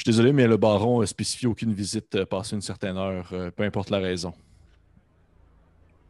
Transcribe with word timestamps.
Je 0.00 0.04
suis 0.04 0.12
désolé, 0.12 0.32
mais 0.32 0.46
le 0.46 0.56
baron 0.56 1.02
a 1.02 1.06
spécifié 1.06 1.46
aucune 1.46 1.74
visite 1.74 2.14
euh, 2.14 2.24
passée 2.24 2.54
une 2.56 2.62
certaine 2.62 2.96
heure, 2.96 3.28
euh, 3.34 3.50
peu 3.50 3.64
importe 3.64 3.90
la 3.90 3.98
raison. 3.98 4.32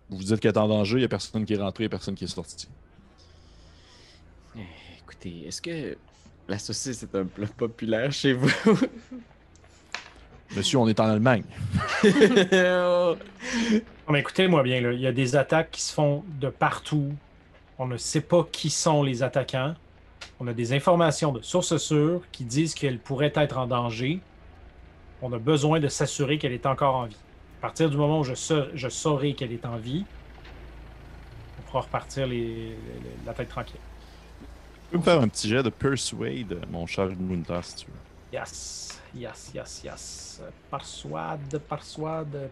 Vous 0.09 0.19
vous 0.19 0.23
dites 0.23 0.39
qu'il 0.39 0.49
est 0.49 0.57
en 0.57 0.69
danger, 0.69 0.95
il 0.95 0.99
n'y 1.01 1.05
a 1.07 1.09
personne 1.09 1.45
qui 1.45 1.55
est 1.55 1.57
rentré, 1.57 1.83
il 1.83 1.87
n'y 1.87 1.91
a 1.93 1.97
personne 1.97 2.15
qui 2.15 2.23
est 2.23 2.29
sorti. 2.29 2.69
Eh, 4.57 4.61
Écoutez, 5.03 5.45
est-ce 5.45 5.61
que 5.61 5.99
la 6.47 6.61
saucisse 6.61 7.03
est 7.03 7.13
un 7.17 7.25
plat 7.25 7.49
populaire 7.49 8.13
chez 8.13 8.33
vous? 8.33 8.49
Monsieur, 10.57 10.79
on 10.79 10.87
est 10.87 11.01
en 11.01 11.07
Allemagne. 11.07 11.43
Oh. 12.05 13.17
Non, 14.07 14.13
mais 14.13 14.21
écoutez-moi 14.21 14.63
bien, 14.63 14.81
là, 14.83 14.93
il 14.93 15.01
y 15.01 15.07
a 15.09 15.13
des 15.13 15.35
attaques 15.35 15.73
qui 15.73 15.83
se 15.83 15.93
font 15.93 16.23
de 16.41 16.49
partout. 16.49 17.13
On 17.77 17.89
ne 17.89 17.97
sait 17.97 18.21
pas 18.21 18.47
qui 18.53 18.71
sont 18.71 19.03
les 19.03 19.25
attaquants. 19.25 19.75
On 20.41 20.47
a 20.47 20.53
des 20.55 20.73
informations 20.73 21.33
de 21.33 21.43
sources 21.43 21.77
sûres 21.77 22.23
qui 22.33 22.45
disent 22.45 22.75
qu'elle 22.75 22.99
pourrait 22.99 23.33
être 23.35 23.59
en 23.59 23.67
danger. 23.67 24.21
On 25.23 25.33
a 25.35 25.39
besoin 25.39 25.81
de 25.81 25.89
s'assurer 25.89 26.39
qu'elle 26.39 26.53
est 26.53 26.65
encore 26.67 26.95
en 26.97 27.05
vie. 27.05 27.17
À 27.59 27.63
partir 27.63 27.91
du 27.91 27.97
moment 27.99 28.21
où 28.21 28.25
je, 28.25 28.35
sa- 28.35 28.75
je 28.75 28.89
saurai 28.89 29.35
qu'elle 29.35 29.53
est 29.53 29.67
en 29.67 29.77
vie, 29.77 30.05
on 31.59 31.63
pourra 31.71 31.83
repartir 31.83 32.27
les- 32.27 32.39
les- 32.69 32.77
la 33.27 33.35
tête 33.35 33.51
tranquille. 33.51 33.77
Tu 34.85 34.93
peux 34.93 34.99
me 34.99 35.03
faire 35.03 35.21
un 35.21 35.29
petit 35.29 35.49
jet 35.49 35.63
de 35.63 35.69
Persuade, 35.69 36.59
mon 36.71 36.87
cher 36.87 37.09
Gunther, 37.11 37.63
si 37.63 37.77
tu 37.77 37.87
veux. 37.87 37.93
Yes, 38.39 38.99
yes, 39.15 39.51
yes, 39.55 39.83
yes. 39.85 40.43
Persuade, 40.71 41.59
persuade, 41.69 42.49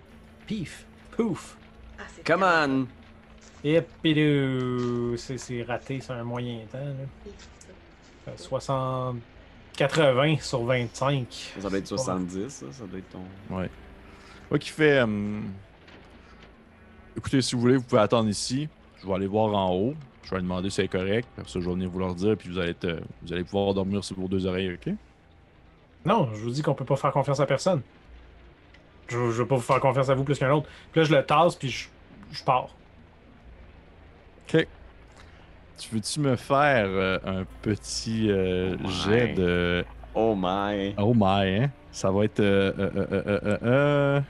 pif, 0.47 0.85
pouf. 1.17 1.57
Ah, 1.99 2.03
c'est 2.15 2.25
Come 2.27 2.43
on! 2.45 2.87
Et 3.65 3.81
puis 3.81 5.15
c'est 5.17 5.39
c'est 5.39 5.63
raté, 5.63 6.01
c'est 6.01 6.13
un 6.13 6.23
moyen 6.23 6.61
temps. 6.71 6.79
Là. 6.79 7.33
Fait 8.37 8.43
60... 8.43 9.17
80 9.77 10.37
sur 10.41 10.65
25. 10.65 11.53
Ça 11.61 11.69
doit 11.69 11.79
être 11.79 11.87
70, 11.87 12.49
ça, 12.49 12.67
ça 12.73 12.85
doit 12.85 12.99
être 12.99 13.09
ton. 13.11 13.23
Ouais. 13.57 13.71
Ouais, 14.51 14.59
qui 14.59 14.71
fait. 14.71 14.99
euh, 15.07 15.41
Écoutez, 17.17 17.41
si 17.43 17.55
vous 17.55 17.61
voulez, 17.61 17.77
vous 17.77 17.85
pouvez 17.85 18.01
attendre 18.03 18.29
ici. 18.29 18.69
Je 19.01 19.07
vais 19.07 19.15
aller 19.15 19.29
voir 19.29 19.55
en 19.55 19.73
haut. 19.73 19.95
Je 20.25 20.31
vais 20.31 20.37
lui 20.39 20.43
demander 20.43 20.69
si 20.71 20.77
c'est 20.77 20.89
correct. 20.89 21.29
Après 21.39 21.49
ça, 21.49 21.61
je 21.61 21.65
vais 21.67 21.73
venir 21.75 21.89
vous 21.91 21.99
leur 22.01 22.15
dire. 22.17 22.37
Puis 22.37 22.49
vous 22.49 22.59
allez, 22.59 22.71
être, 22.71 22.85
euh, 22.87 23.01
vous 23.23 23.33
allez 23.33 23.45
pouvoir 23.45 23.73
dormir 23.73 24.03
sur 24.03 24.17
vos 24.17 24.27
deux 24.27 24.47
oreilles, 24.47 24.75
ok? 24.75 24.93
Non, 26.05 26.29
je 26.35 26.41
vous 26.41 26.51
dis 26.51 26.63
qu'on 26.63 26.75
peut 26.75 26.85
pas 26.85 26.97
faire 26.97 27.13
confiance 27.13 27.39
à 27.39 27.47
personne. 27.47 27.83
Je, 29.09 29.17
je 29.17 29.43
veux 29.43 29.47
pas 29.47 29.55
vous 29.57 29.63
faire 29.63 29.79
confiance 29.81 30.09
à 30.09 30.15
vous 30.15 30.25
plus 30.25 30.39
qu'un 30.41 30.51
autre. 30.51 30.69
Puis 30.91 31.01
là, 31.01 31.07
je 31.07 31.15
le 31.15 31.25
tasse, 31.25 31.55
puis 31.55 31.69
je, 31.71 31.87
je 32.33 32.43
pars. 32.43 32.69
Ok. 34.53 34.67
Tu 35.79 35.95
veux-tu 35.95 36.21
me 36.21 36.37
faire 36.37 36.87
euh, 36.89 37.19
un 37.25 37.45
petit 37.63 38.27
euh, 38.31 38.77
Ouais. 38.77 38.91
jet 39.07 39.35
de. 39.35 39.85
Oh 40.15 40.35
my! 40.37 40.95
Oh 40.99 41.13
my, 41.15 41.57
hein? 41.65 41.71
Ça 41.93 42.11
va 42.11 42.25
être. 42.25 42.41
euh, 42.41 42.73
euh, 42.79 42.91
euh, 42.97 43.07
euh, 43.13 43.23
euh, 43.27 43.41
euh, 43.45 43.59
euh, 43.63 44.21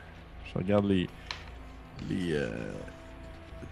Je 0.53 0.59
regarde 0.59 0.85
les. 0.87 1.09
Les. 2.09 2.33
euh, 2.35 2.51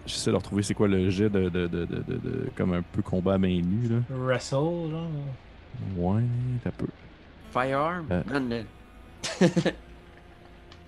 J'essaie 0.05 0.31
de 0.31 0.35
retrouver 0.37 0.63
c'est 0.63 0.73
quoi 0.73 0.87
le 0.87 1.09
jet 1.09 1.29
de, 1.29 1.49
de, 1.49 1.67
de, 1.67 1.85
de, 1.85 1.95
de- 1.97 2.17
de- 2.17 2.49
Comme 2.55 2.73
un 2.73 2.81
peu 2.81 3.01
combat 3.01 3.33
à 3.33 3.37
main 3.37 3.61
nue, 3.61 3.89
là. 3.89 3.97
Wrestle, 4.09 4.55
genre. 4.89 5.09
Ouais, 5.97 6.23
t'as 6.63 6.71
peu. 6.71 6.87
Firearm? 7.51 8.07
Euh. 8.11 8.63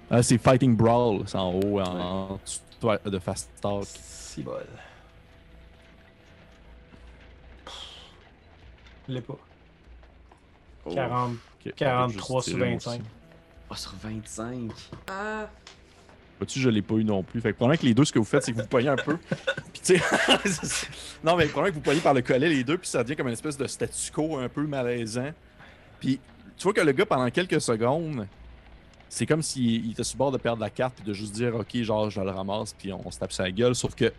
Ah, 0.09 0.23
c'est 0.23 0.37
Fighting 0.39 0.75
Brawl, 0.75 1.21
c'est 1.27 1.37
en 1.37 1.51
haut, 1.53 1.79
en, 1.79 1.99
en 1.99 2.39
de- 2.81 3.09
de 3.09 3.19
Fast 3.19 3.51
Talk. 3.61 3.85
Si 3.85 4.41
bol. 4.41 4.65
Je 9.09 9.13
l'ai 9.15 9.21
pas. 9.21 9.37
Oh. 10.85 10.93
40. 10.93 11.31
Ok, 11.65 11.73
43 11.75 12.41
je 12.41 12.49
sur 12.49 12.57
vais 12.59 12.71
juste 12.73 12.85
25. 12.85 12.91
tirer, 12.91 13.03
moi 13.03 13.09
Oh, 13.71 13.75
sur 13.75 13.93
25. 13.95 14.71
Ah. 15.07 15.49
Vois-tu, 16.37 16.59
je 16.59 16.69
l'ai 16.69 16.81
pas 16.81 16.95
eu 16.95 17.03
non 17.03 17.23
plus. 17.23 17.41
Fait 17.41 17.51
que 17.51 17.57
probablement 17.57 17.81
que 17.81 17.85
les 17.85 17.93
deux, 17.93 18.05
ce 18.05 18.13
que 18.13 18.19
vous 18.19 18.25
faites, 18.25 18.43
c'est 18.43 18.53
que 18.53 18.61
vous 18.61 18.67
pognez 18.67 18.87
un 18.87 18.95
peu. 18.95 19.17
Puis 19.73 19.81
tu 19.83 19.97
sais. 19.97 20.87
non, 21.23 21.35
mais 21.35 21.45
le 21.45 21.49
problème 21.49 21.73
que 21.73 21.77
vous 21.77 21.83
pognez 21.83 21.99
par 21.99 22.13
le 22.13 22.21
collet 22.21 22.49
les 22.49 22.63
deux, 22.63 22.77
puis 22.77 22.87
ça 22.87 23.03
devient 23.03 23.15
comme 23.15 23.27
une 23.27 23.33
espèce 23.33 23.57
de 23.57 23.67
statu 23.67 24.11
quo 24.11 24.37
un 24.37 24.47
peu 24.47 24.65
malaisant. 24.65 25.31
Puis 25.99 26.19
tu 26.55 26.63
vois 26.63 26.73
que 26.73 26.81
le 26.81 26.91
gars, 26.91 27.05
pendant 27.05 27.29
quelques 27.29 27.59
secondes, 27.59 28.27
c'est 29.09 29.25
comme 29.25 29.41
s'il 29.41 29.85
il 29.85 29.91
était 29.91 30.03
sur 30.03 30.15
le 30.15 30.19
bord 30.19 30.31
de 30.31 30.37
perdre 30.37 30.61
la 30.61 30.69
carte, 30.69 30.95
puis 30.95 31.03
de 31.03 31.13
juste 31.13 31.33
dire, 31.33 31.55
OK, 31.55 31.75
genre, 31.81 32.09
je 32.09 32.21
le 32.21 32.29
ramasse, 32.29 32.73
puis 32.73 32.93
on, 32.93 33.11
se 33.11 33.19
tape 33.19 33.33
sa 33.33 33.51
gueule. 33.51 33.75
Sauf 33.75 33.95
que 33.95 34.13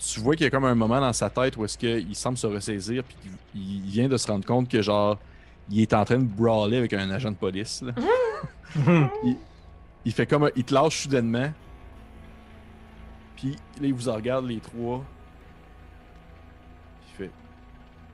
tu 0.00 0.20
vois 0.20 0.34
qu'il 0.34 0.44
y 0.44 0.46
a 0.46 0.50
comme 0.50 0.64
un 0.64 0.74
moment 0.74 1.00
dans 1.00 1.12
sa 1.12 1.28
tête 1.28 1.56
où 1.56 1.64
est-ce 1.64 1.76
qu'il 1.76 2.16
semble 2.16 2.38
se 2.38 2.46
ressaisir, 2.46 3.04
puis 3.04 3.16
qu'il 3.52 3.84
il 3.84 3.90
vient 3.90 4.08
de 4.08 4.16
se 4.16 4.26
rendre 4.26 4.46
compte 4.46 4.68
que, 4.68 4.80
genre, 4.80 5.18
il 5.70 5.80
est 5.80 5.92
en 5.92 6.04
train 6.04 6.18
de 6.18 6.24
brawler 6.24 6.78
avec 6.78 6.92
un 6.94 7.10
agent 7.10 7.30
de 7.30 7.36
police. 7.36 7.82
là. 7.82 7.92
Il 10.04 10.12
fait 10.12 10.26
comme 10.26 10.44
un... 10.44 10.50
Il 10.56 10.64
te 10.64 10.72
lâche 10.72 11.02
soudainement. 11.02 11.52
Puis 13.36 13.50
là, 13.50 13.86
il 13.86 13.92
vous 13.92 14.08
en 14.08 14.14
regarde 14.14 14.46
les 14.46 14.58
trois. 14.60 15.04
Il 17.06 17.16
fait. 17.16 17.30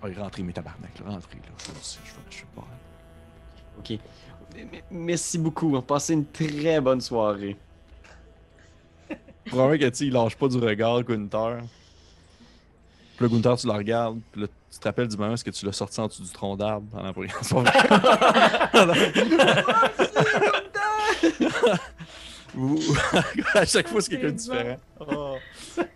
Ah, 0.03 0.09
il 0.09 0.19
rentre, 0.19 0.41
mes 0.43 0.53
tabarnak, 0.53 0.99
là, 0.99 1.11
rentrez, 1.13 1.37
là. 1.37 1.53
Je 1.59 1.73
je 1.73 2.37
je 2.37 2.41
vais 2.41 2.47
pas. 2.57 2.67
Ok. 3.79 3.99
Merci 4.91 5.39
beaucoup. 5.39 5.75
On 5.75 5.79
a 5.79 5.83
passé 5.83 6.15
une 6.15 6.27
très 6.27 6.81
bonne 6.81 7.01
soirée. 7.01 7.57
Probablement 9.47 9.79
que, 9.79 9.89
tu 9.97 10.05
il 10.05 10.13
lâche 10.13 10.37
pas 10.37 10.49
du 10.49 10.59
regard, 10.59 11.03
Gunther. 11.03 11.61
Puis 13.17 13.27
là, 13.27 13.33
Gunther, 13.33 13.57
tu 13.57 13.67
le 13.67 13.73
regardes. 13.73 14.21
Puis 14.33 14.43
là, 14.43 14.47
tu 14.71 14.79
te 14.79 14.85
rappelles 14.85 15.09
du 15.09 15.17
moment 15.17 15.31
où 15.31 15.35
est-ce 15.35 15.45
que 15.45 15.51
tu 15.51 15.65
l'as 15.65 15.73
sorti 15.73 15.99
en 16.01 16.07
dessous 16.07 16.23
du 16.23 16.31
tronc 16.31 16.57
d'arbre 16.57 16.87
pendant 16.91 17.13
C'est 17.43 17.55
pas 17.55 17.63
vrai. 17.63 17.73
Vous... 22.55 22.79
à 23.55 23.67
chaque 23.67 23.89
fois, 23.89 24.01
c'est 24.01 24.11
quelqu'un 24.11 24.29
de 24.29 24.33
différent. 24.33 24.79
Oh. 25.01 25.37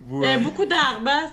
Vous, 0.00 0.22
il 0.22 0.26
y 0.26 0.30
euh, 0.30 0.34
avait 0.34 0.44
beaucoup 0.44 0.66
d'arbres, 0.66 1.06
hein. 1.06 1.30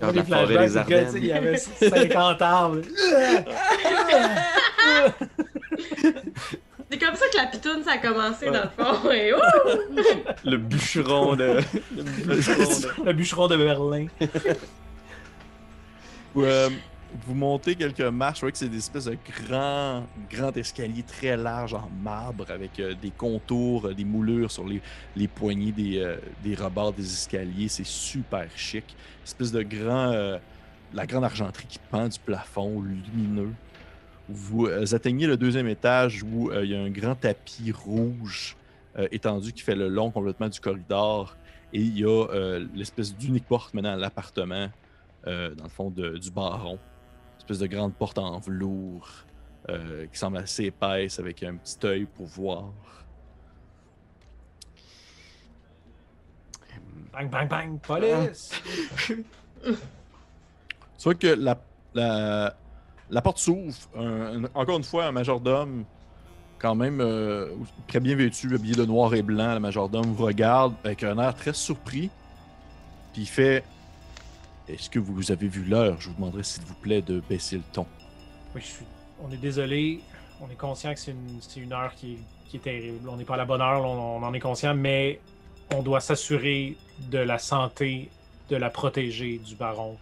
Dans 0.00 0.12
la 0.12 0.24
forêt 0.24 0.68
des 0.68 0.74
que, 0.74 1.04
tu 1.04 1.10
sais, 1.10 1.18
Il 1.18 1.26
y 1.26 1.32
avait 1.32 1.58
50 1.58 2.42
arbres. 2.42 2.80
C'est 6.90 6.98
comme 6.98 7.14
ça 7.14 7.26
que 7.30 7.36
la 7.36 7.46
pitoune, 7.46 7.82
ça 7.84 7.92
a 7.92 7.98
commencé, 7.98 8.46
dans 8.46 8.62
le 8.64 8.84
fond. 8.84 9.10
Et 9.10 9.32
ouh! 9.34 9.38
Le 10.44 10.56
bûcheron 10.56 11.36
de. 11.36 11.60
Le 11.94 12.02
bûcheron 12.02 12.64
de. 12.64 13.04
Le 13.04 13.12
bûcheron 13.12 13.46
de 13.48 13.56
Berlin. 13.56 14.06
Vous, 16.34 16.44
euh, 16.44 16.70
vous 17.26 17.34
montez 17.34 17.74
quelques 17.74 18.00
marches, 18.00 18.36
vous 18.36 18.40
voyez 18.42 18.52
que 18.52 18.58
c'est 18.58 18.68
des 18.68 18.78
espèces 18.78 19.06
de 19.06 19.16
grands, 19.46 20.06
grands 20.30 20.52
escaliers 20.52 21.02
très 21.02 21.36
larges 21.36 21.74
en 21.74 21.88
marbre 22.02 22.50
avec 22.50 22.78
euh, 22.80 22.94
des 22.94 23.10
contours, 23.10 23.88
euh, 23.88 23.94
des 23.94 24.04
moulures 24.04 24.50
sur 24.50 24.66
les, 24.66 24.80
les 25.16 25.28
poignées 25.28 25.72
des, 25.72 25.98
euh, 25.98 26.16
des 26.42 26.54
rebords 26.54 26.92
des 26.92 27.04
escaliers. 27.04 27.68
C'est 27.68 27.86
super 27.86 28.46
chic. 28.56 28.84
Espèce 29.24 29.52
de 29.52 29.62
grand, 29.62 30.12
euh, 30.12 30.38
la 30.94 31.06
grande 31.06 31.24
argenterie 31.24 31.66
qui 31.68 31.78
pend 31.90 32.08
du 32.08 32.18
plafond, 32.18 32.82
lumineux. 32.82 33.52
Vous 34.28 34.66
euh, 34.66 34.84
atteignez 34.92 35.26
le 35.26 35.36
deuxième 35.36 35.68
étage 35.68 36.22
où 36.22 36.50
euh, 36.50 36.64
il 36.64 36.70
y 36.70 36.74
a 36.74 36.80
un 36.80 36.90
grand 36.90 37.14
tapis 37.14 37.72
rouge 37.72 38.56
euh, 38.98 39.08
étendu 39.10 39.52
qui 39.52 39.62
fait 39.62 39.74
le 39.74 39.88
long 39.88 40.10
complètement 40.10 40.48
du 40.48 40.60
corridor. 40.60 41.36
Et 41.72 41.80
il 41.80 41.98
y 41.98 42.04
a 42.04 42.58
l'espèce 42.74 43.14
d'unique 43.14 43.46
porte 43.46 43.74
menant 43.74 43.92
à 43.92 43.96
l'appartement 43.96 44.70
dans 45.24 45.64
le 45.64 45.68
fond, 45.68 45.90
de- 45.90 46.16
du 46.16 46.30
baron. 46.30 46.78
Une 46.78 47.38
espèce 47.40 47.58
de 47.58 47.66
grande 47.66 47.94
porte 47.94 48.16
en 48.16 48.38
velours 48.38 49.26
qui 49.68 50.18
semble 50.18 50.38
assez 50.38 50.64
épaisse 50.64 51.18
avec 51.18 51.42
un 51.42 51.56
petit 51.56 51.76
œil 51.84 52.06
pour 52.06 52.24
voir. 52.24 52.72
Bang, 57.12 57.28
bang, 57.28 57.48
bang, 57.48 57.78
police! 57.80 58.50
Tu 60.98 61.04
vois 61.04 61.14
que 61.14 61.28
la, 61.28 61.60
la, 61.94 62.56
la 63.10 63.22
porte 63.22 63.38
s'ouvre. 63.38 63.76
Encore 64.54 64.76
une 64.76 64.84
fois, 64.84 65.06
un 65.06 65.12
majordome, 65.12 65.84
quand 66.58 66.74
même 66.74 67.00
euh, 67.00 67.48
très 67.86 68.00
bien 68.00 68.16
vêtu, 68.16 68.54
habillé 68.54 68.74
de 68.74 68.84
noir 68.84 69.14
et 69.14 69.22
blanc. 69.22 69.54
Le 69.54 69.60
majordome 69.60 70.12
vous 70.12 70.24
regarde 70.24 70.74
avec 70.84 71.02
un 71.04 71.18
air 71.18 71.34
très 71.34 71.52
surpris. 71.52 72.10
Puis 73.12 73.22
il 73.22 73.28
fait 73.28 73.64
Est-ce 74.68 74.90
que 74.90 74.98
vous 74.98 75.30
avez 75.30 75.48
vu 75.48 75.64
l'heure? 75.64 75.96
Je 76.00 76.08
vous 76.08 76.14
demanderai, 76.14 76.42
s'il 76.42 76.64
vous 76.64 76.74
plaît, 76.74 77.02
de 77.02 77.20
baisser 77.20 77.56
le 77.56 77.62
ton. 77.72 77.86
Oui. 78.54 78.62
On 79.22 79.30
est 79.30 79.38
désolé. 79.38 80.00
On 80.40 80.50
est 80.50 80.56
conscient 80.56 80.94
que 80.94 81.00
c'est 81.00 81.12
une, 81.60 81.72
heure 81.72 81.94
qui 81.94 82.18
est, 82.54 82.58
terrible. 82.58 83.08
On 83.08 83.16
n'est 83.16 83.24
pas 83.24 83.34
à 83.34 83.38
la 83.38 83.44
bonne 83.44 83.60
heure, 83.60 83.84
on, 83.84 84.18
on 84.18 84.22
en 84.22 84.32
est 84.32 84.40
conscient, 84.40 84.74
mais 84.74 85.20
on 85.74 85.82
doit 85.82 86.00
s'assurer 86.00 86.76
de 87.10 87.18
la 87.18 87.38
santé, 87.38 88.08
de 88.48 88.56
la 88.56 88.70
protéger 88.70 89.38
du 89.38 89.56
baron. 89.56 89.96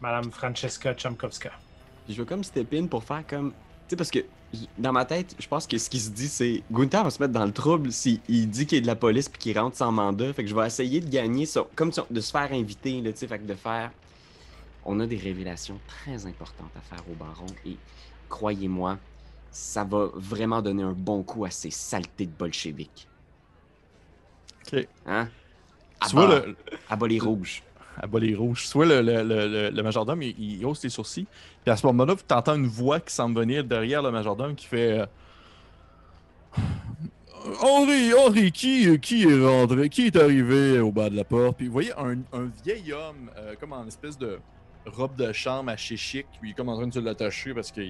Madame 0.00 0.32
Francesca 0.32 0.96
Chamkowska. 0.96 1.52
Puis 2.04 2.14
je 2.14 2.18
veux 2.18 2.24
comme 2.24 2.44
step 2.44 2.72
in 2.74 2.86
pour 2.86 3.04
faire 3.04 3.26
comme. 3.26 3.50
Tu 3.52 3.56
sais, 3.90 3.96
parce 3.96 4.10
que 4.10 4.20
dans 4.76 4.92
ma 4.92 5.04
tête, 5.04 5.34
je 5.38 5.46
pense 5.48 5.66
que 5.66 5.78
ce 5.78 5.88
qui 5.88 5.98
se 5.98 6.10
dit, 6.10 6.28
c'est 6.28 6.62
Gunther 6.70 7.04
va 7.04 7.10
se 7.10 7.22
mettre 7.22 7.32
dans 7.32 7.44
le 7.46 7.52
trouble 7.52 7.90
s'il 7.92 8.20
dit 8.50 8.66
qu'il 8.66 8.78
a 8.78 8.80
de 8.82 8.86
la 8.86 8.96
police 8.96 9.28
puis 9.28 9.38
qu'il 9.38 9.58
rentre 9.58 9.76
sans 9.76 9.92
mandat. 9.92 10.32
Fait 10.32 10.42
que 10.44 10.50
je 10.50 10.54
vais 10.54 10.66
essayer 10.66 11.00
de 11.00 11.08
gagner 11.08 11.46
ça. 11.46 11.64
Comme 11.74 11.90
de 12.10 12.20
se 12.20 12.30
faire 12.30 12.52
inviter, 12.52 13.00
là, 13.00 13.12
tu 13.12 13.18
sais. 13.18 13.26
Fait 13.26 13.38
que 13.38 13.44
de 13.44 13.54
faire. 13.54 13.90
On 14.84 14.98
a 14.98 15.06
des 15.06 15.16
révélations 15.16 15.78
très 15.86 16.26
importantes 16.26 16.72
à 16.76 16.80
faire 16.80 17.04
au 17.08 17.14
baron 17.14 17.46
et 17.64 17.76
croyez-moi, 18.28 18.98
ça 19.52 19.84
va 19.84 20.08
vraiment 20.14 20.60
donner 20.60 20.82
un 20.82 20.92
bon 20.92 21.22
coup 21.22 21.44
à 21.44 21.50
ces 21.50 21.70
saletés 21.70 22.26
de 22.26 22.32
bolcheviques. 22.32 23.06
Ok. 24.66 24.88
Hein? 25.06 25.28
Tu 26.08 26.16
vois, 26.16 26.24
Abat- 26.26 26.46
le, 26.46 26.56
abat 26.88 27.06
les 27.08 27.18
rouges. 27.20 27.62
À 28.00 28.06
bas 28.06 28.18
les 28.18 28.34
rouges. 28.34 28.66
Soit 28.66 28.86
le, 28.86 29.02
le, 29.02 29.22
le, 29.22 29.70
le- 29.70 29.82
majordome, 29.82 30.22
il, 30.22 30.38
il 30.38 30.64
hausse 30.64 30.82
les 30.82 30.90
sourcils. 30.90 31.26
Puis 31.64 31.70
à 31.72 31.76
ce 31.76 31.86
moment-là, 31.86 32.14
tu 32.16 32.34
entends 32.34 32.54
une 32.54 32.66
voix 32.66 33.00
qui 33.00 33.14
semble 33.14 33.38
venir 33.38 33.64
derrière 33.64 34.02
le 34.02 34.10
majordome 34.10 34.54
qui 34.54 34.66
fait 34.66 35.00
euh, 35.00 35.06
Henri, 37.60 38.14
Henri, 38.14 38.52
qui, 38.52 38.98
qui 39.00 39.24
est 39.24 39.44
rentré, 39.44 39.88
qui 39.88 40.06
est 40.06 40.16
arrivé 40.16 40.78
au 40.78 40.92
bas 40.92 41.10
de 41.10 41.16
la 41.16 41.24
porte? 41.24 41.56
Puis 41.56 41.66
vous 41.66 41.72
voyez 41.72 41.92
un, 41.98 42.18
un 42.32 42.50
vieil 42.64 42.92
homme, 42.92 43.30
euh, 43.36 43.54
comme 43.58 43.72
en 43.72 43.86
espèce 43.86 44.16
de 44.16 44.38
robe 44.86 45.16
de 45.16 45.32
chambre 45.32 45.70
assez 45.70 45.96
chic, 45.96 46.26
puis 46.40 46.50
il 46.50 46.52
est 46.52 46.54
comme 46.54 46.68
en 46.68 46.76
train 46.76 46.86
de 46.86 46.94
se 46.94 46.98
l'attacher 46.98 47.54
parce 47.54 47.70
que 47.70 47.80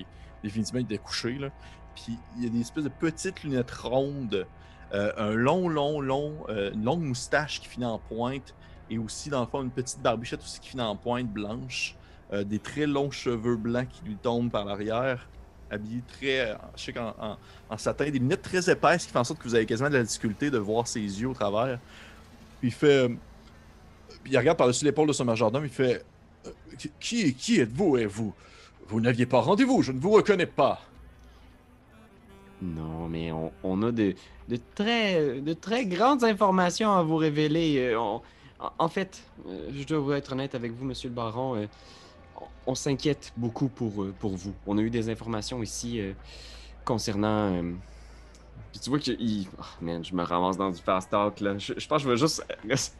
définitivement 0.42 0.80
il 0.80 0.84
était 0.84 0.98
couché. 0.98 1.34
Là. 1.38 1.50
Puis 1.94 2.18
il 2.36 2.44
y 2.44 2.46
a 2.46 2.50
des 2.50 2.60
espèces 2.60 2.84
de 2.84 2.90
petites 2.90 3.42
lunettes 3.44 3.70
rondes, 3.70 4.46
euh, 4.92 5.12
un 5.16 5.32
long, 5.32 5.68
long, 5.68 6.00
long, 6.00 6.34
une 6.48 6.84
longue 6.84 7.02
moustache 7.02 7.60
qui 7.60 7.68
finit 7.68 7.86
en 7.86 7.98
pointe 7.98 8.54
et 8.92 8.98
aussi, 8.98 9.30
dans 9.30 9.40
le 9.40 9.46
fond, 9.46 9.62
une 9.62 9.70
petite 9.70 10.00
barbichette 10.00 10.40
aussi 10.42 10.60
qui 10.60 10.68
finit 10.70 10.82
en 10.82 10.96
pointe 10.96 11.26
blanche, 11.28 11.96
euh, 12.32 12.44
des 12.44 12.58
très 12.58 12.86
longs 12.86 13.10
cheveux 13.10 13.56
blancs 13.56 13.88
qui 13.88 14.04
lui 14.04 14.16
tombent 14.16 14.50
par 14.50 14.64
l'arrière, 14.64 15.26
habillé 15.70 16.02
très 16.06 16.50
euh, 16.50 16.54
chic 16.76 16.96
en, 16.98 17.14
en- 17.18 17.36
en 17.70 17.78
satin, 17.78 18.04
des 18.10 18.18
lunettes 18.18 18.42
très 18.42 18.68
épaisses 18.70 19.06
qui 19.06 19.12
font 19.12 19.20
en 19.20 19.24
sorte 19.24 19.40
que 19.40 19.48
vous 19.48 19.54
avez 19.54 19.64
quasiment 19.66 19.88
de 19.88 19.96
la 19.96 20.02
difficulté 20.02 20.50
de 20.50 20.58
voir 20.58 20.86
ses 20.86 21.00
yeux 21.00 21.28
au 21.28 21.34
travers. 21.34 21.78
Puis 22.60 22.68
il 22.68 22.72
fait. 22.74 23.08
euh, 23.08 23.14
il 24.26 24.36
regarde 24.38 24.58
par-dessus 24.58 24.84
l'épaule 24.84 25.08
de 25.08 25.12
son 25.12 25.24
majordome, 25.24 25.64
il 25.64 25.70
fait 25.70 26.04
Euh, 26.46 26.50
qui- 27.00 27.34
Qui, 27.34 27.60
êtes-vous 27.60 27.96
et 27.98 28.06
vous? 28.06 28.34
Vous 28.88 29.00
n'aviez 29.00 29.26
pas 29.26 29.40
rendez-vous, 29.40 29.80
je 29.82 29.92
ne 29.92 29.98
vous 30.00 30.10
reconnais 30.10 30.46
pas. 30.46 30.80
Non, 32.60 33.08
mais 33.08 33.32
on, 33.64 33.82
a 33.82 33.90
de, 33.90 34.14
de 34.48 34.58
très, 34.74 35.40
de 35.40 35.52
très 35.52 35.84
grandes 35.86 36.22
informations 36.24 36.92
à 36.92 37.02
vous 37.02 37.16
révéler. 37.16 37.78
Euh, 37.94 38.18
en, 38.78 38.88
fait, 38.88 39.22
euh, 39.48 39.70
je 39.74 39.84
dois 39.84 40.18
être 40.18 40.32
honnête 40.32 40.54
avec 40.54 40.72
vous, 40.72 40.84
monsieur 40.84 41.08
le 41.08 41.14
baron. 41.14 41.56
euh, 41.56 41.66
on, 42.66 42.74
s'inquiète 42.74 43.32
beaucoup 43.36 43.68
pour, 43.68 44.02
euh, 44.02 44.14
pour 44.18 44.36
vous. 44.36 44.54
On 44.66 44.78
a 44.78 44.80
eu 44.80 44.90
des 44.90 45.08
informations 45.08 45.62
ici 45.62 46.00
concernant. 46.84 47.62
puis 48.72 48.80
tu 48.80 48.90
vois 48.90 48.98
que 48.98 49.12
il... 49.12 49.46
oh, 49.58 49.64
man, 49.80 50.04
je 50.04 50.14
me 50.14 50.22
ramasse 50.22 50.56
dans 50.56 50.70
du 50.70 50.80
fast 50.80 51.10
talk 51.10 51.40
là. 51.40 51.56
Je, 51.58 51.74
je 51.76 51.86
pense 51.86 52.02
que 52.02 52.08
je 52.08 52.12
vais 52.12 52.16
juste. 52.16 52.44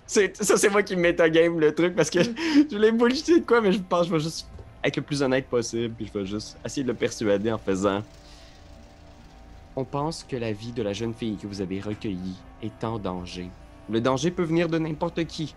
ça, 0.07 0.57
c'est 0.57 0.69
moi 0.69 0.83
qui 0.83 0.97
game 0.97 1.59
le 1.59 1.75
truc 1.75 1.95
parce 1.95 2.11
que 2.11 2.23
je 2.71 2.75
voulais 2.75 2.93
bullshiter 2.93 3.41
de 3.41 3.47
quoi, 3.47 3.61
mais 3.61 3.73
je 3.73 3.81
pense 3.81 4.03
que 4.03 4.07
je 4.07 4.13
vais 4.13 4.21
juste 4.21 4.47
être 4.85 4.97
le 4.97 5.03
plus 5.03 5.23
honnête 5.23 5.47
possible. 5.47 5.95
Puis 5.95 6.11
je 6.13 6.19
vais 6.19 6.27
juste 6.27 6.57
essayer 6.65 6.83
de 6.83 6.89
le 6.89 6.97
persuader 6.97 7.53
en 7.53 7.59
faisant. 7.59 8.03
On 9.75 9.85
pense 9.85 10.23
que 10.25 10.37
la 10.37 10.53
vie 10.53 10.73
de 10.73 10.83
la 10.83 10.93
jeune 10.93 11.15
fille 11.15 11.37
que 11.37 11.47
vous 11.47 11.61
avez 11.61 11.81
recueillie 11.81 12.37
est 12.63 12.85
en 12.85 12.99
danger. 12.99 13.49
Le 13.91 14.01
danger 14.01 14.31
peut 14.31 14.43
venir 14.45 14.69
de 14.69 14.79
n'importe 14.79 15.25
qui. 15.25 15.55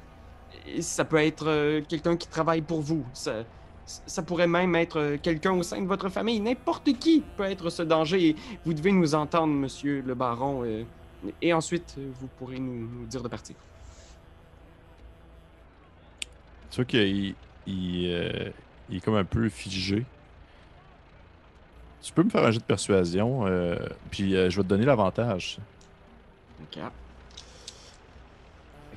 Ça 0.80 1.06
peut 1.06 1.18
être 1.18 1.48
euh, 1.48 1.82
quelqu'un 1.88 2.18
qui 2.18 2.28
travaille 2.28 2.62
pour 2.62 2.82
vous. 2.82 3.06
Ça, 3.14 3.44
ça 3.86 4.24
pourrait 4.24 4.48
même 4.48 4.76
être 4.76 5.00
euh, 5.00 5.18
quelqu'un 5.22 5.54
au 5.54 5.64
sein 5.64 5.82
de 5.82 5.88
votre 5.88 6.10
famille. 6.10 6.40
N'importe 6.40 6.92
qui 7.00 7.24
peut 7.38 7.44
être 7.44 7.70
ce 7.70 7.84
danger. 7.84 8.30
Et 8.30 8.36
vous 8.66 8.74
devez 8.74 8.92
nous 8.92 9.16
entendre, 9.16 9.54
monsieur 9.54 10.02
le 10.02 10.16
baron. 10.16 10.64
euh, 10.64 10.84
et 11.42 11.54
ensuite, 11.54 11.96
vous 11.98 12.28
pourrez 12.38 12.60
nous, 12.60 12.88
nous 12.88 13.06
dire 13.06 13.24
de 13.24 13.28
partir. 13.28 13.56
Tu 16.70 16.76
vois 16.78 16.86
qu'il 16.86 17.36
il, 17.66 18.12
euh, 18.12 18.50
il 18.90 18.98
est 18.98 19.02
comme 19.02 19.16
un 19.16 19.24
peu 19.26 19.50
figé. 19.50 20.06
Tu 22.02 22.14
peux 22.14 22.24
me 22.24 22.30
faire 22.30 22.44
un 22.44 22.52
jeu 22.52 22.60
de 22.60 22.64
persuasion, 22.64 23.48
euh, 23.48 23.78
puis 24.12 24.36
euh, 24.36 24.50
je 24.50 24.58
vais 24.58 24.64
te 24.64 24.68
donner 24.68 24.86
l'avantage. 24.86 25.58
Ok. 26.62 26.80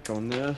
Qu'on 0.09 0.31
a. 0.33 0.55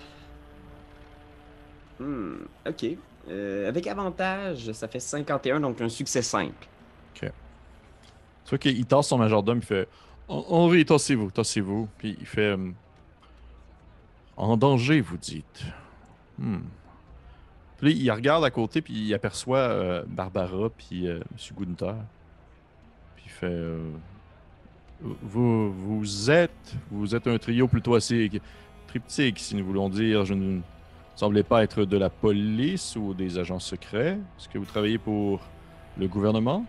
Hmm, 1.99 2.37
ok. 2.67 2.87
Euh, 3.29 3.69
avec 3.69 3.87
avantage, 3.87 4.73
ça 4.73 4.88
fait 4.88 5.00
51, 5.00 5.61
donc 5.61 5.81
un 5.82 5.88
succès 5.91 6.23
simple. 6.23 6.67
Tu 7.14 7.29
vois 8.50 8.58
qu'il 8.58 8.85
tasse 8.87 9.06
son 9.08 9.19
majordome, 9.19 9.58
il 9.58 9.64
fait 9.64 9.87
Hen- 10.29 10.44
Henri, 10.49 10.85
tassez-vous, 10.85 11.31
tassez-vous. 11.31 11.88
Puis 11.99 12.17
il 12.19 12.26
fait 12.26 12.56
euh, 12.56 12.70
En 14.37 14.56
danger, 14.56 15.00
vous 15.02 15.19
dites. 15.19 15.64
Hmm. 16.38 16.61
Puis 17.79 17.93
il 17.93 18.11
regarde 18.11 18.44
à 18.44 18.50
côté, 18.50 18.81
puis 18.82 18.94
il 18.94 19.14
aperçoit 19.14 19.58
euh, 19.58 20.05
Barbara, 20.06 20.70
puis 20.70 21.06
euh, 21.06 21.20
M. 21.20 21.56
Gunther. 21.58 21.94
Puis 23.14 23.25
il 23.26 23.31
fait 23.31 23.76
vous, 25.00 25.73
vous 25.73 26.31
êtes 26.31 26.75
vous 26.91 27.14
êtes 27.14 27.26
un 27.26 27.38
trio 27.38 27.69
plutôt 27.69 27.94
assez 27.94 28.31
triptyque, 28.91 29.39
si 29.39 29.55
nous 29.55 29.65
voulons 29.65 29.89
dire. 29.89 30.25
Je 30.25 30.35
ne 30.35 30.61
semblez 31.15 31.45
pas 31.45 31.63
être 31.63 31.85
de 31.85 31.97
la 31.97 32.11
police 32.11 32.97
ou 32.97 33.15
des 33.15 33.39
agents 33.39 33.61
secrets. 33.61 34.19
Est-ce 34.37 34.49
que 34.49 34.59
vous 34.59 34.65
travaillez 34.65 34.99
pour 34.99 35.41
le 35.97 36.09
gouvernement? 36.09 36.65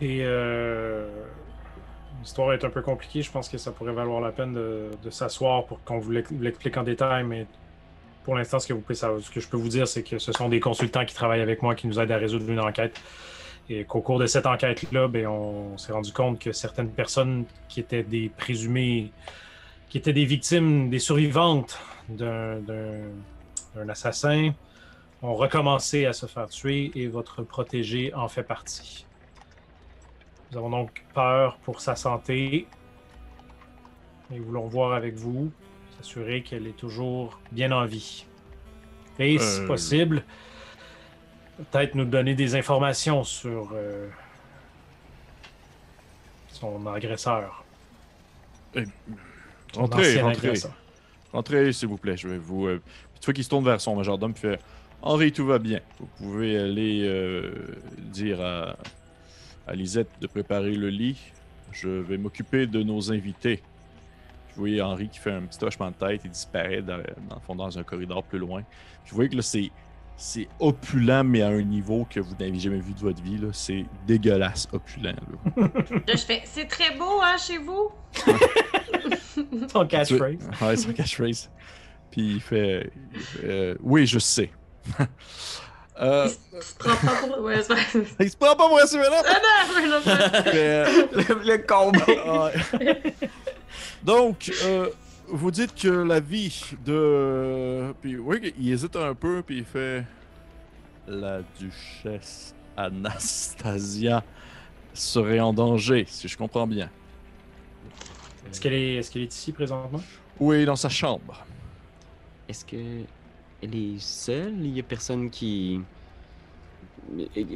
Et 0.00 0.20
euh, 0.22 1.08
l'histoire 2.20 2.52
est 2.52 2.64
un 2.64 2.70
peu 2.70 2.80
compliquée. 2.80 3.22
Je 3.22 3.30
pense 3.30 3.48
que 3.48 3.58
ça 3.58 3.72
pourrait 3.72 3.92
valoir 3.92 4.20
la 4.20 4.30
peine 4.30 4.54
de, 4.54 5.10
s'asseoir 5.10 5.64
pour 5.66 5.82
qu'on 5.84 5.98
vous 5.98 6.12
l'ex- 6.12 6.30
l'explique 6.40 6.76
en 6.76 6.84
détail. 6.84 7.24
Mais 7.24 7.46
pour 8.24 8.36
l'instant, 8.36 8.60
ce 8.60 8.68
que, 8.68 8.72
vous 8.72 8.84
ce 8.94 9.30
que 9.30 9.40
je 9.40 9.48
peux 9.48 9.56
vous 9.56 9.68
dire, 9.68 9.88
c'est 9.88 10.04
que 10.04 10.18
ce 10.18 10.32
sont 10.32 10.48
des 10.48 10.60
consultants 10.60 11.04
qui 11.04 11.14
travaillent 11.14 11.42
avec 11.42 11.60
moi 11.62 11.74
qui 11.74 11.88
nous 11.88 11.98
aident 11.98 12.12
à 12.12 12.18
résoudre 12.18 12.48
une 12.48 12.60
enquête. 12.60 13.00
Et 13.68 13.84
qu'au 13.84 14.00
cours 14.00 14.18
de 14.18 14.26
cette 14.26 14.46
enquête-là, 14.46 15.08
ben, 15.08 15.26
on 15.26 15.76
s'est 15.76 15.92
rendu 15.92 16.12
compte 16.12 16.38
que 16.38 16.52
certaines 16.52 16.90
personnes 16.90 17.44
qui 17.68 17.80
étaient 17.80 18.02
des 18.02 18.28
présumées, 18.28 19.12
qui 19.90 19.98
étaient 19.98 20.12
des 20.14 20.24
victimes, 20.24 20.88
des 20.88 20.98
survivantes 21.00 21.78
d'un- 22.08 22.60
assassin, 23.88 24.52
ont 25.22 25.34
recommencé 25.34 26.06
à 26.06 26.12
se 26.12 26.26
faire 26.26 26.48
tuer 26.48 26.90
et 26.94 27.06
votre 27.08 27.42
protégé 27.42 28.12
en 28.14 28.28
fait 28.28 28.42
partie. 28.42 29.04
Nous 30.50 30.58
avons 30.58 30.70
donc 30.70 31.04
peur 31.14 31.56
pour 31.58 31.80
sa 31.80 31.94
santé 31.94 32.66
et 34.32 34.38
voulons 34.38 34.66
voir 34.66 34.92
avec 34.94 35.14
vous, 35.14 35.50
s'assurer 35.96 36.42
qu'elle 36.42 36.66
est 36.66 36.76
toujours 36.76 37.38
bien 37.52 37.70
en 37.72 37.84
vie. 37.84 38.24
Et 39.18 39.38
si 39.38 39.60
Euh. 39.60 39.66
possible, 39.66 40.24
peut-être 41.58 41.94
nous 41.94 42.04
donner 42.06 42.34
des 42.34 42.54
informations 42.54 43.22
sur 43.22 43.70
euh, 43.74 44.08
son 46.48 46.86
agresseur. 46.86 47.64
Son 48.74 48.84
Entrez, 49.76 50.18
agresseur. 50.20 50.72
Entrez, 51.32 51.72
s'il 51.72 51.88
vous 51.88 51.96
plaît. 51.98 52.16
Je 52.16 52.28
vais 52.28 52.38
vous. 52.38 52.66
euh, 52.66 52.80
puis 53.12 53.20
tu 53.20 53.24
vois 53.26 53.34
qu'il 53.34 53.44
se 53.44 53.48
tourne 53.48 53.64
vers 53.64 53.80
son 53.80 53.96
majordome 53.96 54.32
et 54.32 54.38
fait 54.38 54.60
Henri, 55.02 55.32
tout 55.32 55.46
va 55.46 55.58
bien. 55.58 55.80
Vous 55.98 56.06
pouvez 56.18 56.58
aller 56.58 57.02
euh, 57.04 57.52
dire 57.98 58.40
à, 58.40 58.76
à 59.66 59.74
Lisette 59.74 60.10
de 60.20 60.26
préparer 60.26 60.72
le 60.74 60.88
lit. 60.90 61.18
Je 61.72 61.88
vais 61.88 62.18
m'occuper 62.18 62.66
de 62.66 62.82
nos 62.82 63.12
invités. 63.12 63.62
Vous 64.54 64.62
voyez 64.62 64.82
Henri 64.82 65.08
qui 65.08 65.18
fait 65.20 65.30
un 65.32 65.42
petit 65.42 65.64
hochement 65.64 65.90
de 65.90 65.94
tête 65.94 66.24
et 66.24 66.28
disparaît 66.28 66.82
dans, 66.82 67.00
dans 67.48 67.54
dans 67.54 67.78
un 67.78 67.82
corridor 67.84 68.24
plus 68.24 68.38
loin. 68.40 68.62
Puis 69.04 69.10
vous 69.10 69.16
voyez 69.16 69.30
que 69.30 69.36
là, 69.36 69.42
c'est. 69.42 69.70
C'est 70.22 70.48
opulent, 70.58 71.24
mais 71.24 71.40
à 71.40 71.48
un 71.48 71.62
niveau 71.62 72.06
que 72.10 72.20
vous 72.20 72.34
n'avez 72.38 72.58
jamais 72.58 72.78
vu 72.78 72.92
de 72.92 72.98
votre 73.00 73.22
vie. 73.22 73.38
là. 73.38 73.48
C'est 73.54 73.86
dégueulasse, 74.06 74.68
opulent. 74.70 75.14
là. 75.14 75.14
Là, 76.06 76.14
je 76.14 76.16
fais, 76.18 76.42
c'est 76.44 76.66
très 76.66 76.94
beau, 76.94 77.22
hein, 77.22 77.36
chez 77.38 77.56
vous? 77.56 77.90
Son 79.72 79.86
catchphrase. 79.86 80.36
Ouais, 80.60 80.76
c'est 80.76 80.90
un 80.90 80.92
catchphrase. 80.92 81.50
Puis 82.10 82.32
il 82.34 82.40
fait, 82.42 82.92
il 83.14 83.20
fait, 83.20 83.46
euh, 83.46 83.74
Oui, 83.80 84.06
je 84.06 84.18
sais. 84.18 84.50
euh, 86.02 86.28
Tu 86.28 86.58
te 86.58 86.78
prends 86.78 86.96
pas 86.96 87.16
pour. 87.26 87.40
Ouais, 87.42 87.54
il 88.20 88.30
se 88.30 88.36
prend 88.36 88.54
pas 88.56 88.68
pour 88.68 88.78
un 88.78 88.98
là 88.98 89.22
Ah 89.26 89.40
non, 89.72 89.88
non, 89.88 90.00
non. 90.04 90.42
le, 90.52 91.46
le 91.46 91.58
combat! 91.66 92.52
Donc, 94.02 94.52
euh, 94.64 94.90
vous 95.32 95.50
dites 95.50 95.74
que 95.74 95.88
la 95.88 96.20
vie 96.20 96.62
de. 96.84 97.92
Puis 98.00 98.16
oui, 98.16 98.54
il 98.58 98.72
hésite 98.72 98.96
un 98.96 99.14
peu, 99.14 99.42
puis 99.42 99.58
il 99.58 99.64
fait. 99.64 100.04
La 101.08 101.40
duchesse 101.58 102.54
Anastasia 102.76 104.22
serait 104.94 105.40
en 105.40 105.52
danger, 105.52 106.04
si 106.06 106.28
je 106.28 106.36
comprends 106.36 106.66
bien. 106.66 106.88
Est-ce 108.48 108.60
qu'elle 108.60 108.74
est, 108.74 108.96
est, 108.96 109.12
qu'elle 109.12 109.22
est 109.22 109.34
ici 109.34 109.52
présentement? 109.52 110.02
Oui, 110.38 110.64
dans 110.64 110.76
sa 110.76 110.88
chambre. 110.88 111.44
Est-ce 112.48 112.64
que 112.64 113.04
elle 113.62 113.74
est 113.74 113.98
seule? 113.98 114.54
Il 114.60 114.76
y 114.76 114.80
a 114.80 114.82
personne 114.82 115.30
qui. 115.30 115.80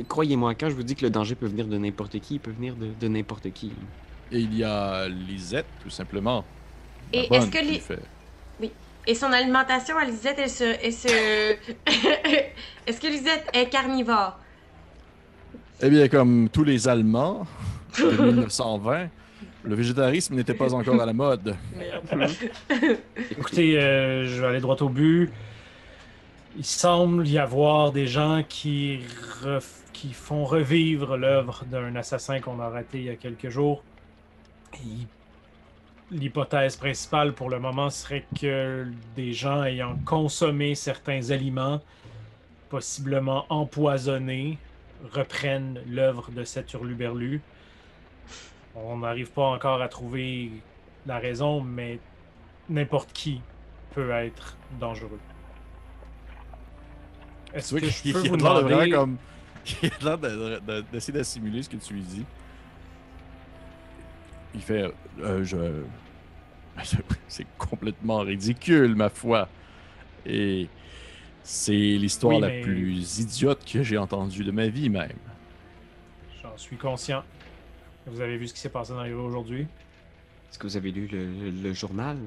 Croyez-moi, 0.08 0.54
quand 0.54 0.68
je 0.68 0.74
vous 0.74 0.82
dis 0.82 0.96
que 0.96 1.04
le 1.04 1.10
danger 1.10 1.34
peut 1.34 1.46
venir 1.46 1.66
de 1.66 1.78
n'importe 1.78 2.18
qui, 2.20 2.34
il 2.34 2.40
peut 2.40 2.50
venir 2.50 2.74
de, 2.74 2.88
de 2.98 3.08
n'importe 3.08 3.52
qui. 3.52 3.72
Et 4.32 4.40
il 4.40 4.54
y 4.54 4.64
a 4.64 5.08
Lisette, 5.08 5.66
tout 5.82 5.90
simplement. 5.90 6.44
Et 7.12 7.32
est-ce 7.34 7.46
que 7.50 7.58
fait- 7.80 7.98
Et 9.06 9.14
son 9.14 9.32
alimentation 9.32 9.96
à 9.98 10.04
Lisette, 10.04 10.38
elle 10.38 10.50
se. 10.50 10.64
Elle 10.64 10.92
se... 10.92 11.08
Est-ce 12.86 13.00
que 13.00 13.06
Lisette 13.06 13.46
est 13.52 13.68
carnivore? 13.68 14.38
Eh 15.82 15.90
bien, 15.90 16.08
comme 16.08 16.48
tous 16.50 16.64
les 16.64 16.86
Allemands 16.88 17.46
de 17.98 18.22
1920, 18.22 19.08
le 19.64 19.74
végétarisme 19.74 20.34
n'était 20.34 20.54
pas 20.54 20.72
encore 20.74 21.00
à 21.00 21.06
la 21.06 21.12
mode. 21.12 21.54
Merde. 21.76 22.30
Écoutez, 23.30 23.78
euh, 23.78 24.26
je 24.26 24.40
vais 24.40 24.46
aller 24.48 24.60
droit 24.60 24.76
au 24.82 24.88
but. 24.88 25.30
Il 26.56 26.64
semble 26.64 27.26
y 27.26 27.38
avoir 27.38 27.90
des 27.92 28.06
gens 28.06 28.42
qui, 28.48 29.00
ref- 29.42 29.82
qui 29.92 30.12
font 30.12 30.44
revivre 30.44 31.16
l'œuvre 31.16 31.64
d'un 31.70 31.96
assassin 31.96 32.40
qu'on 32.40 32.60
a 32.60 32.68
raté 32.68 32.98
il 32.98 33.04
y 33.04 33.10
a 33.10 33.16
quelques 33.16 33.48
jours. 33.48 33.82
Et 34.74 34.78
L'hypothèse 36.10 36.76
principale 36.76 37.32
pour 37.32 37.48
le 37.50 37.58
moment 37.58 37.90
serait 37.90 38.26
que 38.38 38.86
des 39.16 39.32
gens 39.32 39.64
ayant 39.64 39.96
consommé 40.04 40.74
certains 40.74 41.30
aliments, 41.30 41.80
possiblement 42.68 43.46
empoisonnés, 43.48 44.58
reprennent 45.12 45.80
l'œuvre 45.88 46.30
de 46.30 46.44
cet 46.44 46.72
hurluberlu. 46.74 47.40
On 48.74 48.98
n'arrive 48.98 49.30
pas 49.30 49.42
encore 49.46 49.80
à 49.80 49.88
trouver 49.88 50.50
la 51.06 51.18
raison, 51.18 51.60
mais 51.60 51.98
n'importe 52.68 53.12
qui 53.12 53.40
peut 53.94 54.10
être 54.10 54.56
dangereux. 54.80 55.20
Est-ce 57.54 57.74
que 57.76 57.86
je 57.86 58.02
peux 58.12 58.24
il 58.24 58.26
a 58.26 58.28
vous 58.28 58.36
l'air 58.36 58.54
de 58.54 58.58
demander... 58.62 58.74
vraiment 58.74 58.96
comme. 59.00 59.16
Il 59.82 59.90
a 59.90 60.04
l'air 60.04 60.18
de- 60.18 60.58
de- 60.60 60.84
d'essayer 60.92 61.16
d'assimiler 61.16 61.62
ce 61.62 61.70
que 61.70 61.76
tu 61.76 61.94
lui 61.94 62.02
dis. 62.02 62.24
Il 64.54 64.62
fait. 64.62 64.92
euh, 65.20 65.44
je. 65.44 65.84
C'est 67.28 67.46
complètement 67.58 68.20
ridicule, 68.20 68.94
ma 68.96 69.08
foi. 69.10 69.48
Et 70.26 70.68
c'est 71.42 71.72
l'histoire 71.72 72.34
Oui, 72.36 72.40
la 72.40 72.50
plus 72.50 73.18
idiote 73.20 73.64
que 73.64 73.82
j'ai 73.82 73.98
entendue 73.98 74.44
de 74.44 74.50
ma 74.50 74.68
vie, 74.68 74.90
même. 74.90 75.12
J'en 76.42 76.56
suis 76.58 76.76
conscient. 76.76 77.24
Vous 78.06 78.20
avez 78.20 78.36
vu 78.38 78.48
ce 78.48 78.54
qui 78.54 78.60
s'est 78.60 78.70
passé 78.70 78.92
dans 78.92 79.02
les 79.04 79.12
rues 79.12 79.20
aujourd'hui? 79.20 79.66
Est-ce 80.50 80.58
que 80.58 80.66
vous 80.66 80.76
avez 80.76 80.90
lu 80.92 81.06
le, 81.08 81.26
le- 81.26 81.50
le 81.50 81.72
journal? 81.74 82.18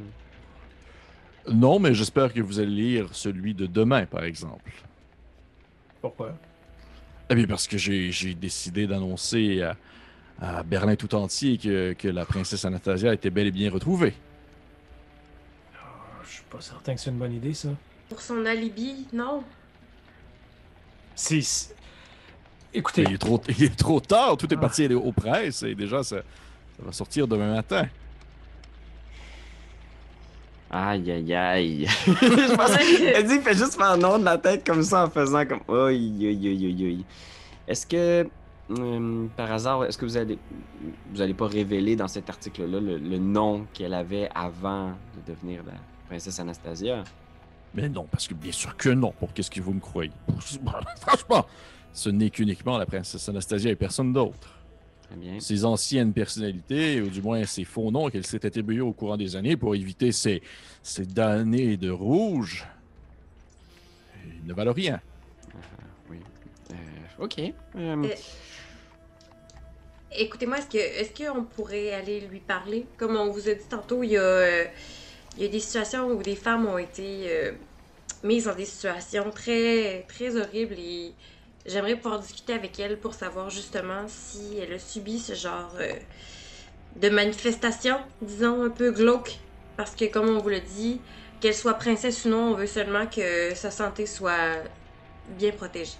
Non, 1.51 1.79
mais 1.79 1.93
j'espère 1.93 2.33
que 2.33 2.41
vous 2.41 2.59
allez 2.59 2.67
lire 2.69 3.15
celui 3.15 3.53
de 3.55 3.65
demain, 3.67 4.05
par 4.05 4.23
exemple. 4.23 4.71
Pourquoi? 6.01 6.39
Eh 7.29 7.35
bien, 7.35 7.45
parce 7.47 7.67
que 7.67 7.77
j'ai 7.77 8.11
j'ai 8.11 8.33
décidé 8.35 8.87
d'annoncer 8.87 9.61
à, 9.61 9.77
à 10.41 10.63
Berlin 10.63 10.95
tout 10.95 11.13
entier 11.15 11.57
que, 11.57 11.93
que 11.93 12.07
la 12.07 12.25
princesse 12.25 12.63
Anastasia 12.65 13.13
était 13.13 13.29
bel 13.29 13.47
et 13.47 13.51
bien 13.51 13.71
retrouvée. 13.71 14.13
Ah, 15.75 15.87
je 16.23 16.29
suis 16.33 16.43
pas 16.43 16.61
certain 16.61 16.93
que 16.95 16.99
c'est 17.01 17.09
une 17.09 17.17
bonne 17.17 17.33
idée, 17.33 17.53
ça. 17.53 17.69
Pour 18.09 18.21
son 18.21 18.45
alibi, 18.45 19.07
non? 19.13 19.43
Si... 21.15 21.41
si- 21.43 21.69
Écoutez, 22.73 23.03
Mais 23.03 23.09
il, 23.11 23.15
est 23.15 23.17
trop, 23.17 23.41
il 23.47 23.63
est 23.63 23.75
trop 23.75 23.99
tard, 23.99 24.37
tout 24.37 24.51
est 24.53 24.57
Ah. 24.57 24.61
parti 24.61 24.85
aux 24.93 25.11
presses 25.11 25.63
et 25.63 25.73
déjà 25.73 26.03
ça, 26.03 26.17
ça 26.17 26.83
va 26.85 26.91
sortir 26.91 27.27
demain 27.27 27.53
matin. 27.55 27.87
Aïe, 30.69 31.09
aïe, 31.11 31.33
aïe. 31.33 31.87
je 32.05 32.55
pensais 32.55 33.03
Elle 33.15 33.25
dit, 33.25 33.35
il 33.35 33.41
fait 33.41 33.55
juste 33.55 33.75
faire 33.77 33.97
non 33.97 34.19
de 34.19 34.25
la 34.25 34.37
tête 34.37 34.65
comme 34.67 34.83
ça 34.83 35.05
en 35.05 35.09
faisant 35.09 35.45
comme. 35.45 35.61
Aïe, 35.69 36.27
aïe, 36.27 36.47
aïe, 36.47 36.65
aïe, 36.65 36.85
aïe. 36.85 37.05
Est-ce 37.67 37.87
que, 37.87 38.27
hum, 38.69 39.29
par 39.35 39.51
hasard, 39.51 39.85
est-ce 39.85 39.97
que 39.97 40.05
vous 40.05 40.17
allez, 40.17 40.37
vous 41.11 41.21
allez 41.21 41.33
pas 41.33 41.47
révéler 41.47 41.95
dans 41.95 42.07
cet 42.07 42.29
article-là 42.29 42.79
le, 42.79 42.97
le 42.97 43.17
nom 43.17 43.65
qu'elle 43.73 43.93
avait 43.93 44.29
avant 44.33 44.89
de 44.89 45.33
devenir 45.33 45.63
la 45.65 45.73
princesse 46.07 46.39
Anastasia? 46.39 47.03
Mais 47.73 47.89
non, 47.89 48.07
parce 48.09 48.27
que 48.27 48.33
bien 48.33 48.51
sûr 48.51 48.75
que 48.75 48.89
non. 48.89 49.13
Pour 49.19 49.33
qu'est-ce 49.33 49.51
que 49.51 49.61
vous 49.61 49.73
me 49.73 49.79
croyez? 49.79 50.11
Franchement, 51.01 51.45
ce 51.93 52.09
n'est 52.09 52.29
qu'uniquement 52.29 52.77
la 52.77 52.85
princesse 52.85 53.27
Anastasia 53.29 53.71
et 53.71 53.75
personne 53.75 54.13
d'autre. 54.13 54.57
Très 55.07 55.15
bien. 55.15 55.39
Ses 55.39 55.63
anciennes 55.63 56.11
personnalités, 56.11 57.01
ou 57.01 57.09
du 57.09 57.21
moins 57.21 57.43
ses 57.45 57.63
faux 57.63 57.91
noms 57.91 58.09
qu'elle 58.09 58.25
s'est 58.25 58.45
attribués 58.45 58.81
au 58.81 58.93
courant 58.93 59.15
des 59.15 59.35
années 59.35 59.55
pour 59.55 59.75
éviter 59.75 60.11
ces, 60.11 60.41
ces 60.83 61.05
damnés 61.05 61.77
de 61.77 61.89
rouge, 61.89 62.67
ils 64.25 64.47
ne 64.47 64.53
valent 64.53 64.73
rien. 64.73 64.99
Euh, 65.55 65.57
ok. 67.19 67.39
Euh, 67.39 67.95
Euh, 68.05 68.07
Écoutez-moi, 70.11 70.57
est-ce 70.59 70.67
que 70.69 70.77
est-ce 70.77 71.23
qu'on 71.23 71.43
pourrait 71.43 71.93
aller 71.93 72.21
lui 72.21 72.39
parler? 72.39 72.85
Comme 72.97 73.17
on 73.17 73.29
vous 73.29 73.49
a 73.49 73.53
dit 73.53 73.65
tantôt, 73.69 74.03
il 74.03 74.11
y 74.11 74.17
a, 74.17 74.21
euh, 74.21 74.65
des 75.37 75.59
situations 75.59 76.07
où 76.07 76.23
des 76.23 76.35
femmes 76.35 76.65
ont 76.65 76.77
été 76.77 77.25
euh, 77.27 77.51
mises 78.23 78.45
dans 78.45 78.55
des 78.55 78.65
situations 78.65 79.29
très, 79.31 80.05
très 80.07 80.35
horribles 80.37 80.75
et 80.79 81.13
j'aimerais 81.65 81.95
pouvoir 81.97 82.19
discuter 82.21 82.53
avec 82.53 82.79
elle 82.79 82.97
pour 82.97 83.13
savoir 83.13 83.49
justement 83.49 84.05
si 84.07 84.57
elle 84.57 84.73
a 84.73 84.79
subi 84.79 85.19
ce 85.19 85.33
genre 85.35 85.73
euh, 85.79 85.91
de 86.95 87.09
manifestation, 87.09 87.97
disons, 88.21 88.63
un 88.63 88.69
peu 88.69 88.91
glauque. 88.91 89.37
Parce 89.75 89.93
que 89.93 90.05
comme 90.05 90.29
on 90.29 90.39
vous 90.39 90.49
l'a 90.49 90.61
dit, 90.61 91.01
qu'elle 91.41 91.53
soit 91.53 91.75
princesse 91.75 92.25
ou 92.25 92.29
non, 92.29 92.51
on 92.51 92.53
veut 92.55 92.65
seulement 92.65 93.05
que 93.05 93.53
sa 93.53 93.69
santé 93.71 94.05
soit 94.07 94.63
bien 95.37 95.51
protégée. 95.51 95.97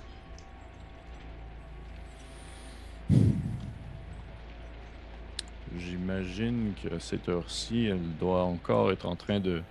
J'imagine 5.78 6.74
que 6.84 7.00
cette 7.00 7.28
heure-ci, 7.30 7.86
elle 7.86 8.00
doit 8.20 8.44
encore 8.44 8.92
être 8.92 9.06
en 9.06 9.16
train 9.16 9.40
de, 9.40 9.62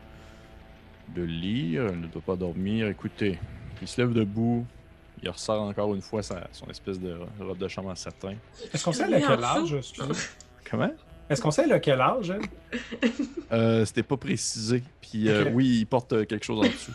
de 1.15 1.23
lire. 1.23 1.87
Elle 1.89 2.01
ne 2.01 2.07
doit 2.07 2.23
pas 2.23 2.37
dormir. 2.37 2.89
Écoutez, 2.89 3.39
il 3.83 3.89
se 3.89 4.01
lève 4.01 4.13
debout. 4.13 4.65
Il 5.23 5.31
ressort 5.31 5.63
encore 5.63 5.95
une 5.95 6.03
fois 6.03 6.23
sa- 6.23 6.47
son 6.53 6.67
espèce 6.67 7.01
de 7.01 7.17
robe 7.41 7.59
de 7.59 7.69
chambre 7.69 7.89
en 7.91 7.95
satin. 7.95 8.35
est-ce 8.73 8.85
qu'on 8.85 8.93
sait 8.93 9.07
Oui, 9.07 9.15
à 9.15 9.21
quel 9.21 9.39
en 9.39 9.43
âge, 9.63 9.73
excusez? 9.75 10.09
Comment? 10.71 10.91
Est-ce 11.29 11.41
qu'on 11.43 11.51
sait 11.51 11.71
à 11.73 11.81
quel 11.81 12.01
âge, 12.01 12.31
elle? 12.31 12.81
Euh, 13.53 13.85
C'était 13.85 14.03
pas 14.03 14.17
précisé. 14.17 14.83
Puis 15.01 15.29
euh, 15.29 15.51
oui, 15.53 15.79
il 15.81 15.87
porte 15.87 16.13
euh, 16.13 16.25
quelque 16.25 16.45
chose 16.45 16.59
en 16.67 16.69
dessous 16.69 16.93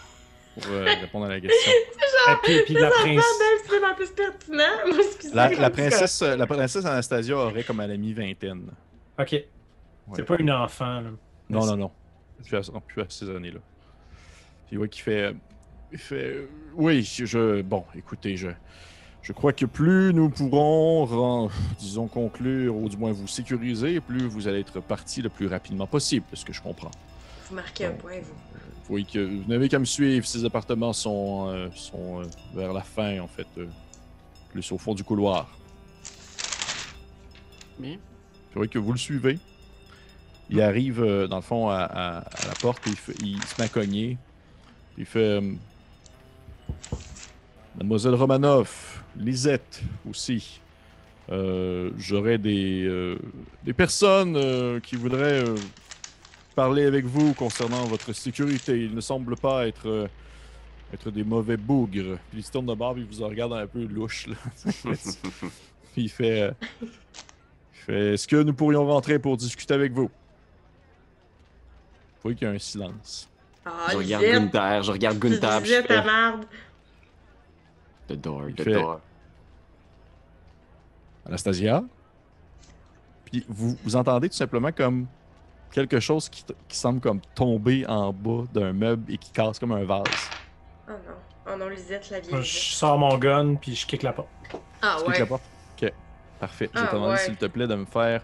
pour 0.56 0.70
euh, 0.72 0.84
répondre 1.02 1.26
à 1.26 1.30
la 1.30 1.40
question. 1.40 1.72
Et 2.30 2.34
puis, 2.44 2.62
puis 2.66 2.74
la 2.76 2.92
plus 2.92 3.16
pertinent. 3.16 3.22
Moi. 4.94 5.04
La, 5.34 5.50
la 5.50 5.70
princesse, 5.72 6.22
la 6.22 6.46
princesse 6.46 6.86
Anastasia 6.86 7.36
aurait 7.36 7.64
comme 7.64 7.80
à 7.80 7.88
la 7.88 7.98
mi-vingtaine. 7.98 8.70
Ok. 9.22 9.30
C'est 9.30 10.20
Ouais. 10.22 10.24
pas 10.24 10.38
une 10.40 10.52
enfant, 10.52 11.02
là. 11.02 11.10
Non, 11.50 11.66
non, 11.66 11.78
non. 11.78 11.92
Plus 12.44 12.58
à, 12.58 12.62
non, 12.74 12.82
plus 12.82 13.02
à 13.02 13.06
ces 13.10 13.30
années-là. 13.30 13.60
Puis 14.68 14.78
ouais, 14.78 14.90
qui 14.90 15.02
fait. 15.02 15.34
Il 15.92 15.98
fait. 16.00 16.16
euh, 16.16 16.48
Oui, 16.76 17.04
je. 17.04 17.26
je- 17.26 17.62
bon, 17.62 17.84
écoutez, 17.96 18.36
je. 18.38 18.50
Je 19.22 19.34
crois 19.34 19.54
que 19.54 19.66
plus 19.68 20.14
nous 20.16 20.30
pourrons, 20.32 21.48
disons, 21.78 22.08
conclure, 22.08 22.76
ou 22.76 22.90
du 22.90 22.98
moins 22.98 23.12
vous 23.12 23.28
sécuriser, 23.28 24.00
plus 24.02 24.26
vous 24.26 24.48
allez 24.48 24.62
être 24.62 24.80
parti 24.80 25.22
le 25.22 25.30
plus 25.30 25.46
rapidement 25.46 25.86
possible, 25.86 26.26
de 26.32 26.36
ce 26.36 26.44
que 26.44 26.52
je 26.54 26.62
comprends. 26.62 26.90
Vous 27.48 27.54
marquez 27.56 27.86
un 27.86 27.92
point, 27.92 28.14
vous. 28.20 28.34
Vous 28.34 28.88
voyez 28.98 29.06
que 29.06 29.20
vous 29.20 29.48
n'avez 29.48 29.70
qu'à 29.70 29.78
me 29.78 29.86
suivre, 29.86 30.26
ces 30.26 30.44
appartements 30.44 30.92
sont, 30.94 31.50
euh, 31.50 31.70
sont 31.76 32.22
euh, 32.22 32.26
vers 32.56 32.74
la 32.74 32.82
fin, 32.82 33.20
en 33.20 33.28
fait, 33.28 33.46
euh, 33.60 33.68
plus 34.50 34.72
au 34.72 34.80
fond 34.80 34.96
du 34.96 35.04
couloir. 35.04 35.48
Bien. 37.78 37.98
Voyez 38.54 38.70
que 38.70 38.80
vous 38.80 38.92
le 38.92 38.98
suivez. 38.98 39.40
Il 40.50 40.62
arrive, 40.62 41.02
euh, 41.02 41.28
dans 41.28 41.38
le 41.38 41.42
fond, 41.42 41.70
à, 41.70 41.78
à- 41.80 42.18
à 42.20 42.48
la 42.48 42.54
porte, 42.60 42.86
et 42.88 42.90
il, 42.90 42.96
fait- 42.98 43.16
il 43.24 43.42
se 43.44 43.56
met 43.60 43.66
à 43.66 43.70
cogner. 43.70 44.18
Il 44.98 45.06
fait 45.06 45.20
euh, 45.40 45.54
Mademoiselle 47.78 48.16
Romanov, 48.16 49.02
Lisette 49.18 49.82
aussi. 50.10 50.60
Euh, 51.32 51.92
J'aurais 51.98 52.38
des, 52.38 52.84
euh, 52.86 53.18
des 53.64 53.74
personnes 53.74 54.36
euh, 54.36 54.80
qui 54.82 54.96
voudraient 54.98 55.46
parler 56.56 56.84
avec 56.86 57.06
vous 57.06 57.34
concernant 57.34 57.86
votre 57.86 58.12
sécurité. 58.14 58.84
Il 58.84 58.94
ne 58.94 59.00
semble 59.02 59.38
pas 59.38 59.68
être, 59.68 60.10
être 60.94 61.10
des 61.12 61.24
mauvais 61.24 61.56
bougres. 61.56 62.18
Puis 62.30 62.40
il 62.40 62.44
se 62.44 62.52
tourne 62.52 62.66
de 62.66 62.74
bord, 62.74 62.94
puis 62.96 63.08
il 63.10 63.18
vous 63.18 63.26
regarde 63.26 63.54
un 63.54 63.68
peu 63.68 63.86
louche. 63.86 64.28
Là. 64.28 64.36
puis 65.94 66.04
il 66.04 66.10
fait. 66.10 66.52
Est-ce 67.88 68.28
que 68.28 68.36
nous 68.44 68.54
pourrions 68.54 68.86
rentrer 68.86 69.20
pour 69.20 69.38
discuter 69.38 69.74
avec 69.74 69.92
vous? 69.94 70.04
Vous 70.08 70.10
voyez 72.24 72.38
qu'il 72.38 72.48
y 72.48 72.52
a 72.52 72.54
un 72.54 72.60
silence. 72.60 73.28
Ah, 73.66 73.88
je 73.92 73.98
regarde 73.98 74.24
Gunther, 74.26 74.84
je 74.84 74.92
regarde 74.92 75.18
Gunther. 75.20 75.66
je 75.66 75.82
ta 75.82 75.88
fais, 75.88 76.04
merde. 76.04 76.46
The 78.08 78.14
door, 78.14 78.44
the 78.56 78.64
fait- 78.64 78.74
door. 78.74 79.00
Anastasia? 81.26 81.84
Puis 83.26 83.46
vous, 83.48 83.78
vous 83.84 83.96
entendez 83.96 84.30
tout 84.30 84.36
simplement 84.36 84.72
comme 84.72 85.08
quelque 85.72 86.00
chose 86.00 86.28
qui, 86.30 86.44
qui 86.68 86.78
semble 86.78 87.00
comme 87.00 87.22
tomber 87.36 87.86
en 87.88 88.12
bas 88.12 88.44
d'un 88.54 88.74
meuble 88.74 89.12
et 89.14 89.18
qui 89.18 89.32
casse 89.32 89.60
comme 89.60 89.72
un 89.72 89.84
vase. 89.86 90.04
Oh 90.88 90.92
non. 90.92 90.98
Oh 91.54 91.58
non, 91.58 91.70
Lisette, 91.70 92.10
la 92.10 92.20
vieille. 92.20 92.44
Je 92.44 92.76
sors 92.76 92.98
mon 92.98 93.18
gun, 93.18 93.56
puis 93.56 93.76
je 93.76 93.86
kick 93.86 94.04
la 94.04 94.14
porte. 94.14 94.28
Ah 94.82 94.98
Tu 95.04 95.10
ouais. 95.10 95.20
la 95.20 95.26
porte? 95.26 95.44
Parfait. 96.42 96.70
Je 96.74 96.80
vais 96.80 96.86
Ah, 96.86 96.90
te 96.90 96.96
demander, 96.96 97.14
ouais. 97.14 97.20
s'il 97.20 97.38
te 97.38 97.46
plaît, 97.46 97.68
de 97.68 97.76
me 97.76 97.86
faire 97.86 98.24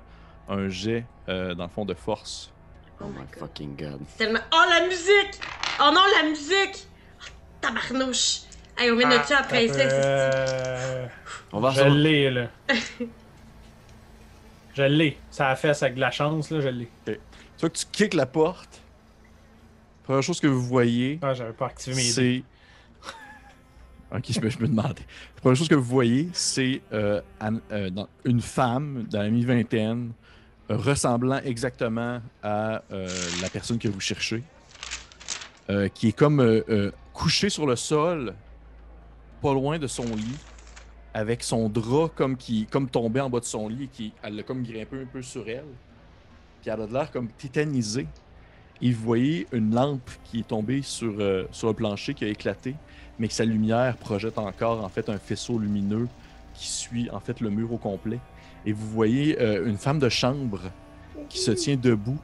un 0.49 0.67
jet, 0.67 1.05
euh, 1.29 1.53
dans 1.55 1.63
le 1.65 1.69
fond, 1.69 1.85
de 1.85 1.93
force. 1.93 2.51
Oh 2.99 3.05
my 3.05 3.25
fucking 3.39 3.75
god. 3.77 3.99
Tellement. 4.17 4.39
Oh 4.51 4.63
la 4.69 4.85
musique! 4.87 5.39
Oh 5.79 5.91
non, 5.93 6.01
la 6.21 6.27
musique! 6.27 6.87
Oh, 7.21 7.25
tabarnouche! 7.61 8.41
Hey, 8.77 8.91
on 8.91 8.95
vient 8.97 9.07
de 9.09 9.23
tuer 9.25 9.35
la 9.35 9.43
princesse. 9.43 11.09
On 11.53 11.59
va 11.59 11.69
je 11.71 11.83
l'ai, 11.83 12.29
là. 12.31 12.47
je 14.75 14.83
l'ai. 14.83 15.17
Ça 15.31 15.49
a 15.49 15.55
fait 15.55 15.69
avec 15.81 15.95
de 15.95 15.99
la 15.99 16.11
chance, 16.11 16.49
là, 16.51 16.59
je 16.61 16.67
l'ai. 16.69 16.89
Tu 17.05 17.17
vois 17.61 17.69
que 17.69 17.77
tu 17.77 17.85
kicks 17.91 18.13
la 18.13 18.25
porte. 18.25 18.81
Première 20.03 20.23
chose 20.23 20.39
que 20.39 20.47
vous 20.47 20.61
voyez, 20.61 21.19
Ah, 21.21 21.33
j'avais 21.33 21.53
pas 21.53 21.67
activé 21.67 21.95
mes 21.95 22.01
c'est. 22.01 22.43
Ok, 24.09 24.31
je 24.31 24.39
me, 24.39 24.49
je 24.49 24.59
me 24.59 24.67
demandais. 24.67 25.05
La 25.35 25.41
première 25.41 25.57
chose 25.57 25.67
que 25.67 25.75
vous 25.75 25.83
voyez, 25.83 26.29
c'est 26.31 26.81
euh, 26.93 27.21
euh, 27.71 27.89
une 28.23 28.39
femme 28.39 29.05
dans 29.09 29.21
la 29.21 29.29
mi-vingtaine, 29.29 30.13
ressemblant 30.69 31.39
exactement 31.43 32.21
à 32.41 32.83
euh, 32.91 33.07
la 33.41 33.49
personne 33.49 33.77
que 33.77 33.89
vous 33.89 33.99
cherchez, 33.99 34.43
qui 35.93 36.07
est 36.07 36.13
comme 36.13 36.63
couchée 37.13 37.49
sur 37.49 37.65
le 37.65 37.75
sol, 37.75 38.33
pas 39.41 39.53
loin 39.53 39.77
de 39.77 39.87
son 39.87 40.05
lit, 40.05 40.37
avec 41.13 41.43
son 41.43 41.67
drap 41.67 42.07
comme, 42.15 42.37
qui, 42.37 42.65
comme 42.67 42.89
tombé 42.89 43.19
en 43.19 43.29
bas 43.29 43.41
de 43.41 43.45
son 43.45 43.67
lit, 43.67 43.89
qui, 43.91 44.13
elle 44.23 44.37
l'a 44.37 44.43
comme 44.43 44.63
grimpé 44.63 45.01
un 45.01 45.05
peu 45.05 45.21
sur 45.21 45.49
elle. 45.49 45.65
Puis 46.61 46.71
elle 46.71 46.81
a 46.81 46.85
l'air 46.85 47.11
comme 47.11 47.27
tétanisée. 47.27 48.07
Et 48.81 48.93
vous 48.93 49.03
voyez 49.03 49.47
une 49.51 49.75
lampe 49.75 50.09
qui 50.23 50.39
est 50.39 50.47
tombée 50.47 50.81
sur, 50.83 51.15
sur 51.51 51.67
le 51.67 51.73
plancher, 51.73 52.13
qui 52.13 52.23
a 52.23 52.29
éclaté, 52.29 52.75
mais 53.19 53.27
que 53.27 53.33
sa 53.33 53.45
lumière 53.45 53.97
projette 53.97 54.37
encore 54.37 54.83
en 54.83 54.89
fait 54.89 55.09
un 55.09 55.17
faisceau 55.17 55.57
lumineux 55.59 56.07
qui 56.53 56.67
suit 56.67 57.09
en 57.11 57.19
fait 57.19 57.39
le 57.39 57.49
mur 57.49 57.71
au 57.73 57.77
complet. 57.77 58.19
Et 58.65 58.71
vous 58.71 58.87
voyez 58.87 59.39
euh, 59.41 59.67
une 59.67 59.77
femme 59.77 59.99
de 59.99 60.09
chambre 60.09 60.61
qui 61.29 61.39
se 61.39 61.51
tient 61.51 61.75
debout 61.75 62.19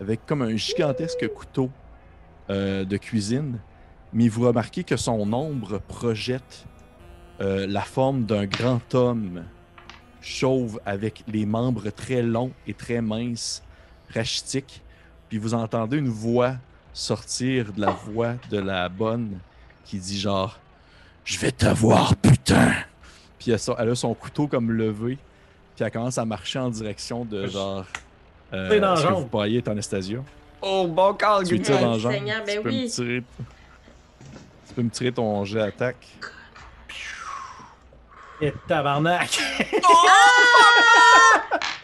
avec 0.00 0.24
comme 0.26 0.42
un 0.42 0.56
gigantesque 0.56 1.28
couteau 1.28 1.70
euh, 2.50 2.84
de 2.84 2.96
cuisine, 2.96 3.58
mais 4.12 4.28
vous 4.28 4.46
remarquez 4.46 4.84
que 4.84 4.96
son 4.96 5.32
ombre 5.32 5.78
projette 5.80 6.66
euh, 7.40 7.66
la 7.66 7.82
forme 7.82 8.24
d'un 8.24 8.46
grand 8.46 8.94
homme 8.94 9.44
chauve 10.20 10.80
avec 10.86 11.24
les 11.26 11.46
membres 11.46 11.90
très 11.90 12.22
longs 12.22 12.52
et 12.66 12.74
très 12.74 13.00
minces, 13.00 13.62
rachitiques. 14.12 14.82
Puis 15.28 15.38
vous 15.38 15.54
entendez 15.54 15.98
une 15.98 16.08
voix 16.08 16.54
sortir 16.92 17.72
de 17.72 17.80
la 17.80 17.90
voix 17.90 18.34
de 18.50 18.58
la 18.58 18.88
bonne 18.88 19.38
qui 19.84 19.98
dit 19.98 20.18
genre 20.18 20.58
Je 21.24 21.38
vais 21.38 21.52
t'avoir, 21.52 22.16
putain! 22.16 22.72
Puis 23.38 23.50
elle, 23.50 23.58
elle 23.78 23.90
a 23.90 23.94
son 23.94 24.14
couteau 24.14 24.46
comme 24.46 24.70
levé, 24.70 25.18
puis 25.74 25.84
elle 25.84 25.90
commence 25.90 26.18
à 26.18 26.24
marcher 26.24 26.58
en 26.58 26.70
direction 26.70 27.24
de 27.24 27.46
genre. 27.46 27.84
Euh, 28.52 28.68
C'est 28.70 28.80
dans 28.80 28.96
ce 28.96 29.06
que 29.06 29.12
vous 29.12 29.42
est 29.44 29.66
Anastasia? 29.68 30.18
Oh, 30.60 30.86
bon 30.86 31.14
call, 31.14 31.44
Tu 31.44 31.58
dans 31.58 31.98
genre? 31.98 32.12
Seigneur, 32.12 32.44
ben 32.46 32.56
tu 32.56 32.62
peux 32.62 32.68
oui. 32.68 32.82
me 32.84 32.88
tirer. 32.88 33.22
Tu 34.68 34.74
peux 34.74 34.82
me 34.82 34.90
tirer 34.90 35.12
ton 35.12 35.44
jet 35.44 35.58
d'attaque. 35.58 36.06
Et 38.42 38.52
tabarnak! 38.68 39.30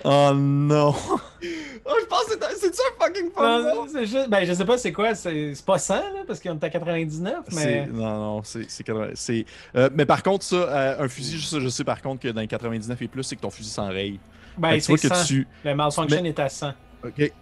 Oh 0.05 0.31
non! 0.33 0.95
Oh, 1.85 1.95
je 2.01 2.07
pense 2.07 2.25
que 2.27 2.35
c'est 2.57 2.69
un 2.69 3.05
fucking 3.05 3.31
fun. 3.33 3.87
c'est 3.93 4.07
juste- 4.07 4.29
ben, 4.29 4.45
je 4.45 4.53
sais 4.53 4.65
pas 4.65 4.79
c'est 4.79 4.93
quoi, 4.93 5.15
c'est 5.15 5.53
pas 5.67 5.77
100, 5.79 5.95
là, 5.97 6.03
parce 6.27 6.41
qu'on 6.41 6.55
est 6.59 6.65
à 6.65 6.71
99, 6.71 7.35
C'est- 7.49 7.55
mais. 7.65 7.87
Non, 7.87 8.19
non, 8.19 8.43
c'est. 8.45 8.71
c'est 8.71 8.85
80 8.85 9.09
c'est- 9.15 9.45
euh, 9.77 9.91
mais 9.93 10.07
par 10.07 10.23
contre, 10.23 10.45
ça, 10.45 10.57
euh, 10.57 11.05
un 11.05 11.09
fusil, 11.09 11.39
je 11.39 11.47
sais, 11.47 11.61
je 11.61 11.69
sais 11.69 11.85
par 11.85 12.01
contre 12.01 12.23
que 12.23 12.29
dans 12.29 12.41
les 12.41 12.47
99 12.47 13.03
et 13.03 13.09
plus, 13.09 13.23
c'est 13.25 13.37
que 13.37 13.41
ton 13.41 13.51
fusil 13.51 13.71
s'enraye. 13.71 14.21
Ben, 14.57 14.79
c'est 14.81 14.95
que 14.95 15.09
100. 15.09 15.25
tu. 15.27 15.47
Le 15.65 15.75
malfunction 15.75 16.25
est 16.25 16.39
à 16.39 16.49
100. 16.49 16.73
Ok. 17.05 17.33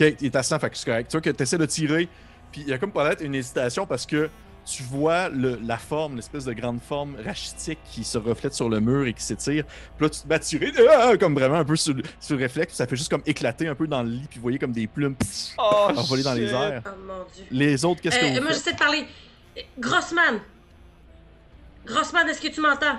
Ok, 0.00 0.14
il 0.20 0.26
est 0.26 0.36
à 0.36 0.42
100, 0.42 0.58
fait 0.60 0.70
que 0.70 0.76
c'est 0.78 0.86
correct. 0.86 1.10
Tu 1.10 1.16
vois 1.16 1.20
que 1.20 1.30
tu 1.30 1.42
essaies 1.42 1.58
de 1.58 1.66
tirer, 1.66 2.08
puis 2.52 2.62
il 2.62 2.68
y 2.68 2.72
a 2.72 2.78
comme 2.78 2.92
peut-être 2.92 3.22
une 3.22 3.34
hésitation 3.34 3.86
parce 3.86 4.06
que 4.06 4.30
tu 4.70 4.82
vois 4.82 5.28
le- 5.30 5.58
la 5.64 5.78
forme, 5.78 6.16
l'espèce 6.16 6.44
de 6.44 6.52
grande 6.52 6.80
forme 6.82 7.16
rachitique 7.24 7.78
qui 7.90 8.04
se 8.04 8.18
reflète 8.18 8.52
sur 8.52 8.68
le 8.68 8.80
mur 8.80 9.06
et 9.06 9.14
qui 9.14 9.22
s'étire. 9.22 9.64
Puis 9.96 10.06
là, 10.06 10.10
tu 10.10 10.20
te 10.20 10.38
tirer, 10.44 10.72
ah, 10.90 11.16
comme 11.18 11.34
vraiment 11.34 11.54
un 11.56 11.64
peu 11.64 11.76
sur, 11.76 11.94
le- 11.94 12.02
sur 12.20 12.36
le 12.36 12.42
réflexe, 12.42 12.68
puis 12.68 12.76
ça 12.76 12.86
fait 12.86 12.96
juste 12.96 13.08
comme 13.10 13.22
éclater 13.24 13.66
un 13.68 13.74
peu 13.74 13.86
dans 13.86 14.02
le 14.02 14.10
lit, 14.10 14.26
puis 14.28 14.38
vous 14.38 14.42
voyez 14.42 14.58
comme 14.58 14.72
des 14.72 14.86
plumes 14.86 15.14
pff, 15.14 15.54
Oh, 15.58 15.88
envolées 15.96 16.22
dans 16.22 16.34
les 16.34 16.50
airs. 16.52 16.82
Oh 16.86 16.90
mon 17.06 17.24
dieu. 17.34 17.44
Les 17.50 17.84
autres, 17.84 18.00
qu'est-ce 18.02 18.18
que 18.18 18.24
Euh, 18.26 18.34
vous 18.36 18.42
moi, 18.42 18.52
j'essaie 18.52 18.72
de 18.74 18.78
parler. 18.78 19.06
Grossman! 19.78 20.40
Grossman, 21.86 22.28
est-ce 22.28 22.40
que 22.40 22.48
tu 22.48 22.60
m'entends? 22.60 22.98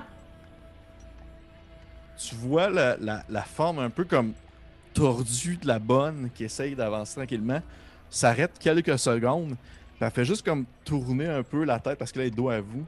tu 2.18 2.36
vois 2.36 2.70
la, 2.70 2.98
la- 2.98 3.24
la 3.30 3.42
forme 3.44 3.80
un 3.80 3.90
peu 3.90 4.04
comme 4.04 4.34
tordue 4.94 5.56
de 5.56 5.68
la 5.68 5.80
bonne 5.80 6.30
qui 6.36 6.44
essaye 6.44 6.76
d'avancer 6.76 7.16
tranquillement, 7.16 7.62
s'arrête 8.10 8.52
quelques 8.60 9.00
secondes, 9.00 9.56
elle 10.06 10.12
fait 10.12 10.26
juste 10.26 10.44
comme 10.44 10.66
tourner 10.86 11.28
un 11.28 11.44
peu 11.44 11.64
la 11.66 11.80
tête 11.80 11.98
parce 12.00 12.12
qu'elle 12.12 12.24
est 12.24 12.32
dos 12.32 12.50
à 12.50 12.62
vous. 12.62 12.88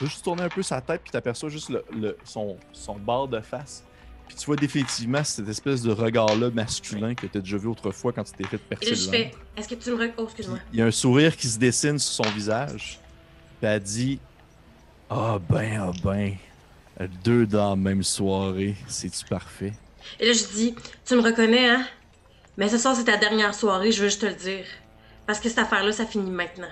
Juste 0.00 0.24
tourner 0.24 0.44
un 0.44 0.50
peu 0.50 0.62
sa 0.62 0.80
tête, 0.82 1.02
puis 1.04 1.10
t'aperçois 1.12 1.48
juste 1.50 1.70
le, 1.70 1.84
le- 1.90 2.20
son, 2.24 2.62
son 2.72 2.98
bord 2.98 3.28
de 3.28 3.40
face. 3.40 3.84
Puis 4.28 4.36
tu 4.36 4.46
vois 4.46 4.56
définitivement 4.56 5.22
cette 5.24 5.48
espèce 5.48 5.82
de 5.82 5.92
regard-là 5.92 6.50
masculin 6.50 7.14
que 7.14 7.26
tu 7.26 7.38
as 7.38 7.40
déjà 7.42 7.58
vu 7.58 7.68
autrefois 7.68 8.12
quand 8.12 8.24
tu 8.24 8.34
t'es 8.34 8.46
fait 8.48 8.58
Et 8.58 8.68
percer 8.68 8.90
là, 8.90 8.94
je 8.96 9.04
le 9.04 9.10
fais. 9.10 9.24
ventre. 9.24 9.38
Est-ce 9.56 9.68
que 9.68 9.74
tu 9.74 9.90
me. 9.90 9.96
re- 9.96 10.14
Oh, 10.18 10.24
excuse-moi. 10.24 10.60
Il 10.72 10.78
y 10.78 10.82
a 10.82 10.86
un 10.86 10.90
sourire 10.90 11.36
qui 11.36 11.48
se 11.48 11.58
dessine 11.58 11.98
sur 11.98 12.12
son 12.12 12.30
visage. 12.30 13.00
Puis 13.60 13.68
elle 13.70 13.82
dit 13.82 14.20
Ah 15.10 15.38
ben, 15.40 15.80
ah 15.80 15.92
ben, 15.92 16.36
deux 17.08 17.46
dans 17.46 17.70
la 17.70 17.76
même 17.76 18.02
soirée, 18.02 18.76
c'est-tu 18.88 19.24
parfait? 19.26 19.74
Et 20.18 20.26
là, 20.26 20.32
je 20.32 20.44
dis. 20.54 20.74
Tu 21.04 21.14
me 21.14 21.20
reconnais, 21.22 21.68
hein? 21.68 21.86
Mais 22.56 22.68
ce 22.70 22.78
soir, 22.78 22.96
c'est 22.96 23.04
ta 23.04 23.16
dernière 23.18 23.54
soirée, 23.54 23.92
je 23.92 24.02
veux 24.02 24.08
juste 24.08 24.22
te 24.22 24.26
le 24.26 24.34
dire. 24.34 24.66
Parce 25.26 25.40
que 25.40 25.48
cette 25.48 25.58
affaire-là, 25.58 25.92
ça 25.92 26.06
finit 26.06 26.30
maintenant. 26.30 26.68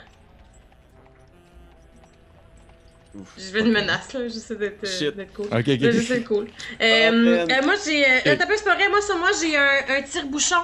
Ouf. 3.15 3.29
Je 3.37 3.51
veux 3.53 3.61
une 3.61 3.73
menace, 3.73 4.13
là. 4.15 4.27
J'essaie 4.27 4.57
d'être 4.57 4.85
euh, 4.85 5.11
d'être 5.13 5.35
cool. 5.35 5.47
Ok, 5.47 5.53
ok. 5.53 5.65
J'essaie 5.67 6.15
d'être 6.19 6.29
cool. 6.29 6.49
Euh, 6.81 7.11
man. 7.11 7.51
euh, 7.51 7.63
moi, 7.63 7.75
j'ai. 7.85 8.05
Euh, 8.05 8.19
Ok. 8.33 8.39
T'as 8.39 8.47
pas 8.47 8.57
c'est 8.57 8.65
pas 8.65 8.75
vrai, 8.75 8.89
moi, 8.89 9.03
sur 9.03 9.19
moi, 9.19 9.31
j'ai 9.41 9.57
un, 9.57 9.81
un 9.99 10.03
tire-bouchon. 10.03 10.57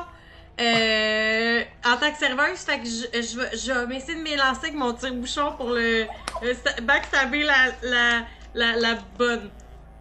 Euh, 0.60 1.62
en 1.84 1.96
tant 1.98 2.10
que 2.10 2.18
serveuse, 2.18 2.58
fait 2.58 2.80
que 2.80 2.86
je, 2.86 3.22
je, 3.22 3.38
vais- 3.38 3.56
je 3.56 3.86
vais 3.86 3.96
essayer 3.96 4.16
de 4.18 4.22
m'élancer 4.22 4.60
avec 4.64 4.74
mon 4.74 4.92
tire-bouchon 4.92 5.52
pour 5.56 5.70
le, 5.70 6.04
sta- 6.42 6.80
backstabber 6.82 7.44
la, 7.44 7.66
la, 7.82 8.26
la, 8.54 8.76
la 8.76 8.98
bonne. 9.16 9.50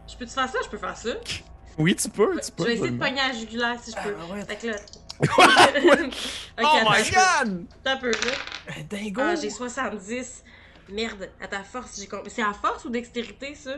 Je 0.07 0.15
peux-tu 0.15 0.31
faire 0.31 0.49
ça? 0.49 0.57
Je 0.63 0.69
peux 0.69 0.77
faire 0.79 0.97
ça. 0.97 1.09
Oui, 1.77 1.95
tu 1.95 2.09
peux, 2.09 2.39
tu 2.39 2.49
Je 2.57 2.63
vais 2.63 2.73
essayer 2.73 2.89
de 2.89 2.97
pogner 2.97 3.19
à 3.21 3.27
la 3.27 3.33
jugulaire 3.37 3.75
si 3.83 3.91
je 3.91 3.97
peux. 3.97 4.15
Ah, 4.19 4.33
ouais. 4.33 4.45
Fait 4.45 4.55
que 4.55 4.67
là. 4.67 4.77
Oh 6.59 6.79
my 6.89 7.03
god! 7.11 7.65
Un 7.85 7.97
peu, 7.97 8.11
là. 8.11 8.17
Ben, 8.67 8.87
dingo! 8.89 9.21
Ah, 9.23 9.35
j'ai 9.35 9.49
70. 9.49 10.43
Merde, 10.91 11.29
à 11.41 11.47
ta 11.47 11.63
force, 11.63 11.99
j'ai 11.99 12.07
com- 12.07 12.21
C'est 12.27 12.41
à 12.41 12.53
force 12.53 12.85
ou 12.85 12.89
dextérité, 12.89 13.53
ça? 13.55 13.75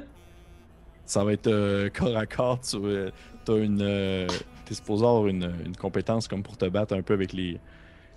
Ça 1.05 1.23
va 1.23 1.33
être 1.33 1.47
euh, 1.47 1.89
corps 1.89 2.15
à 2.17 2.25
corps. 2.25 2.59
Tu 2.61 2.77
euh, 2.77 3.09
as 3.47 3.53
une. 3.53 3.81
euh, 3.81 4.27
T'es 4.65 4.75
supposé 4.75 5.03
avoir 5.03 5.27
une, 5.27 5.51
une 5.65 5.75
compétence 5.75 6.27
comme 6.27 6.43
pour 6.43 6.55
te 6.57 6.65
battre 6.65 6.93
un 6.95 7.01
peu 7.01 7.15
avec 7.15 7.33
les, 7.33 7.59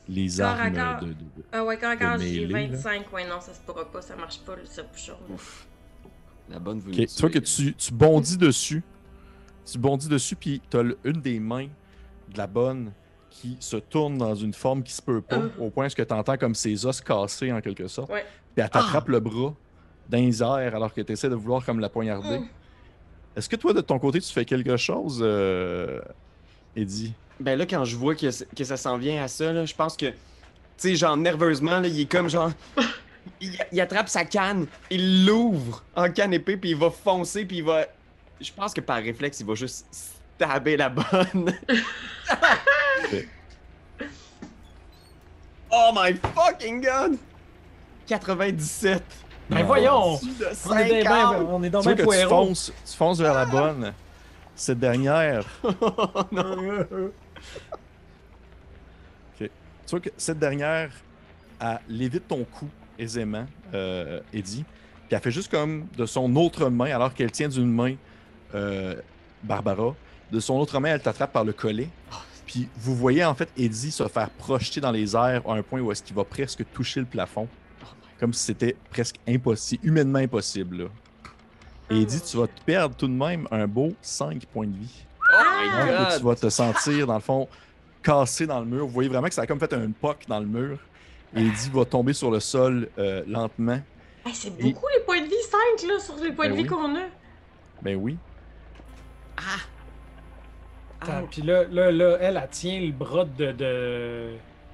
les 0.08 0.28
Corps 0.36 0.46
à 0.46 0.62
armes 0.64 0.74
corps. 0.74 1.00
de. 1.00 1.12
de- 1.14 1.16
Ah 1.52 1.64
ouais, 1.64 1.78
quand, 1.78 1.96
quand 1.98 2.16
De 2.18 2.22
j'ai 2.22 2.46
mêlée, 2.46 2.68
là. 2.68 2.76
25, 2.76 3.12
ouais, 3.14 3.26
non, 3.26 3.40
ça 3.40 3.54
se 3.54 3.60
pourra 3.60 3.90
pas, 3.90 4.02
ça 4.02 4.14
marche 4.16 4.40
pas, 4.40 4.56
le 4.56 4.64
tire-bouchon. 4.64 5.12
là. 5.28 5.34
Ouf. 5.34 5.66
La 6.50 6.58
bonne 6.58 6.78
vous 6.80 6.90
Ok, 6.90 6.96
Tu 7.06 7.20
vois 7.20 7.30
que 7.30 7.38
tu, 7.38 7.74
tu 7.74 7.92
bondis 7.94 8.36
dessus. 8.36 8.82
Tu 9.64 9.78
bondis 9.78 10.08
dessus, 10.08 10.36
puis 10.36 10.60
t'as 10.68 10.82
une 11.04 11.20
des 11.22 11.40
mains 11.40 11.68
de 12.28 12.36
la 12.36 12.46
bonne 12.46 12.92
qui 13.40 13.56
se 13.60 13.76
tourne 13.76 14.18
dans 14.18 14.34
une 14.34 14.52
forme 14.54 14.82
qui 14.82 14.92
se 14.92 15.02
peut 15.02 15.20
pas, 15.20 15.36
Ah. 15.42 15.60
au 15.62 15.70
point 15.70 15.88
que 15.88 16.02
tu 16.02 16.14
entends 16.14 16.36
comme 16.36 16.54
ses 16.54 16.86
os 16.86 17.00
cassés 17.00 17.52
en 17.52 17.60
quelque 17.60 17.88
sorte. 17.88 18.10
Ouais. 18.10 18.24
Puis 18.54 18.62
elle 18.62 18.70
t'attrape 18.70 19.08
le 19.08 19.20
bras 19.20 19.54
dans 20.08 20.18
les 20.18 20.42
airs 20.42 20.74
alors 20.74 20.92
que 20.92 21.00
tu 21.00 21.12
essaies 21.12 21.28
de 21.28 21.34
vouloir 21.34 21.64
comme 21.64 21.80
la 21.80 21.88
poignarder. 21.88 22.38
Mm. 22.38 22.48
Est-ce 23.36 23.48
que 23.48 23.56
toi, 23.56 23.72
de 23.72 23.80
ton 23.80 23.98
côté, 23.98 24.20
tu 24.20 24.30
fais 24.32 24.44
quelque 24.44 24.76
chose, 24.76 25.20
euh, 25.22 26.00
Eddie? 26.76 27.14
Ben 27.40 27.58
là, 27.58 27.64
quand 27.66 27.84
je 27.84 27.96
vois 27.96 28.14
que, 28.14 28.26
que 28.54 28.64
ça 28.64 28.76
s'en 28.76 28.98
vient 28.98 29.22
à 29.24 29.28
ça, 29.28 29.52
là, 29.52 29.64
je 29.64 29.74
pense 29.74 29.96
que, 29.96 30.06
tu 30.06 30.14
sais, 30.76 30.94
genre, 30.96 31.16
nerveusement, 31.16 31.80
là, 31.80 31.88
il 31.88 32.00
est 32.00 32.10
comme 32.10 32.28
genre. 32.28 32.50
Il, 33.40 33.56
il 33.72 33.80
attrape 33.80 34.08
sa 34.08 34.24
canne, 34.24 34.66
il 34.90 35.24
l'ouvre 35.24 35.82
en 35.96 36.10
canne 36.10 36.34
épée, 36.34 36.56
puis 36.56 36.70
il 36.70 36.76
va 36.76 36.90
foncer, 36.90 37.44
puis 37.44 37.58
il 37.58 37.64
va. 37.64 37.86
Je 38.40 38.50
pense 38.52 38.74
que 38.74 38.80
par 38.80 38.96
réflexe, 38.98 39.40
il 39.40 39.46
va 39.46 39.54
juste 39.54 39.86
stabber 40.38 40.76
la 40.76 40.88
bonne. 40.90 41.54
oh 45.70 45.90
my 45.94 46.14
fucking 46.34 46.80
god! 46.82 47.16
97. 48.06 49.02
Ben 49.50 49.64
voyons! 49.64 50.18
On 50.68 50.76
est 50.78 50.88
des 50.88 51.04
50. 51.04 51.04
ben- 51.04 51.46
on 51.50 51.62
est 51.62 51.70
dans 51.70 51.80
Tu 51.80 51.84
vois 51.84 51.94
même 51.94 51.96
que 51.96 52.02
tu 52.12 52.26
poireau. 52.26 52.46
fonces, 52.46 52.72
tu 52.90 52.96
fonces 52.96 53.18
vers 53.20 53.34
la 53.34 53.46
bonne. 53.46 53.92
Cette 54.54 54.78
dernière, 54.78 55.44
Oh 55.64 56.22
non. 56.30 56.86
tu 59.38 59.50
vois 59.90 60.00
que 60.00 60.10
cette 60.16 60.38
dernière, 60.38 60.90
elle 61.60 61.78
lévite 61.88 62.28
ton 62.28 62.44
cou 62.44 62.68
aisément, 62.98 63.46
euh, 63.74 64.20
Eddie. 64.32 64.64
Puis 65.06 65.16
elle 65.16 65.20
fait 65.20 65.30
juste 65.30 65.50
comme 65.50 65.86
de 65.96 66.06
son 66.06 66.34
autre 66.36 66.68
main, 66.68 66.94
alors 66.94 67.12
qu'elle 67.14 67.32
tient 67.32 67.48
d'une 67.48 67.70
main 67.72 67.94
euh, 68.54 68.94
Barbara, 69.42 69.94
de 70.30 70.40
son 70.40 70.54
autre 70.54 70.78
main, 70.80 70.90
elle 70.90 71.02
t'attrape 71.02 71.32
par 71.32 71.44
le 71.44 71.52
collet. 71.52 71.88
Puis 72.52 72.68
vous 72.76 72.94
voyez 72.94 73.24
en 73.24 73.34
fait 73.34 73.48
Eddie 73.56 73.90
se 73.90 74.06
faire 74.08 74.28
projeter 74.30 74.80
dans 74.80 74.90
les 74.90 75.16
airs 75.16 75.42
à 75.48 75.54
un 75.54 75.62
point 75.62 75.80
où 75.80 75.90
est-ce 75.90 76.02
qu'il 76.02 76.14
va 76.14 76.22
presque 76.24 76.62
toucher 76.72 77.00
le 77.00 77.06
plafond. 77.06 77.48
comme 78.20 78.32
si 78.34 78.44
c'était 78.44 78.76
presque 78.90 79.16
impossible, 79.26 79.84
humainement 79.86 80.18
impossible. 80.20 80.82
là. 80.84 80.84
Et 81.90 81.96
il 81.96 82.06
dit 82.06 82.20
tu 82.20 82.36
vas 82.36 82.46
te 82.46 82.60
perdre 82.64 82.94
tout 82.94 83.08
de 83.08 83.12
même 83.12 83.48
un 83.50 83.66
beau 83.66 83.92
5 84.02 84.44
points 84.46 84.66
de 84.66 84.76
vie. 84.76 85.04
Oh 85.20 85.24
Ah! 85.36 85.62
my 85.64 85.86
god! 86.10 86.18
tu 86.18 86.24
vas 86.24 86.34
te 86.36 86.48
sentir, 86.50 87.06
dans 87.06 87.14
le 87.14 87.20
fond, 87.20 87.48
cassé 88.02 88.46
dans 88.46 88.60
le 88.60 88.66
mur. 88.66 88.86
Vous 88.86 88.92
voyez 88.92 89.08
vraiment 89.08 89.28
que 89.28 89.34
ça 89.34 89.42
a 89.42 89.46
comme 89.46 89.58
fait 89.58 89.72
un 89.72 89.90
poc 89.90 90.18
dans 90.28 90.38
le 90.40 90.46
mur. 90.46 90.78
Et 91.34 91.42
dit 91.42 91.70
va 91.72 91.84
tomber 91.86 92.12
sur 92.12 92.30
le 92.30 92.38
sol 92.40 92.88
euh, 92.98 93.24
lentement. 93.26 93.80
Hey, 94.26 94.34
c'est 94.34 94.48
Et- 94.48 94.62
beaucoup 94.62 94.86
les 94.96 95.02
points 95.04 95.20
de 95.22 95.26
vie, 95.26 95.34
5 95.80 95.88
là, 95.88 95.98
sur 95.98 96.16
les 96.16 96.32
points 96.32 96.48
Ben 96.48 96.56
de 96.56 96.62
vie 96.62 96.68
qu'on 96.68 96.94
a. 96.96 97.06
Ben 97.80 97.96
oui. 97.96 98.18
Ah! 99.38 99.40
Attends, 101.02 101.26
Puis 101.30 101.42
là, 101.42 101.64
là, 101.70 101.90
là, 101.90 102.16
elle, 102.20 102.40
elle 102.42 102.48
tient 102.50 102.80
le 102.80 102.92
bras 102.92 103.24
de. 103.24 103.52
de... 103.52 104.28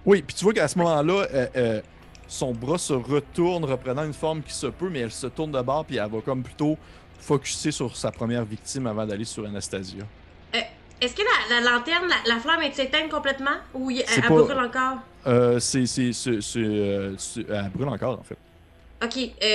Oui, 0.07 0.23
puis 0.23 0.35
tu 0.37 0.45
vois 0.45 0.53
qu'à 0.55 0.69
ce 0.69 0.79
moment-là, 0.79 1.27
euh, 1.35 1.47
euh, 1.57 1.81
son 2.27 2.53
bras 2.53 2.79
se 2.79 2.93
retourne, 2.93 3.65
reprenant 3.65 4.05
une 4.05 4.13
forme 4.15 4.43
qui 4.43 4.53
se 4.55 4.67
peut, 4.67 4.89
mais 4.91 5.01
elle 5.01 5.11
se 5.11 5.27
tourne 5.27 5.53
de 5.53 5.61
bord, 5.63 5.85
puis 5.85 5.97
elle 5.97 6.11
va 6.11 6.21
comme 6.21 6.43
plutôt 6.43 6.77
focuser 7.21 7.71
sur 7.73 7.97
sa 7.97 8.11
première 8.11 8.45
victime 8.45 8.87
avant 8.87 9.05
d'aller 9.07 9.25
sur 9.25 9.45
Anastasia. 9.47 10.05
Est-ce 11.01 11.15
que 11.15 11.23
la, 11.51 11.61
la 11.61 11.71
lanterne, 11.71 12.09
la, 12.09 12.35
la 12.35 12.41
flamme 12.41 12.63
est 12.63 12.77
éteinte 12.77 13.09
complètement? 13.09 13.57
Ou 13.73 13.89
y- 13.91 14.01
elle, 14.01 14.05
C'est 14.09 14.17
elle 14.21 14.27
pas- 14.29 14.43
brûle 14.43 14.59
encore? 14.59 14.97
Euh, 15.29 15.61
c'est, 15.61 15.85
euh, 16.57 17.15
elle 17.37 17.71
brûle 17.73 17.89
encore, 17.89 18.19
en 18.19 18.23
fait. 18.25 18.37
Ok, 19.05 19.17
euh, 19.17 19.47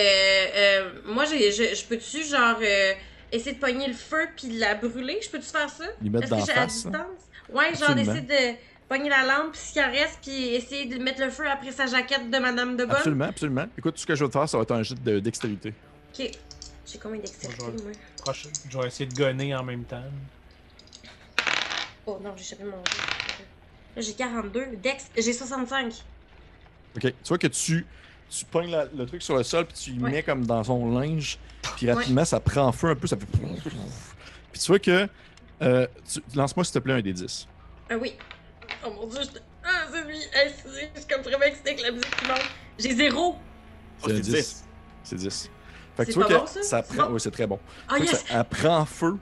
euh, 0.55 0.89
moi 1.05 1.25
j'ai, 1.25 1.51
je, 1.51 1.75
je 1.75 1.83
peux-tu 1.85 2.23
genre 2.23 2.55
euh, 2.61 2.93
essayer 3.33 3.53
de 3.55 3.59
pogner 3.59 3.87
le 3.87 3.93
feu 3.93 4.27
puis 4.37 4.57
la 4.57 4.75
brûler? 4.75 5.19
Je 5.21 5.29
peux-tu 5.29 5.45
faire 5.47 5.69
ça? 5.69 5.85
Lui 6.01 6.09
mettre 6.09 6.25
Est-ce 6.25 6.31
que 6.31 6.39
d'en 6.39 6.45
j'ai 6.45 6.51
à 6.51 6.55
face. 6.55 6.85
là. 6.85 6.91
distance? 6.91 7.05
Ouais, 7.51 7.75
genre 7.75 7.95
d'essayer 7.95 8.21
de 8.21 8.57
pogner 8.87 9.09
la 9.09 9.23
lampe 9.25 9.51
puis 9.53 9.61
ce 9.61 9.73
qui 9.73 9.81
en 9.83 9.91
reste 9.91 10.19
puis 10.21 10.47
essayer 10.55 10.85
de 10.85 11.01
mettre 11.03 11.19
le 11.21 11.29
feu 11.29 11.47
après 11.49 11.71
sa 11.71 11.85
jaquette 11.87 12.29
de 12.29 12.37
Madame 12.39 12.77
de 12.77 12.85
Bonne. 12.85 12.95
Absolument, 12.95 13.25
absolument. 13.25 13.65
Écoute, 13.77 13.95
tout 13.95 14.01
ce 14.01 14.05
que 14.05 14.15
je 14.15 14.23
vais 14.23 14.29
te 14.29 14.37
faire, 14.37 14.47
ça 14.47 14.57
va 14.57 14.63
être 14.63 14.71
un 14.71 14.83
jet 14.83 15.01
de 15.03 15.19
dextérité. 15.19 15.73
Ok. 16.17 16.31
J'ai 16.85 16.99
combien 16.99 17.21
Bonjour. 17.59 17.73
moi? 17.83 17.91
Proche- 18.23 18.47
Je 18.69 18.77
vais 18.77 18.87
essayer 18.87 19.05
de 19.09 19.15
gonner 19.15 19.55
en 19.55 19.63
même 19.63 19.83
temps. 19.85 20.03
Oh 22.05 22.19
non, 22.21 22.33
j'ai 22.35 22.43
chopé 22.43 22.63
mon 22.65 22.71
jeu. 22.71 23.43
Là, 23.95 24.01
j'ai 24.01 24.13
42. 24.13 24.65
Dex, 24.81 25.05
j'ai 25.15 25.33
65. 25.33 25.93
Ok, 26.95 27.01
tu 27.01 27.13
vois 27.27 27.37
que 27.37 27.47
tu, 27.47 27.85
tu 28.29 28.45
pognes 28.45 28.69
la- 28.71 28.85
le 28.85 29.05
truc 29.05 29.21
sur 29.21 29.37
le 29.37 29.43
sol, 29.43 29.65
puis 29.65 29.75
tu 29.75 29.89
y 29.91 29.99
Ouais. 29.99 30.11
mets 30.11 30.23
comme 30.23 30.45
dans 30.45 30.63
son 30.63 30.91
linge, 30.99 31.37
puis 31.87 31.91
rapidement, 31.93 32.25
ça 32.25 32.39
prend 32.39 32.71
feu 32.71 32.89
un 32.89 32.95
peu, 32.95 33.07
ça 33.07 33.17
fait. 33.17 33.25
Puis 34.51 34.59
tu 34.61 34.67
vois 34.67 34.79
que. 34.79 35.07
euh, 35.61 35.87
tu- 36.11 36.21
Lance-moi, 36.35 36.63
s'il 36.63 36.73
te 36.73 36.79
plaît, 36.79 36.93
un 36.93 37.01
des 37.01 37.13
10. 37.13 37.47
Ah 37.89 37.95
oui. 37.99 38.13
Oh 38.85 38.91
mon 38.91 39.07
dieu, 39.07 39.19
je... 39.21 39.39
Ah, 39.63 39.85
c'est 39.91 40.05
lui. 40.05 40.17
Hey, 40.33 40.51
je 40.65 40.99
suis 40.99 41.07
comme 41.09 41.21
vraiment 41.21 41.45
excitée 41.45 41.71
avec 41.71 41.81
la 41.83 41.91
musique 41.91 42.15
qui 42.17 42.27
monte. 42.27 42.41
J'ai 42.79 42.95
zéro. 42.95 43.35
Oh, 43.35 44.05
C'est 44.05 44.11
un 44.11 44.15
c'est 44.15 44.21
10. 44.21 44.31
10. 44.31 44.63
C'est 45.03 45.15
10. 45.15 45.49
Fait 45.95 46.05
que 46.05 46.11
tu 46.11 46.15
vois 46.19 46.27
que 46.27 46.33
bon, 46.33 46.45
ça? 46.47 46.81
prend. 46.83 47.07
bon? 47.07 47.13
Oui, 47.13 47.19
c'est 47.19 47.31
très 47.31 47.47
bon. 47.47 47.59
Ah 47.87 47.99
yes! 47.99 48.09
ça- 48.11 48.39
elle 48.39 48.43
prend 48.45 48.83
feu, 48.85 49.17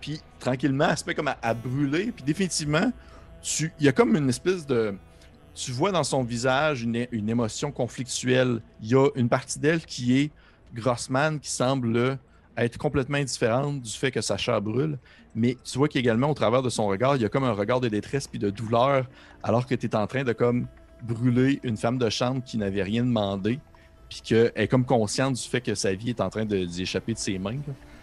puis 0.00 0.20
tranquillement, 0.38 0.88
elle 0.90 0.98
se 0.98 1.04
met 1.06 1.14
comme 1.14 1.28
à, 1.28 1.38
à 1.40 1.54
brûler, 1.54 2.12
puis 2.12 2.22
définitivement, 2.22 2.92
tu, 3.40 3.72
il 3.80 3.86
y 3.86 3.88
a 3.88 3.92
comme 3.92 4.14
une 4.16 4.28
espèce 4.28 4.66
de. 4.66 4.94
Tu 5.54 5.70
vois 5.72 5.90
dans 5.92 6.04
son 6.04 6.22
visage 6.22 6.82
une, 6.82 7.06
une 7.12 7.28
émotion 7.28 7.72
conflictuelle. 7.72 8.62
Il 8.82 8.88
y 8.90 8.94
a 8.94 9.08
une 9.16 9.28
partie 9.28 9.58
d'elle 9.58 9.84
qui 9.84 10.18
est 10.20 10.30
Grossman, 10.74 11.38
qui 11.38 11.50
semble 11.50 12.18
être 12.56 12.78
complètement 12.78 13.18
indifférente 13.18 13.80
du 13.80 13.90
fait 13.90 14.10
que 14.10 14.20
sa 14.20 14.36
chair 14.36 14.60
brûle, 14.60 14.98
mais 15.34 15.56
tu 15.64 15.78
vois 15.78 15.88
qu'également, 15.88 16.30
au 16.30 16.34
travers 16.34 16.62
de 16.62 16.68
son 16.68 16.86
regard, 16.86 17.16
il 17.16 17.22
y 17.22 17.24
a 17.24 17.28
comme 17.28 17.44
un 17.44 17.52
regard 17.52 17.80
de 17.80 17.88
détresse 17.88 18.26
puis 18.26 18.38
de 18.38 18.50
douleur, 18.50 19.06
alors 19.42 19.66
que 19.66 19.74
tu 19.74 19.86
es 19.86 19.96
en 19.96 20.06
train 20.06 20.24
de 20.24 20.32
comme 20.32 20.66
brûler 21.02 21.60
une 21.62 21.76
femme 21.76 21.98
de 21.98 22.08
chambre 22.10 22.42
qui 22.44 22.58
n'avait 22.58 22.82
rien 22.82 23.02
demandé, 23.04 23.58
puis 24.08 24.20
qu'elle 24.22 24.52
est 24.54 24.68
comme 24.68 24.84
consciente 24.84 25.34
du 25.34 25.42
fait 25.42 25.62
que 25.62 25.74
sa 25.74 25.94
vie 25.94 26.10
est 26.10 26.20
en 26.20 26.28
train 26.28 26.44
de 26.44 26.64
d'y 26.64 26.82
échapper 26.82 27.14
de 27.14 27.18
ses 27.18 27.38
mains. 27.38 27.56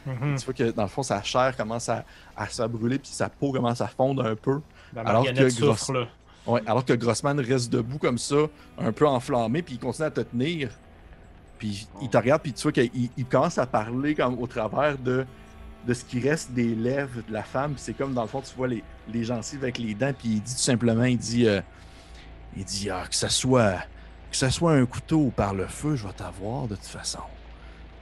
Mhm. 0.06 0.36
Tu 0.38 0.46
vois 0.46 0.54
que 0.54 0.72
dans 0.72 0.84
le 0.84 0.90
fond, 0.90 1.04
sa 1.04 1.22
chair 1.22 1.56
commence 1.56 1.88
à, 1.90 2.04
à 2.36 2.48
se 2.48 2.64
brûler, 2.64 2.98
puis 2.98 3.12
sa 3.12 3.30
peau 3.30 3.52
commence 3.52 3.82
à 3.82 3.88
fondre 3.88 4.26
un 4.26 4.36
peu. 4.36 4.62
La 4.96 5.02
Alors 5.02 5.22
marionnette 5.24 5.44
que 5.46 5.50
souffre, 5.52 5.92
Gross- 5.92 5.94
là. 5.94 6.08
Ouais, 6.48 6.62
alors 6.66 6.84
que 6.84 6.94
Grossman 6.94 7.40
reste 7.40 7.72
debout 7.72 8.00
comme 8.00 8.18
ça, 8.18 8.48
un 8.80 8.92
peu 8.92 9.06
enflammé, 9.08 9.62
puis 9.62 9.76
il 9.76 9.80
continue 9.80 10.08
à 10.08 10.12
te 10.12 10.22
tenir. 10.22 10.72
Puis 11.60 11.88
il 12.02 12.10
te 12.10 12.18
regarde, 12.18 12.42
puis 12.42 12.54
tu 12.54 12.64
vois 12.64 12.72
qu'il 12.72 12.90
il 13.16 13.26
commence 13.26 13.58
à 13.60 13.68
parler 13.68 14.16
comme 14.16 14.40
au 14.40 14.48
travers 14.48 14.98
de, 14.98 15.26
de 15.86 15.94
ce 15.94 16.04
qui 16.06 16.20
reste 16.20 16.52
des 16.52 16.74
lèvres 16.74 17.22
de 17.28 17.34
la 17.34 17.44
femme. 17.44 17.74
Puis 17.74 17.82
c'est 17.84 17.94
comme 17.94 18.14
dans 18.14 18.24
le 18.24 18.28
fond, 18.28 18.42
tu 18.42 18.56
vois 18.56 18.68
les, 18.70 18.84
les 19.14 19.24
gencives 19.26 19.62
avec 19.64 19.78
les 19.78 19.94
dents, 19.94 20.14
puis 20.18 20.30
il 20.30 20.42
dit 20.42 20.56
tout 20.56 20.62
simplement, 20.62 21.04
il 21.04 21.18
dit, 21.18 21.48
euh, 21.48 21.62
il 22.58 22.64
dit 22.64 22.90
ah, 22.90 23.04
que 23.08 23.16
ça 23.16 23.30
soit 23.30 23.76
que 24.32 24.38
ça 24.38 24.50
soit 24.52 24.74
un 24.74 24.86
couteau 24.86 25.18
ou 25.18 25.30
par 25.32 25.54
le 25.54 25.66
feu, 25.68 25.96
je 25.96 26.06
vais 26.08 26.14
t'avoir 26.14 26.68
de 26.68 26.76
toute 26.76 26.86
façon. 26.86 27.20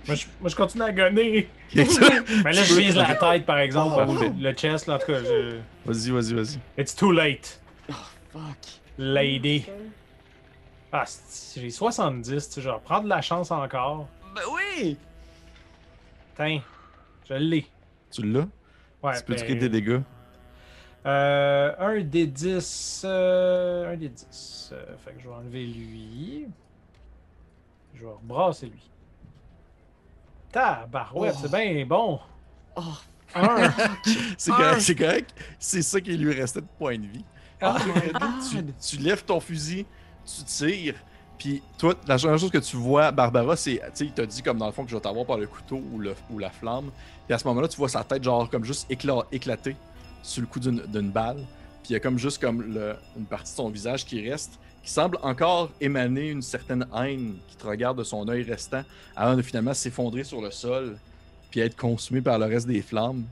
Moi 0.07 0.15
je, 0.15 0.25
moi, 0.39 0.49
je 0.49 0.55
continue 0.55 0.83
à 0.83 0.91
gonner. 0.93 1.49
Mais 1.75 1.83
là, 2.53 2.63
je 2.63 2.73
vise 2.75 2.95
la 2.95 3.15
tête, 3.19 3.45
par 3.45 3.57
exemple, 3.59 4.05
Oh. 4.07 4.11
ou 4.23 4.33
le, 4.39 4.53
chest, 4.53 4.87
là, 4.87 4.95
en 4.95 4.99
tout 4.99 5.07
cas. 5.07 5.19
Je... 5.23 5.57
Vas-y, 5.85 6.11
vas-y, 6.11 6.33
vas-y. 6.33 6.59
It's 6.81 6.95
too 6.95 7.11
late, 7.11 7.59
Fuck. 8.31 8.57
lady. 8.97 9.65
Ah, 10.99 11.05
j'ai 11.55 11.69
70, 11.69 12.29
tu 12.31 12.39
sais, 12.55 12.61
genre, 12.61 12.79
prendre 12.81 13.03
de 13.03 13.09
la 13.09 13.21
chance 13.21 13.51
encore. 13.51 14.07
Ben 14.35 14.41
oui! 14.53 14.97
Tiens, 16.35 16.61
je 17.27 17.33
l'ai. 17.35 17.67
Tu 18.11 18.23
l'as? 18.23 18.47
Ouais, 19.03 19.17
tu 19.17 19.23
peux 19.23 19.33
ben, 19.35 19.39
tirer 19.41 19.55
des 19.55 19.69
dégâts? 19.69 20.01
Euh, 21.05 21.73
un 21.79 22.01
des 22.01 22.27
10. 22.27 23.01
euh, 23.05 23.93
un 23.93 23.97
des 23.97 24.09
10. 24.09 24.69
euh, 24.73 24.95
fait 25.05 25.11
que 25.13 25.21
je 25.21 25.27
vais 25.27 25.33
enlever 25.35 25.65
lui. 25.65 26.47
Je 27.95 28.01
vais 28.03 28.11
rebrasser 28.11 28.67
lui. 28.67 28.89
Tabarouette, 30.51 31.35
Oh. 31.37 31.39
c'est 31.47 31.51
bien 31.51 31.85
bon. 31.85 32.19
Oh, 32.75 32.81
Un. 33.35 33.71
C'est 34.37 34.51
correct, 34.51 34.79
c'est 34.81 34.95
correct. 34.95 35.35
C'est 35.59 35.81
ça 35.81 35.99
qui 35.99 36.15
lui 36.17 36.33
restait 36.33 36.61
de 36.61 36.67
points 36.77 36.97
de 36.97 37.05
vie. 37.07 37.25
Ah, 37.59 37.75
tu, 38.49 38.63
tu 38.79 38.97
lèves 39.03 39.25
ton 39.25 39.39
fusil, 39.39 39.85
tu 40.27 40.43
tires, 40.43 40.95
puis 41.37 41.61
toi, 41.77 41.93
la 42.07 42.17
première 42.17 42.39
chose 42.39 42.51
que 42.51 42.57
tu 42.57 42.77
vois, 42.77 43.11
Barbara, 43.11 43.55
c'est, 43.55 43.75
tu 43.75 43.81
sais, 43.93 44.05
il 44.05 44.11
t'a 44.11 44.25
dit 44.25 44.41
comme 44.41 44.57
dans 44.57 44.65
le 44.65 44.71
fond 44.71 44.83
que 44.83 44.89
je 44.89 44.95
vais 44.95 45.01
t'avoir 45.01 45.25
par 45.25 45.37
le 45.37 45.47
couteau 45.47 45.81
ou, 45.93 45.99
le, 45.99 46.15
ou 46.31 46.39
la 46.39 46.49
flamme. 46.49 46.89
Puis 47.25 47.33
à 47.33 47.37
ce 47.37 47.47
moment-là, 47.47 47.67
tu 47.67 47.77
vois 47.77 47.89
sa 47.89 48.03
tête 48.03 48.23
genre 48.23 48.49
comme 48.49 48.63
juste 48.63 48.89
écla- 48.89 49.25
éclater 49.31 49.75
sur 50.23 50.41
le 50.41 50.47
coup 50.47 50.59
d'une, 50.59 51.11
balle. 51.11 51.37
Puis 51.83 51.91
il 51.91 51.93
y 51.93 51.95
a 51.95 51.99
comme 51.99 52.17
juste 52.17 52.41
comme 52.41 52.63
une 53.15 53.25
partie 53.25 53.51
de 53.51 53.57
son 53.57 53.69
visage 53.69 54.05
qui 54.05 54.27
reste, 54.27 54.59
qui 54.83 54.91
semble 54.91 55.17
encore 55.21 55.71
émaner 55.79 56.29
une 56.29 56.41
certaine 56.41 56.87
haine 56.95 57.35
qui 57.47 57.55
te 57.55 57.67
regarde 57.67 57.97
de 57.97 58.03
son 58.03 58.27
œil 58.29 58.43
restant, 58.43 58.83
avant 59.15 59.35
de 59.35 59.41
finalement 59.41 59.73
s'effondrer 59.73 60.23
sur 60.23 60.41
le 60.41 60.49
sol, 60.49 60.97
puis 61.51 61.59
être 61.59 61.75
consumé 61.77 62.21
par 62.21 62.39
le 62.39 62.45
reste 62.45 62.67
des 62.67 62.81
flammes. 62.81 63.25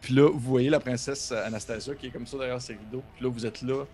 Puis 0.00 0.14
là, 0.14 0.30
vous 0.30 0.38
voyez 0.38 0.70
la 0.70 0.78
princesse 0.78 1.32
Anastasia 1.32 1.94
qui 1.94 2.06
est 2.06 2.10
comme 2.10 2.26
ça 2.26 2.38
derrière 2.38 2.62
ses 2.62 2.74
rideaux. 2.74 3.02
Puis 3.16 3.24
là, 3.24 3.30
vous 3.30 3.44
êtes 3.44 3.62
là, 3.62 3.84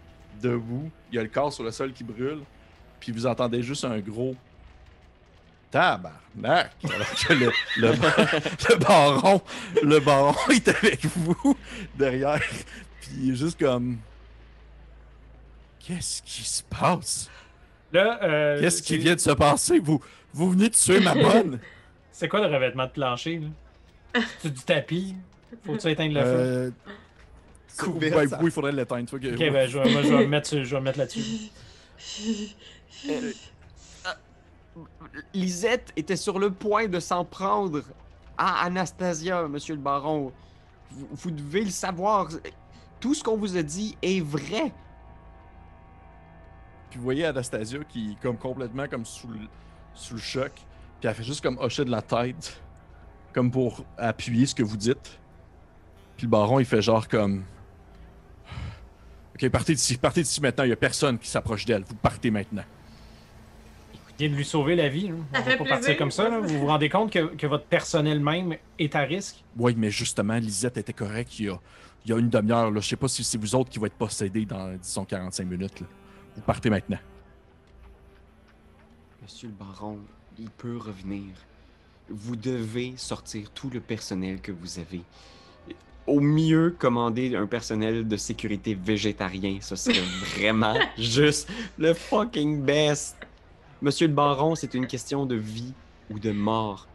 debout. 0.40 0.90
Il 1.10 1.16
y 1.16 1.18
a 1.18 1.22
le 1.22 1.28
corps 1.28 1.52
sur 1.52 1.64
le 1.64 1.70
sol 1.70 1.92
qui 1.92 2.04
brûle. 2.04 2.40
Puis 3.00 3.12
vous 3.12 3.26
entendez 3.26 3.62
juste 3.62 3.84
un 3.84 3.98
gros 3.98 4.36
tabarnak. 5.70 6.70
Alors 6.84 7.10
que 7.10 7.32
le, 7.32 7.52
le, 7.78 7.88
le 8.68 8.76
baron, 8.76 9.42
le 9.82 9.98
baron 10.00 10.34
est 10.50 10.68
avec 10.68 11.04
vous 11.06 11.56
derrière. 11.96 12.40
Puis 13.00 13.10
il 13.20 13.32
est 13.32 13.36
juste 13.36 13.58
comme. 13.58 13.98
Qu'est-ce 15.80 16.22
qui 16.22 16.44
se 16.44 16.62
passe? 16.62 17.28
Euh, 17.94 18.60
Qu'est-ce 18.60 18.82
qui 18.82 18.98
vient 18.98 19.14
de 19.14 19.20
se 19.20 19.32
passer? 19.32 19.78
Vous, 19.80 20.00
vous 20.32 20.50
venez 20.50 20.68
de 20.68 20.74
tuer 20.74 21.00
ma 21.00 21.14
bonne? 21.14 21.58
C'est 22.12 22.28
quoi 22.28 22.46
le 22.46 22.54
revêtement 22.54 22.86
de 22.86 22.90
plancher, 22.92 23.38
là? 24.14 24.20
C'est 24.38 24.52
du 24.52 24.60
tapis? 24.62 25.16
Faut-tu 25.66 25.90
éteindre 25.90 26.14
le 26.14 26.20
feu? 26.20 26.26
Euh, 26.28 26.70
Ouais, 27.86 28.26
il 28.44 28.50
faudrait 28.50 28.72
l'éteindre. 28.72 29.08
Ok, 29.12 29.20
ben, 29.20 29.68
je 29.68 29.78
vais, 29.78 29.90
moi, 29.92 30.02
je 30.02 30.08
vais 30.08 30.18
me 30.24 30.26
mettre, 30.26 30.48
sur- 30.48 30.64
je 30.64 30.70
vais 30.74 30.80
me 30.80 30.84
mettre 30.84 30.98
là-dessus. 30.98 31.50
Lisette 35.34 35.92
était 35.96 36.16
sur 36.16 36.38
le 36.38 36.50
point 36.50 36.86
de 36.88 37.00
s'en 37.00 37.24
prendre 37.24 37.82
à 38.38 38.64
Anastasia, 38.64 39.46
monsieur 39.48 39.74
le 39.74 39.80
baron. 39.80 40.32
Vous, 40.90 41.08
vous 41.12 41.30
devez 41.30 41.64
le 41.64 41.70
savoir. 41.70 42.28
Tout 43.00 43.14
ce 43.14 43.22
qu'on 43.22 43.36
vous 43.36 43.56
a 43.56 43.62
dit 43.62 43.96
est 44.02 44.20
vrai. 44.20 44.72
Puis 46.90 46.98
vous 46.98 47.02
voyez 47.04 47.24
Anastasia 47.26 47.80
qui 47.88 48.12
est 48.12 48.22
comme 48.22 48.36
complètement 48.36 48.86
comme 48.86 49.04
sous 49.04 49.28
le, 49.28 49.38
sous 49.94 50.14
le 50.14 50.20
choc. 50.20 50.52
Puis 51.00 51.08
elle 51.08 51.14
fait 51.14 51.22
juste 51.24 51.40
comme 51.42 51.58
hocher 51.58 51.84
de 51.84 51.90
la 51.90 52.02
tête. 52.02 52.60
Comme 53.32 53.50
pour 53.50 53.84
appuyer 53.98 54.46
ce 54.46 54.54
que 54.54 54.62
vous 54.62 54.76
dites. 54.76 55.18
Puis 56.16 56.26
le 56.26 56.30
baron 56.30 56.58
il 56.60 56.66
fait 56.66 56.82
genre 56.82 57.08
comme. 57.08 57.42
Ok, 59.34 59.48
partez 59.48 59.74
d'ici, 59.74 59.96
partez 59.96 60.22
d'ici 60.22 60.40
maintenant, 60.40 60.64
il 60.64 60.70
y 60.70 60.72
a 60.72 60.76
personne 60.76 61.18
qui 61.18 61.28
s'approche 61.28 61.64
d'elle. 61.64 61.82
Vous 61.84 61.94
partez 61.94 62.30
maintenant. 62.30 62.64
Vient 64.18 64.28
de 64.28 64.34
lui 64.34 64.44
sauver 64.44 64.76
la 64.76 64.88
vie. 64.88 65.10
Ça 65.32 65.40
On 65.40 65.42
va 65.42 65.56
pas 65.56 65.64
partir 65.64 65.96
comme 65.96 66.10
ça. 66.10 66.28
Là. 66.28 66.38
Vous 66.40 66.58
vous 66.58 66.66
rendez 66.66 66.88
compte 66.90 67.10
que, 67.10 67.34
que 67.34 67.46
votre 67.46 67.64
personnel 67.64 68.20
même 68.20 68.56
est 68.78 68.94
à 68.94 69.00
risque? 69.00 69.42
Oui, 69.56 69.74
mais 69.76 69.90
justement, 69.90 70.34
Lisette 70.36 70.76
était 70.76 70.92
correcte 70.92 71.38
il 71.40 71.46
y 71.46 71.48
a, 71.48 71.58
il 72.04 72.10
y 72.10 72.14
a 72.14 72.18
une 72.18 72.28
demi-heure. 72.28 72.72
Je 72.74 72.80
sais 72.80 72.96
pas 72.96 73.08
si 73.08 73.24
c'est 73.24 73.38
vous 73.38 73.54
autres 73.54 73.70
qui 73.70 73.78
va 73.78 73.86
être 73.86 73.94
possédés 73.94 74.44
dans, 74.44 74.76
disons, 74.76 75.04
45 75.06 75.44
minutes. 75.46 75.80
là. 75.80 75.86
Vous 76.36 76.42
partez 76.42 76.68
maintenant. 76.70 76.98
Monsieur 79.22 79.48
le 79.48 79.54
baron, 79.54 79.98
il 80.38 80.50
peut 80.50 80.76
revenir. 80.76 81.32
Vous 82.08 82.36
devez 82.36 82.94
sortir 82.96 83.50
tout 83.50 83.70
le 83.70 83.80
personnel 83.80 84.40
que 84.40 84.52
vous 84.52 84.78
avez. 84.78 85.02
Au 86.06 86.20
mieux, 86.20 86.74
commander 86.78 87.36
un 87.36 87.46
personnel 87.46 88.06
de 88.08 88.16
sécurité 88.16 88.74
végétarien. 88.74 89.58
Ce 89.60 89.76
serait 89.76 90.00
vraiment 90.36 90.74
juste 90.98 91.48
le 91.78 91.94
fucking 91.94 92.60
best. 92.62 93.16
Monsieur 93.80 94.08
le 94.08 94.14
baron, 94.14 94.54
c'est 94.54 94.74
une 94.74 94.86
question 94.86 95.26
de 95.26 95.36
vie 95.36 95.72
ou 96.10 96.18
de 96.18 96.32
mort. 96.32 96.88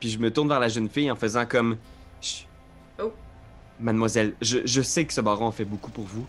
Puis 0.00 0.10
je 0.10 0.18
me 0.18 0.30
tourne 0.32 0.48
vers 0.48 0.60
la 0.60 0.68
jeune 0.68 0.88
fille 0.88 1.10
en 1.10 1.16
faisant 1.16 1.46
comme... 1.46 1.76
Chut. 2.20 2.46
Oh. 3.00 3.12
Mademoiselle, 3.80 4.34
je, 4.40 4.58
je 4.64 4.82
sais 4.82 5.04
que 5.04 5.12
ce 5.12 5.20
baron 5.20 5.50
fait 5.50 5.64
beaucoup 5.64 5.90
pour 5.90 6.04
vous. 6.04 6.26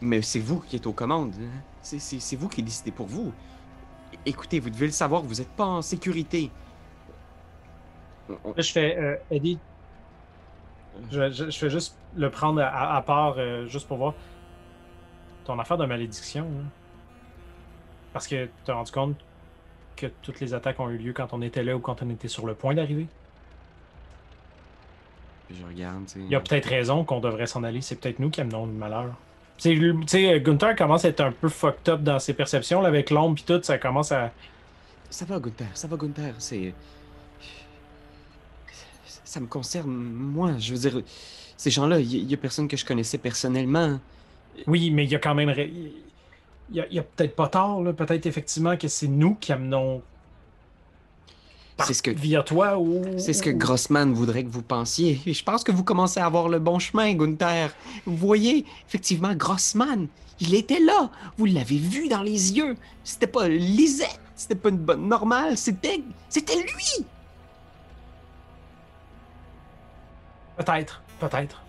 Mais 0.00 0.22
c'est 0.22 0.38
vous 0.40 0.60
qui 0.60 0.76
êtes 0.76 0.86
aux 0.86 0.92
commandes. 0.92 1.34
hein. 1.40 1.60
C'est- 1.82 1.98
C'est 1.98 2.20
c'est 2.20 2.36
vous 2.36 2.48
qui 2.48 2.62
décidez 2.62 2.90
pour 2.90 3.06
vous. 3.06 3.32
Écoutez, 4.26 4.58
vous 4.60 4.70
devez 4.70 4.86
le 4.86 4.92
savoir, 4.92 5.22
vous 5.22 5.36
n'êtes 5.36 5.48
pas 5.50 5.64
en 5.66 5.82
sécurité. 5.82 6.50
Je 8.56 8.72
fais, 8.72 8.96
euh, 8.98 9.16
Eddie, 9.30 9.58
je, 11.10 11.30
je- 11.30 11.50
je 11.50 11.58
fais 11.58 11.70
juste 11.70 11.96
le 12.16 12.30
prendre 12.30 12.60
à, 12.62 12.96
à 12.96 13.02
part, 13.02 13.34
euh, 13.38 13.66
juste 13.66 13.86
pour 13.88 13.96
voir 13.98 14.14
ton 15.44 15.58
affaire 15.58 15.78
de 15.78 15.86
malédiction. 15.86 16.44
hein. 16.44 16.68
Parce 18.12 18.26
que 18.26 18.44
tu 18.46 18.50
t'es 18.64 18.72
rendu 18.72 18.90
compte 18.92 19.16
que 19.96 20.06
toutes 20.22 20.40
les 20.40 20.54
attaques 20.54 20.80
ont 20.80 20.90
eu 20.90 20.98
lieu 20.98 21.12
quand 21.12 21.32
on 21.32 21.42
était 21.42 21.62
là 21.62 21.76
ou 21.76 21.80
quand 21.80 22.02
on 22.02 22.10
était 22.10 22.28
sur 22.28 22.46
le 22.46 22.54
point 22.54 22.74
d'arriver. 22.74 23.06
Je 25.50 25.64
regarde, 25.66 26.06
tu 26.06 26.12
sais. 26.12 26.18
Il 26.20 26.28
y 26.30 26.34
a 26.36 26.40
peut-être 26.40 26.66
raison 26.68 27.04
qu'on 27.04 27.20
devrait 27.20 27.46
s'en 27.46 27.64
aller. 27.64 27.80
C'est 27.80 27.96
peut-être 27.96 28.18
nous 28.20 28.30
qui 28.30 28.40
amenons 28.40 28.66
le 28.66 28.72
malheur. 28.72 29.06
Tu 29.58 29.62
sais, 29.70 29.74
lui- 29.74 29.98
tu 30.06 30.06
sais, 30.08 30.40
Gunther 30.40 30.76
commence 30.76 31.04
à 31.04 31.08
être 31.08 31.20
un 31.20 31.32
peu 31.32 31.48
fucked 31.48 31.88
up 31.88 32.02
dans 32.02 32.18
ses 32.18 32.34
perceptions. 32.34 32.80
Là, 32.80 32.88
avec 32.88 33.10
l'ombre 33.10 33.36
et 33.40 33.44
tout, 33.44 33.60
ça 33.62 33.76
commence 33.78 34.12
à. 34.12 34.30
Ça 35.10 35.24
va, 35.24 35.40
Gunther, 35.40 35.66
ça 35.74 35.88
va, 35.88 35.96
Gunther. 35.96 36.34
C'est. 36.38 36.72
Ça 39.30 39.38
me 39.38 39.46
concerne, 39.46 39.92
moi. 39.92 40.58
Je 40.58 40.74
veux 40.74 40.90
dire, 40.90 41.02
ces 41.56 41.70
gens-là, 41.70 42.00
il 42.00 42.28
y, 42.28 42.34
a 42.34 42.36
personne 42.36 42.66
que 42.66 42.76
je 42.76 42.84
connaissais 42.84 43.16
personnellement. 43.16 44.00
Oui, 44.66 44.90
mais 44.90 45.04
il 45.04 45.10
y 45.12 45.14
a 45.14 45.20
quand 45.20 45.36
même. 45.36 45.54
Il 45.56 45.92
y 46.90 46.98
a, 46.98 47.02
peut-être 47.04 47.36
pas 47.36 47.46
tort, 47.46 47.80
là. 47.80 47.92
Peut-être 47.92 48.26
effectivement 48.26 48.76
que 48.76 48.88
c'est 48.88 49.06
nous 49.06 49.36
qui 49.36 49.52
amenons. 49.52 50.02
par- 51.76 51.86
C'est 51.86 51.94
ce 51.94 52.02
que- 52.02 52.10
Via 52.10 52.42
toi 52.42 52.76
ou. 52.76 53.04
C'est 53.18 53.32
ce 53.32 53.44
que 53.44 53.50
Grossman 53.50 54.12
voudrait 54.12 54.42
que 54.42 54.48
vous 54.50 54.62
pensiez. 54.62 55.20
Et 55.24 55.32
je 55.32 55.44
pense 55.44 55.62
que 55.62 55.70
vous 55.70 55.84
commencez 55.84 56.18
à 56.18 56.26
avoir 56.26 56.48
le 56.48 56.58
bon 56.58 56.80
chemin, 56.80 57.14
Gunther. 57.14 57.72
Vous 58.06 58.16
voyez, 58.16 58.66
effectivement, 58.88 59.32
Grossman, 59.36 60.08
il 60.40 60.56
était 60.56 60.80
là. 60.80 61.08
Vous 61.38 61.44
l'avez 61.44 61.78
vu 61.78 62.08
dans 62.08 62.22
les 62.24 62.56
yeux. 62.56 62.74
C'était 63.04 63.28
pas 63.28 63.48
Lisette, 63.48 64.18
c'était 64.34 64.56
pas 64.56 64.70
une 64.70 64.78
bonne 64.78 65.06
normale, 65.06 65.56
c'était. 65.56 66.02
C'était 66.28 66.56
lui! 66.56 67.06
Peut-être, 70.64 71.02
peut-être. 71.18 71.62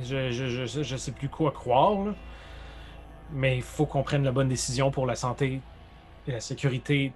Je, 0.00 0.30
je, 0.30 0.66
je, 0.66 0.82
je 0.84 0.96
sais 0.96 1.10
plus 1.10 1.28
quoi 1.28 1.50
croire, 1.50 2.04
là. 2.04 2.14
Mais 3.32 3.56
il 3.56 3.62
faut 3.62 3.86
qu'on 3.86 4.04
prenne 4.04 4.22
la 4.22 4.30
bonne 4.30 4.48
décision 4.48 4.92
pour 4.92 5.04
la 5.04 5.16
santé 5.16 5.60
et 6.28 6.32
la 6.32 6.40
sécurité 6.40 7.12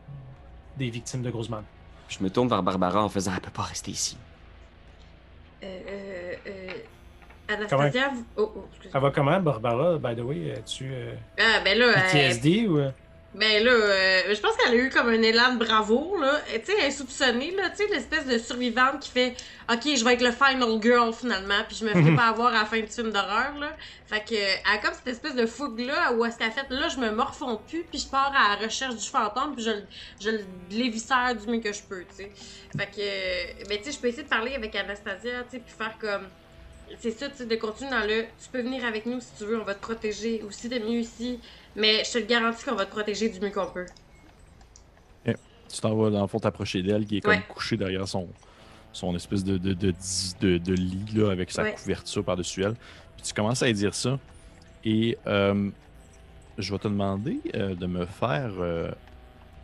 des 0.77 0.91
victimes 0.91 1.23
de 1.23 1.31
Grossman. 1.31 1.63
Je 2.09 2.19
me 2.21 2.31
tourne 2.31 2.49
vers 2.49 2.65
Barbara 2.65 3.03
en 3.05 3.09
faisant 3.09 3.33
Elle 3.33 3.41
peut 3.43 3.51
pas 3.51 3.63
rester 3.63 3.93
ici. 3.93 4.17
Euh, 5.63 5.67
euh, 5.89 6.35
euh, 6.49 7.53
Anastasia, 7.55 8.09
vous... 8.09 8.25
oh, 8.37 8.53
oh. 8.57 8.65
Ça 8.93 8.99
va 8.99 9.11
comment, 9.13 9.39
Barbara, 9.41 9.99
by 9.99 10.17
the 10.17 10.25
way? 10.25 10.53
As-tu 10.53 10.91
euh, 10.93 11.15
Ah, 11.39 11.61
ben 11.65 11.79
là, 11.79 11.87
euh, 11.87 11.95
PTSD 12.11 12.67
ou. 12.67 12.81
Ben 13.35 13.65
là, 13.65 13.73
euh, 13.73 14.35
je 14.35 14.41
pense 14.41 14.57
qu'elle 14.57 14.73
a 14.73 14.77
eu 14.77 14.91
comme 14.91 15.09
un 15.09 15.21
élan 15.23 15.55
de 15.55 15.59
bravoure, 15.65 16.19
là. 16.19 16.41
Tu 16.47 16.65
sais, 16.67 16.73
elle 16.79 16.87
est 16.87 16.91
soupçonnée, 16.93 17.51
là, 17.57 17.69
tu 17.71 17.79
sais, 17.79 17.87
l'espèce 17.93 18.27
de 18.27 18.39
survivante 18.39 19.01
qui 19.01 19.11
fait 19.11 19.35
«Ok, 19.73 19.81
je 19.97 20.05
vais 20.05 20.15
être 20.15 20.23
le 20.23 20.31
final 20.31 20.81
girl, 20.81 21.13
finalement, 21.13 21.63
puis 21.67 21.77
je 21.77 21.85
me 21.85 21.93
Mhm. 21.95 22.15
pas 22.17 22.29
avoir 22.29 22.49
à 22.55 22.61
la 22.61 22.65
fin 22.65 22.79
du 22.81 22.87
film 22.87 23.11
d'horreur, 23.11 23.59
là.» 23.59 23.77
Fait 24.07 24.25
que, 24.25 24.35
elle 24.35 24.61
a 24.73 24.79
comme 24.79 24.95
cette 24.95 25.09
espèce 25.09 25.35
de 25.35 25.47
fougue-là, 25.47 26.13
où 26.13 26.25
est-ce 26.25 26.39
qu'elle 26.39 26.53
fait 26.53 26.67
«Là, 26.71 26.89
je 26.89 26.99
me 26.99 27.11
morfonds 27.11 27.57
plus, 27.57 27.85
puis 27.91 27.99
je 27.99 28.09
pars 28.09 28.33
à 28.35 28.57
la 28.57 28.67
recherche 28.67 28.95
du 28.97 29.07
fantôme, 29.09 29.55
puis 29.57 29.65
je, 29.65 29.71
le- 29.71 29.87
je 30.21 30.31
l'éviscère 30.71 31.35
du 31.35 31.47
mieux 31.51 31.61
que 31.61 31.73
je 31.73 31.83
peux, 31.89 32.05
tu 32.05 32.15
sais.» 32.17 32.33
Fait 32.79 32.87
que, 32.87 33.01
euh, 33.01 33.65
ben 33.69 33.79
tu 33.79 33.85
sais, 33.85 33.93
je 33.93 33.99
peux 34.01 34.09
essayer 34.09 34.23
de 34.25 34.29
parler 34.29 34.55
avec 34.55 34.75
Anastasia, 34.77 35.43
tu 35.45 35.51
sais, 35.51 35.59
puis 35.61 35.75
faire 35.77 35.97
comme... 35.99 36.29
C'est 37.01 37.13
ça, 37.13 37.31
tu 37.31 37.39
sais, 37.39 37.47
de 37.47 37.57
continuer 37.57 37.91
dans 37.91 38.05
le. 38.07 38.25
Tu 38.39 38.51
peux 38.53 38.61
venir 38.61 38.85
avec 38.85 39.07
nous 39.07 39.19
si 39.19 39.35
tu 39.39 39.45
veux, 39.47 39.59
on 39.59 39.65
va 39.65 39.75
te 39.75 39.81
protéger. 39.81 40.43
Aussi, 40.43 40.69
t'es 40.69 40.81
mieux 40.81 40.99
ici. 41.01 41.41
Mais 41.77 42.05
je 42.05 42.13
te 42.13 42.19
le 42.19 42.25
garantis 42.27 42.65
qu'on 42.65 42.75
va 42.77 42.87
te 42.87 42.91
protéger 42.93 43.29
du 43.29 43.41
mieux 43.41 43.51
qu'on 43.51 43.67
peut. 43.67 43.87
Tu 45.73 45.81
t'en 45.81 45.97
vas, 45.97 46.11
dans 46.11 46.21
le 46.21 46.27
fond, 46.29 46.39
t'approcher 46.39 46.83
d'elle, 46.83 47.05
qui 47.07 47.17
est 47.17 47.21
comme 47.21 47.41
couchée 47.49 47.77
derrière 47.77 48.07
son, 48.07 48.29
son 48.93 49.17
espèce 49.17 49.43
de, 49.43 49.57
de, 49.59 49.73
de, 49.73 49.91
di- 49.91 50.35
de- 50.41 50.59
de 50.59 50.73
lit, 50.73 51.07
là, 51.15 51.31
avec 51.33 51.51
sa 51.51 51.63
Ouais. 51.63 51.75
couverture 51.75 52.23
par-dessus 52.23 52.63
elle. 52.63 52.75
Puis 53.17 53.25
tu 53.25 53.33
commences 53.35 53.63
à 53.63 53.67
lui 53.67 53.73
dire 53.73 53.93
ça. 53.95 54.21
Et 54.85 55.19
euh, 55.27 55.71
je 56.59 56.73
vais 56.73 56.79
te 56.79 56.87
demander 56.87 57.41
euh, 57.57 57.75
de 57.75 57.87
me 57.87 58.05
faire, 58.07 58.53
euh, 58.61 58.93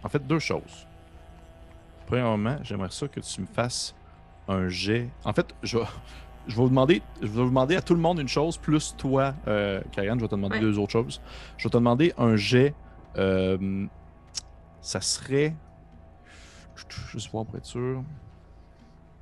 en 0.03 0.09
fait, 0.09 0.27
deux 0.27 0.41
choses. 0.41 0.87
Premièrement, 2.07 2.59
j'aimerais 2.65 2.91
ça 2.91 3.07
que 3.07 3.21
tu 3.21 3.43
me 3.43 3.47
fasses 3.47 3.95
un 4.49 4.69
jet. 4.69 5.09
En 5.25 5.33
fait, 5.33 5.47
je 5.63 5.79
vais, 5.79 5.85
je 6.47 6.57
vais 6.57 6.63
vous 6.63 6.69
demander, 6.69 7.03
je 7.21 7.27
vais 7.27 7.43
vous 7.43 7.49
demander 7.49 7.77
à 7.77 7.83
tout 7.83 7.95
le 7.95 8.01
monde 8.01 8.19
une 8.19 8.29
chose, 8.29 8.57
plus 8.57 8.95
toi, 8.97 9.35
euh, 9.49 9.81
Karianne, 9.93 10.19
je 10.19 10.25
vais 10.25 10.29
te 10.29 10.35
demander 10.35 10.57
Ouais. 10.57 10.61
deux 10.63 10.79
autres 10.79 10.93
choses. 10.93 11.21
Je 11.59 11.65
vais 11.65 11.71
te 11.71 11.77
demander 11.77 12.13
un 12.19 12.37
jet. 12.37 12.75
euh, 13.17 13.87
ça 14.81 15.01
serait. 15.01 15.55
Juste 17.13 17.31
voir 17.33 17.45
pour 17.45 17.57
être 17.57 17.67
sûr. 17.67 18.03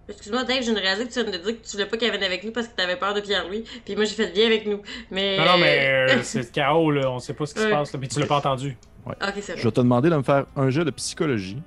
Excuse-moi, 0.08 0.44
Dave, 0.44 0.58
je 0.60 0.70
viens 0.70 0.74
de 0.74 0.78
réaliser 0.80 1.06
que 1.08 1.12
tu 1.12 1.22
viens 1.22 1.30
de 1.32 1.36
dire 1.36 1.60
que 1.60 1.66
tu 1.66 1.72
voulais 1.72 1.86
pas 1.86 1.96
qu'elle 1.98 2.10
vienne 2.12 2.22
avec 2.22 2.44
nous 2.44 2.52
parce 2.52 2.68
que 2.68 2.74
t'avais 2.76 2.96
peur 2.96 3.12
de 3.14 3.20
Pierre-Louis. 3.20 3.64
Puis 3.84 3.94
moi, 3.96 4.04
j'ai 4.04 4.14
fait 4.14 4.32
bien 4.32 4.46
avec 4.46 4.66
nous. 4.66 4.80
Mais. 5.10 5.36
Non, 5.36 5.44
non, 5.44 5.58
mais 5.58 6.08
euh, 6.10 6.18
c'est 6.22 6.38
le 6.38 6.44
chaos, 6.46 6.90
là. 6.90 7.10
On 7.10 7.18
sait 7.18 7.34
pas 7.34 7.44
ce 7.46 7.54
qui 7.54 7.60
se 7.60 7.66
passe, 7.68 7.92
là. 7.92 7.98
Puis 7.98 8.08
tu 8.08 8.20
l'as 8.20 8.26
pas 8.26 8.38
entendu. 8.38 8.78
Ok, 9.06 9.14
c'est 9.36 9.42
Je 9.48 9.52
vrai. 9.52 9.62
vais 9.64 9.70
te 9.72 9.80
demander 9.80 10.08
de 10.10 10.16
me 10.16 10.22
faire 10.22 10.46
un 10.56 10.70
jet 10.70 10.84
de 10.84 10.90
psychologie. 10.92 11.60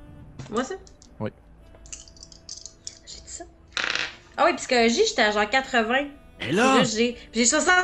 Moi, 0.49 0.63
ça 0.63 0.75
Oui. 1.19 1.29
J'ai 3.05 3.15
dit 3.21 3.21
ça. 3.27 3.43
Ah 4.37 4.45
oui, 4.45 4.55
psychologie, 4.55 5.01
j'étais 5.07 5.21
à 5.23 5.31
genre 5.31 5.49
80. 5.49 6.07
Et 6.41 6.51
là, 6.51 6.77
là, 6.77 6.83
j'ai 6.83 7.15
j'ai 7.33 7.45
60. 7.45 7.75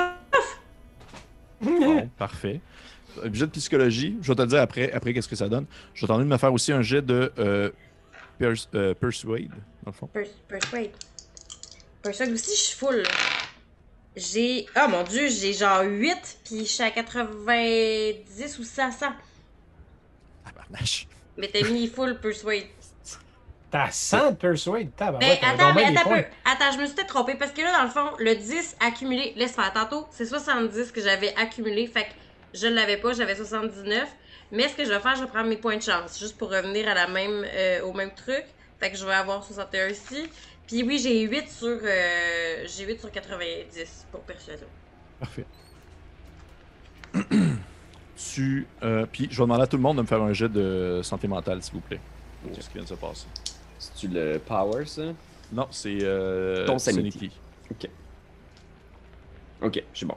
Bon, 1.61 2.09
parfait. 2.17 2.61
Un 3.23 3.33
jet 3.33 3.45
de 3.47 3.51
psychologie, 3.51 4.15
je 4.21 4.27
vais 4.27 4.35
te 4.35 4.41
le 4.41 4.47
dire 4.47 4.61
après, 4.61 4.91
après 4.91 5.13
qu'est-ce 5.13 5.27
que 5.27 5.35
ça 5.35 5.49
donne. 5.49 5.65
Je 5.93 6.01
vais 6.01 6.07
t'en 6.07 6.19
de 6.19 6.23
me 6.23 6.37
faire 6.37 6.53
aussi 6.53 6.71
un 6.71 6.81
jet 6.83 7.01
de 7.01 7.31
euh, 7.39 7.71
pers- 8.39 8.67
euh, 8.75 8.93
Persuade, 8.93 9.49
dans 9.83 9.87
le 9.87 9.91
fond. 9.91 10.07
Pers- 10.07 10.27
Persuade. 10.47 10.91
Persuade 12.03 12.31
aussi, 12.31 12.51
je 12.55 12.61
suis 12.61 12.77
full. 12.77 13.03
J'ai. 14.15 14.65
Ah 14.75 14.87
mon 14.87 15.03
dieu, 15.03 15.27
j'ai 15.29 15.53
genre 15.53 15.81
8, 15.83 16.39
puis 16.45 16.59
je 16.59 16.63
suis 16.71 16.83
à 16.83 16.91
90 16.91 18.59
ou 18.59 18.63
500. 18.63 19.07
Tabarnache. 20.45 21.07
Mais 21.37 21.47
t'as 21.47 21.67
mis 21.69 21.87
full 21.87 22.19
Persuade. 22.19 22.63
T'as 23.69 23.91
100 23.91 24.31
de 24.31 24.35
Persuade, 24.37 24.89
Ben, 24.97 25.19
t'as 25.41 25.49
attends, 25.49 25.73
mais 25.73 25.85
attends 25.85 26.09
peu. 26.09 26.23
Attends, 26.45 26.71
je 26.73 26.77
me 26.79 26.85
suis 26.85 26.95
peut-être 26.95 27.07
trompée 27.09 27.35
parce 27.35 27.51
que 27.51 27.61
là, 27.61 27.77
dans 27.77 27.83
le 27.83 27.89
fond, 27.89 28.15
le 28.17 28.33
10 28.35 28.77
accumulé, 28.79 29.33
laisse 29.35 29.51
faire. 29.55 29.73
Tantôt, 29.73 30.07
c'est 30.09 30.25
70 30.25 30.91
que 30.93 31.01
j'avais 31.01 31.35
accumulé. 31.35 31.85
Fait 31.87 32.03
que 32.03 32.09
je 32.53 32.67
l'avais 32.67 32.95
pas, 32.97 33.11
j'avais 33.13 33.35
79. 33.35 34.07
Mais 34.53 34.69
ce 34.69 34.75
que 34.75 34.85
je 34.85 34.89
vais 34.89 34.99
faire, 35.01 35.15
je 35.15 35.21
vais 35.23 35.27
prendre 35.29 35.49
mes 35.49 35.57
points 35.57 35.75
de 35.75 35.81
chance, 35.81 36.17
juste 36.17 36.37
pour 36.37 36.49
revenir 36.49 36.87
à 36.87 36.93
la 36.93 37.07
même, 37.07 37.45
euh, 37.53 37.81
au 37.81 37.91
même 37.91 38.11
truc. 38.11 38.45
Fait 38.79 38.89
que 38.89 38.95
je 38.97 39.05
vais 39.05 39.13
avoir 39.13 39.43
61 39.43 39.89
ici. 39.89 40.29
Puis 40.65 40.83
oui, 40.83 40.97
j'ai 40.99 41.19
8 41.21 41.49
sur, 41.49 41.67
euh, 41.67 42.63
j'ai 42.65 42.85
8 42.85 42.99
sur 43.01 43.11
90 43.11 44.05
pour 44.11 44.21
persuasion. 44.21 44.67
Parfait. 45.19 45.45
tu. 48.33 48.67
euh, 48.83 49.05
puis 49.11 49.27
je 49.29 49.37
vais 49.37 49.43
demander 49.43 49.63
à 49.63 49.67
tout 49.67 49.77
le 49.77 49.83
monde 49.83 49.97
de 49.97 50.01
me 50.03 50.07
faire 50.07 50.21
un 50.21 50.33
jet 50.33 50.49
de 50.49 51.01
santé 51.03 51.27
mentale, 51.27 51.61
s'il 51.61 51.73
vous 51.73 51.81
plaît. 51.81 51.99
Pour 52.43 52.51
Ok. 52.51 52.61
ce 52.61 52.67
qui 52.67 52.73
vient 52.75 52.83
de 52.83 52.87
se 52.87 52.93
passer? 52.95 53.27
c'est-tu 53.79 54.07
le 54.07 54.39
power, 54.39 54.85
ça? 54.85 55.13
Non, 55.51 55.67
c'est. 55.71 55.99
Euh, 56.01 56.65
Ton 56.65 56.77
sanity. 56.79 57.11
sanity. 57.69 57.89
Ok, 59.61 59.83
c'est 59.93 60.05
bon. 60.05 60.15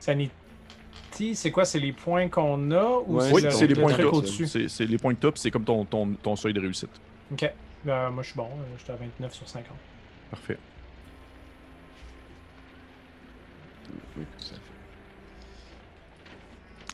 Sanity, 0.00 1.34
c'est 1.34 1.50
quoi? 1.50 1.64
C'est 1.64 1.78
les 1.80 1.92
points 1.92 2.28
qu'on 2.28 2.70
a 2.72 2.84
ou 3.06 3.16
Ouais, 3.18 3.32
Oui, 3.32 3.42
c'est 3.50 3.66
les 3.66 3.74
le 3.74 3.80
points 3.80 4.04
au-dessus? 4.04 4.46
C'est 4.46 4.68
c'est 4.68 4.86
les 4.86 4.98
points 4.98 5.14
top, 5.14 5.38
c'est 5.38 5.50
comme 5.50 5.64
ton, 5.64 5.84
ton, 5.84 6.14
ton 6.14 6.36
seuil 6.36 6.52
de 6.52 6.60
réussite. 6.60 6.90
Ok. 7.32 7.42
Euh, 7.86 8.10
moi, 8.10 8.22
je 8.22 8.28
suis 8.28 8.36
bon. 8.36 8.46
euh, 8.46 8.76
J'étais 8.78 8.92
à 8.92 8.96
29 8.96 9.32
sur 9.34 9.48
50. 9.48 9.68
Parfait. 10.30 10.58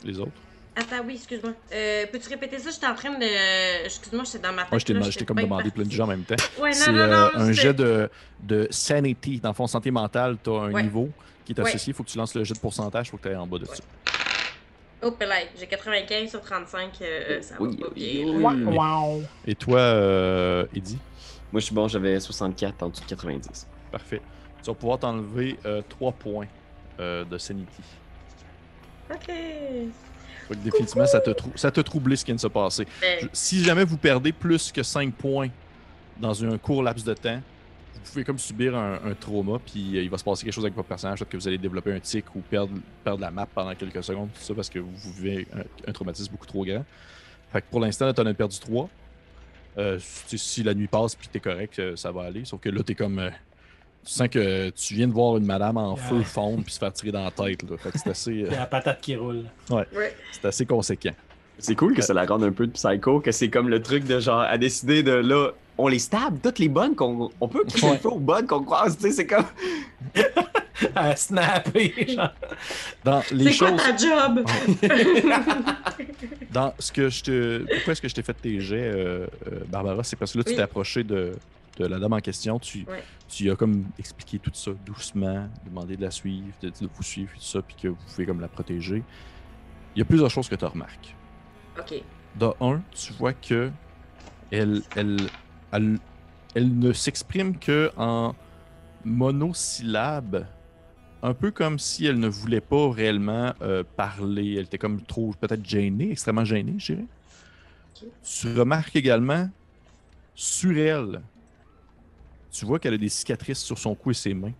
Les 0.03 0.19
autres? 0.19 0.31
Attends, 0.75 1.03
oui, 1.05 1.15
excuse-moi. 1.15 1.53
Euh, 1.71 2.05
peux-tu 2.11 2.29
répéter 2.29 2.57
ça? 2.57 2.71
J'étais 2.71 2.87
en 2.87 2.95
train 2.95 3.11
de. 3.17 3.85
Excuse-moi, 3.85 4.23
j'étais 4.25 4.39
dans 4.39 4.53
ma 4.53 4.63
tête. 4.63 4.71
Moi, 4.71 4.79
t'ai 4.79 5.11
j'étais 5.11 5.25
comme 5.25 5.37
demandé 5.37 5.63
partie. 5.65 5.75
plein 5.75 5.85
de 5.85 5.91
gens 5.91 6.05
en 6.05 6.07
même 6.07 6.23
temps. 6.23 6.35
Ouais, 6.59 6.71
non, 6.71 6.97
euh, 6.97 7.07
non. 7.07 7.29
un 7.41 7.51
jet 7.51 7.73
de, 7.73 8.09
de 8.41 8.67
sanity. 8.71 9.39
Dans 9.39 9.49
le 9.49 9.55
fond, 9.55 9.67
santé 9.67 9.91
mentale, 9.91 10.37
tu 10.43 10.49
as 10.49 10.53
un 10.53 10.71
Ouais. 10.71 10.81
niveau 10.83 11.09
qui 11.45 11.51
est 11.53 11.59
associé. 11.59 11.91
Il 11.91 11.93
faut 11.95 12.03
que 12.03 12.09
tu 12.09 12.17
lances 12.17 12.33
le 12.33 12.43
jet 12.43 12.55
de 12.55 12.59
pourcentage. 12.59 13.07
Il 13.07 13.11
faut 13.11 13.17
que 13.17 13.23
tu 13.23 13.29
ailles 13.29 13.35
en 13.35 13.45
bas 13.45 13.59
de 13.59 13.65
ça. 13.65 13.83
Oh, 15.05 15.13
là, 15.19 15.35
j'ai 15.59 15.67
95 15.67 16.29
sur 16.29 16.41
35, 16.41 16.89
euh, 17.01 17.41
ça 17.41 17.55
Oui, 17.59 17.75
va 17.77 17.87
pas 17.87 17.93
oui, 17.95 18.23
bien. 18.23 18.65
Wow. 18.71 19.21
Et 19.45 19.53
toi, 19.53 19.77
euh, 19.79 20.65
Eddie? 20.73 20.97
Moi, 21.51 21.59
je 21.59 21.65
suis 21.65 21.75
bon, 21.75 21.87
j'avais 21.89 22.19
64 22.19 22.81
en 22.83 22.89
dessous 22.89 23.03
de 23.03 23.09
90. 23.09 23.67
Parfait. 23.91 24.21
Tu 24.63 24.67
vas 24.71 24.73
pouvoir 24.75 24.97
t'enlever 24.99 25.59
3 25.89 26.13
points 26.13 26.47
euh, 26.99 27.25
de 27.25 27.37
sanity. 27.37 27.83
Ok. 29.11 29.29
Que 30.49 30.53
définitivement, 30.55 31.05
ça 31.05 31.19
te, 31.21 31.31
ça 31.55 31.71
te 31.71 31.81
troublé 31.81 32.15
ce 32.15 32.23
qui 32.25 32.29
vient 32.31 32.35
de 32.35 32.39
se 32.41 32.47
passer. 32.47 32.85
Ben, 33.01 33.19
Je- 33.21 33.27
Si 33.33 33.63
jamais 33.63 33.83
vous 33.85 33.97
perdez 33.97 34.31
plus 34.31 34.71
que 34.71 34.83
5 34.83 35.13
points 35.13 35.49
dans 36.19 36.43
un 36.45 36.57
court 36.57 36.83
laps 36.83 37.03
de 37.05 37.13
temps, 37.13 37.39
vous 37.93 38.01
pouvez 38.11 38.23
comme 38.25 38.37
subir 38.39 38.75
un, 38.75 38.95
un 39.05 39.13
trauma, 39.13 39.59
puis 39.65 39.97
euh, 39.97 40.01
il 40.03 40.09
va 40.09 40.17
se 40.17 40.23
passer 40.23 40.43
quelque 40.43 40.53
chose 40.53 40.65
avec 40.65 40.75
votre 40.75 40.87
personnage, 40.89 41.19
peut-être 41.19 41.31
que 41.31 41.37
vous 41.37 41.47
allez 41.47 41.57
développer 41.57 41.93
un 41.93 41.99
tic 41.99 42.25
ou 42.35 42.39
perdre, 42.41 42.73
perdre 43.03 43.21
la 43.21 43.31
map 43.31 43.45
pendant 43.45 43.73
quelques 43.75 44.03
secondes, 44.03 44.29
tout 44.33 44.41
ça 44.41 44.53
parce 44.53 44.69
que 44.69 44.79
vous, 44.79 44.91
vivez 45.17 45.47
un, 45.55 45.61
un 45.89 45.91
traumatisme 45.93 46.31
beaucoup 46.31 46.45
trop 46.45 46.65
grand. 46.65 46.83
Fait 47.51 47.61
que 47.61 47.65
pour 47.71 47.79
l'instant, 47.79 48.05
là, 48.05 48.13
t'en 48.13 48.25
as 48.25 48.33
perdu 48.33 48.59
3. 48.59 48.89
Euh, 49.77 49.97
si, 50.27 50.37
si 50.37 50.63
la 50.63 50.73
nuit 50.73 50.87
passe 50.87 51.15
puis 51.15 51.27
t'es 51.31 51.39
correct, 51.39 51.79
euh, 51.79 51.95
ça 51.95 52.11
va 52.11 52.23
aller. 52.23 52.45
Sauf 52.45 52.59
que 52.61 52.69
là, 52.69 52.83
t'es 52.83 52.93
comme. 52.95 53.31
Tu 54.05 54.11
sens 54.11 54.27
que 54.27 54.69
tu 54.71 54.93
viens 54.95 55.07
de 55.07 55.13
voir 55.13 55.37
une 55.37 55.45
madame 55.45 55.77
en 55.77 55.95
Yeah. 55.95 56.05
feu 56.09 56.21
fondre 56.23 56.63
puis 56.63 56.73
se 56.73 56.79
faire 56.79 56.91
tirer 56.93 57.11
dans 57.11 57.23
la 57.23 57.31
tête. 57.31 57.63
Là. 57.63 57.77
Fait 57.77 57.91
que 57.91 57.99
c'est 57.99 58.09
assez, 58.09 58.43
euh, 58.43 58.49
la 58.51 58.65
patate 58.65 58.99
qui 59.01 59.15
roule. 59.15 59.43
ouais. 59.69 59.85
c'est 60.31 60.45
assez 60.45 60.65
conséquent. 60.65 61.13
C'est 61.59 61.75
cool 61.75 61.93
que 61.93 62.01
ça 62.01 62.13
la 62.13 62.25
rende 62.25 62.43
un 62.43 62.51
peu 62.51 62.65
de 62.67 62.71
psycho, 62.71 63.19
que 63.19 63.31
c'est 63.31 63.49
comme 63.49 63.69
le 63.69 63.81
truc 63.81 64.05
de 64.05 64.19
genre 64.19 64.41
à 64.41 64.57
décider 64.57 65.03
de 65.03 65.11
là, 65.13 65.51
on 65.77 65.87
les 65.87 65.99
stab, 65.99 66.39
toutes 66.41 66.59
les 66.59 66.67
bonnes 66.67 66.95
qu'on 66.95 67.29
on 67.39 67.47
peut 67.47 67.63
qu'il 67.65 67.83
Ouais. 67.85 67.97
faut 67.97 68.11
aux 68.11 68.19
bonnes 68.19 68.45
qu'on 68.47 68.63
croise, 68.63 68.97
tu 68.97 69.03
sais, 69.03 69.11
c'est 69.11 69.27
comme. 69.27 69.45
À 70.95 71.15
snapper, 71.15 71.93
genre. 72.09 72.29
Dans 73.05 73.21
les 73.31 73.53
C'est 73.53 73.59
quoi 73.59 73.69
choses. 73.69 73.83
ta 73.83 73.95
job? 73.95 74.43
Dans 76.51 76.73
ce 76.79 76.91
que 76.91 77.09
je 77.09 77.23
te. 77.23 77.57
Pourquoi 77.75 77.93
est-ce 77.93 78.01
que 78.01 78.07
je 78.07 78.15
t'ai 78.15 78.23
fait 78.23 78.33
tes 78.33 78.59
jets, 78.59 78.75
euh, 78.93 79.27
euh, 79.47 79.59
Barbara 79.69 80.03
C'est 80.03 80.15
parce 80.15 80.33
que 80.33 80.39
là, 80.39 80.43
tu 80.43 80.55
t'es 80.55 80.61
approché 80.61 81.03
de, 81.03 81.33
de 81.77 81.85
la 81.85 81.99
dame 81.99 82.13
en 82.13 82.19
question. 82.19 82.59
Tu, 82.59 82.85
Ouais. 82.87 83.03
tu 83.27 83.49
as 83.51 83.55
comme 83.55 83.85
expliqué 83.99 84.39
tout 84.39 84.51
ça 84.53 84.71
doucement, 84.85 85.47
demandé 85.65 85.97
de 85.97 86.01
la 86.01 86.11
suivre, 86.11 86.47
de, 86.61 86.69
de 86.69 86.89
vous 86.93 87.03
suivre, 87.03 87.31
tout 87.33 87.41
ça, 87.41 87.61
puis 87.61 87.75
que 87.81 87.87
vous 87.87 87.97
pouvez 88.07 88.25
comme 88.25 88.41
la 88.41 88.47
protéger. 88.47 89.03
Il 89.95 89.99
y 89.99 90.01
a 90.01 90.05
plusieurs 90.05 90.29
choses 90.29 90.47
que 90.49 90.55
tu 90.55 90.65
remarques. 90.65 91.15
ok. 91.79 91.95
De 92.39 92.47
un, 92.61 92.81
tu 92.91 93.13
vois 93.13 93.33
que 93.33 93.71
elle, 94.51 94.81
elle, 94.95 95.17
elle, 95.71 95.99
elle 96.55 96.79
ne 96.79 96.91
s'exprime 96.93 97.57
que 97.59 97.91
en 97.95 98.33
monosyllabes, 99.05 100.47
un 101.21 101.33
peu 101.33 101.51
comme 101.51 101.79
si 101.79 102.05
elle 102.05 102.19
ne 102.19 102.27
voulait 102.27 102.61
pas 102.61 102.91
réellement 102.91 103.53
euh, 103.61 103.83
parler. 103.95 104.55
Elle 104.57 104.65
était 104.65 104.77
comme 104.77 105.01
trop, 105.01 105.33
peut-être 105.39 105.65
gênée, 105.65 106.11
extrêmement 106.11 106.43
gênée, 106.45 106.75
je 106.77 106.93
dirais. 106.93 107.05
Tu 108.23 108.53
remarques 108.59 108.95
également 108.95 109.49
sur 110.35 110.77
elle, 110.77 111.21
tu 112.53 112.65
vois 112.65 112.79
qu'elle 112.79 112.93
a 112.93 112.97
des 112.97 113.09
cicatrices 113.09 113.59
sur 113.59 113.77
son 113.79 113.95
cou 113.95 114.11
et 114.11 114.13
ses 114.13 114.33
mains. 114.33 114.53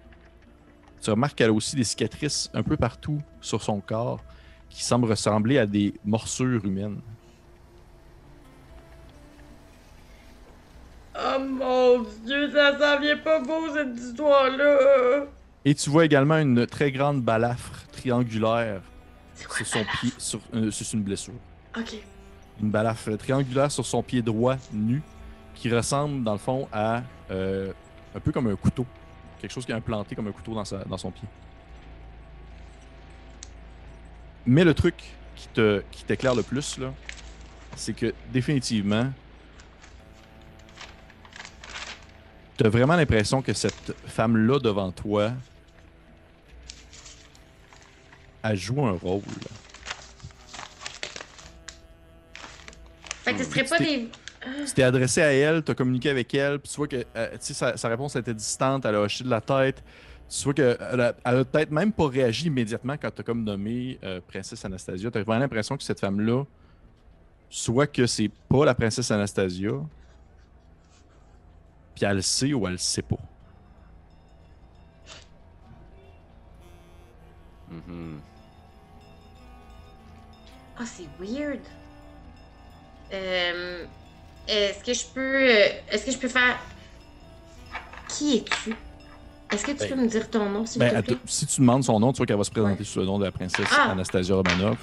Tu 1.01 1.11
remarques 1.11 1.35
qu'elle 1.35 1.51
a 1.51 1.53
aussi 1.53 1.75
des 1.75 1.83
cicatrices 1.83 2.49
un 2.53 2.63
peu 2.63 2.75
partout 2.75 3.21
sur 3.39 3.61
son 3.61 3.79
corps 3.79 4.19
qui 4.69 4.83
semblent 4.83 5.07
ressembler 5.07 5.59
à 5.59 5.67
des 5.67 5.93
morsures 6.03 6.65
humaines. 6.65 6.99
Oh 11.15 11.39
mon 11.39 12.03
dieu, 12.25 12.51
ça 12.51 12.79
s'en 12.79 12.99
vient 12.99 13.17
pas 13.17 13.39
beau 13.39 13.71
cette 13.71 13.95
histoire-là! 13.95 15.27
Et 15.63 15.75
tu 15.75 15.89
vois 15.91 16.05
également 16.05 16.39
une 16.39 16.65
très 16.65 16.91
grande 16.91 17.21
balafre 17.21 17.85
triangulaire 17.91 18.81
sur 19.35 19.67
son 19.67 19.85
pied, 19.99 20.11
sur, 20.17 20.39
euh, 20.55 20.71
une 20.71 21.03
blessure. 21.03 21.33
Ok. 21.77 21.95
Une 22.59 22.71
balafre 22.71 23.15
triangulaire 23.17 23.71
sur 23.71 23.85
son 23.85 24.01
pied 24.01 24.23
droit 24.23 24.55
nu 24.71 25.03
qui 25.53 25.73
ressemble 25.73 26.23
dans 26.23 26.33
le 26.33 26.39
fond 26.39 26.67
à 26.73 27.03
euh, 27.29 27.71
un 28.15 28.19
peu 28.19 28.31
comme 28.31 28.47
un 28.47 28.55
couteau. 28.55 28.85
Quelque 29.39 29.51
chose 29.51 29.65
qui 29.65 29.71
est 29.71 29.75
implanté 29.75 30.15
comme 30.15 30.27
un 30.27 30.31
couteau 30.31 30.53
dans, 30.53 30.65
sa- 30.65 30.83
dans 30.85 30.97
son 30.97 31.11
pied. 31.11 31.27
Mais 34.45 34.63
le 34.63 34.73
truc 34.73 34.95
qui 35.35 35.47
te 35.49 35.81
qui 35.91 36.03
t'éclaire 36.03 36.35
le 36.35 36.43
plus, 36.43 36.77
là, 36.77 36.93
c'est 37.75 37.93
que 37.93 38.13
définitivement, 38.31 39.11
tu 42.57 42.65
as 42.65 42.69
vraiment 42.69 42.95
l'impression 42.95 43.41
que 43.41 43.53
cette 43.53 43.93
femme-là 44.07 44.59
devant 44.59 44.91
toi, 44.91 45.31
elle 48.43 48.57
joue 48.57 48.85
un 48.85 48.91
rôle. 48.91 49.21
Fait 53.23 53.33
que 53.33 53.43
ce 53.43 53.49
serait 53.49 53.63
pas 53.63 53.77
des. 53.79 54.09
Tu 54.65 54.73
t'es 54.73 54.83
adressé 54.83 55.21
à 55.21 55.31
elle, 55.33 55.63
tu 55.63 55.71
as 55.71 55.75
communiqué 55.75 56.09
avec 56.09 56.33
elle, 56.33 56.59
puis 56.59 56.69
tu 56.69 56.77
vois 56.77 56.87
que 56.87 57.05
euh, 57.15 57.31
tu 57.33 57.37
sais, 57.39 57.53
sa, 57.53 57.77
sa 57.77 57.87
réponse 57.87 58.15
était 58.15 58.33
distante, 58.33 58.85
elle 58.85 58.95
a 58.95 59.01
hoché 59.01 59.23
de 59.23 59.29
la 59.29 59.41
tête. 59.41 59.83
Tu 60.29 60.43
vois 60.43 60.53
qu'elle 60.53 61.01
a, 61.01 61.13
elle 61.25 61.37
a 61.37 61.45
peut-être 61.45 61.71
même 61.71 61.91
pas 61.91 62.07
réagi 62.07 62.47
immédiatement 62.47 62.95
quand 62.97 63.11
tu 63.11 63.21
as 63.21 63.23
comme 63.23 63.43
nommé 63.43 63.99
euh, 64.03 64.19
Princesse 64.27 64.63
Anastasia. 64.65 65.11
Tu 65.11 65.17
as 65.17 65.23
vraiment 65.23 65.39
l'impression 65.39 65.77
que 65.77 65.83
cette 65.83 65.99
femme-là, 65.99 66.43
soit 67.49 67.87
que 67.87 68.05
c'est 68.07 68.31
pas 68.49 68.65
la 68.65 68.73
Princesse 68.73 69.11
Anastasia, 69.11 69.71
puis 71.95 72.05
elle 72.05 72.15
le 72.15 72.21
sait 72.21 72.53
ou 72.53 72.65
elle 72.65 72.73
le 72.73 72.77
sait 72.79 73.03
pas. 73.03 73.17
Ah, 80.77 80.85
c'est 80.85 81.07
weird. 81.19 81.61
Euh, 83.13 83.85
est-ce 84.47 84.83
que 84.83 84.93
je 84.93 85.05
peux. 85.13 85.21
euh, 85.51 85.67
Est-ce 85.91 86.05
que 86.05 86.11
je 86.11 86.17
peux 86.17 86.27
faire. 86.27 86.57
Qui 88.09 88.37
es-tu? 88.37 88.75
Est-ce 89.51 89.65
que 89.65 89.71
tu 89.71 89.77
Ben- 89.77 89.89
peux 89.89 89.95
me 90.01 90.07
dire 90.07 90.29
ton 90.29 90.49
nom, 90.49 90.65
s'il 90.65 90.79
Ben, 90.79 91.01
te 91.01 91.07
plaît? 91.07 91.17
si 91.25 91.45
tu 91.45 91.61
demandes 91.61 91.83
son 91.83 91.99
nom, 91.99 92.11
tu 92.11 92.17
vois 92.17 92.25
qu'elle 92.25 92.37
va 92.37 92.43
se 92.43 92.49
présenter 92.51 92.79
Ouais. 92.79 92.83
sous 92.85 92.99
le 92.99 93.05
nom 93.05 93.19
de 93.19 93.25
la 93.25 93.31
princesse 93.31 93.67
Ah! 93.71 93.91
Anastasia 93.91 94.35
Romanov. 94.35 94.77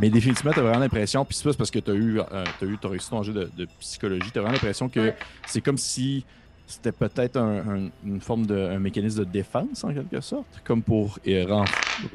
Mais 0.00 0.08
définitivement, 0.08 0.52
tu 0.52 0.60
as 0.60 0.62
vraiment 0.62 0.78
l'impression, 0.78 1.24
puis 1.26 1.36
c'est 1.36 1.44
pas 1.44 1.52
parce 1.54 1.70
que 1.70 1.78
tu 1.78 1.90
as 1.90 1.94
eu, 1.94 2.18
euh, 2.18 2.44
t'as 2.58 2.66
eu, 2.66 2.78
t'as 2.80 2.88
réussi 2.88 3.10
ton 3.10 3.22
jeu 3.22 3.34
de, 3.34 3.50
de 3.54 3.66
psychologie, 3.78 4.30
tu 4.32 4.38
as 4.38 4.40
vraiment 4.40 4.54
l'impression 4.54 4.88
que 4.88 5.00
Ouais. 5.00 5.16
c'est 5.46 5.60
comme 5.60 5.76
si 5.76 6.24
c'était 6.66 6.92
peut-être 6.92 7.36
un- 7.36 7.58
un- 7.86 7.90
une 8.02 8.20
forme 8.22 8.46
de 8.46 8.56
un 8.56 8.78
mécanisme 8.78 9.18
de 9.18 9.24
défense 9.24 9.84
en 9.84 9.92
quelque 9.92 10.22
sorte, 10.22 10.46
comme 10.64 10.82
pour 10.82 11.18
euh, 11.28 11.64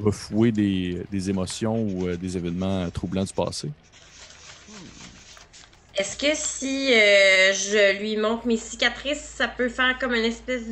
refouer 0.01 0.51
des, 0.51 1.03
des 1.11 1.29
émotions 1.29 1.79
ou 1.83 2.07
euh, 2.07 2.17
des 2.17 2.35
événements 2.35 2.85
euh, 2.85 2.89
troublants 2.89 3.23
du 3.25 3.33
passé. 3.33 3.69
Est-ce 5.97 6.15
que 6.15 6.35
si 6.35 6.93
euh, 6.93 7.53
je 7.53 7.99
lui 7.99 8.17
montre 8.17 8.45
mes 8.45 8.57
cicatrices, 8.57 9.19
ça 9.19 9.47
peut 9.47 9.67
faire 9.67 9.97
comme 9.97 10.13
une 10.13 10.25
espèce 10.25 10.67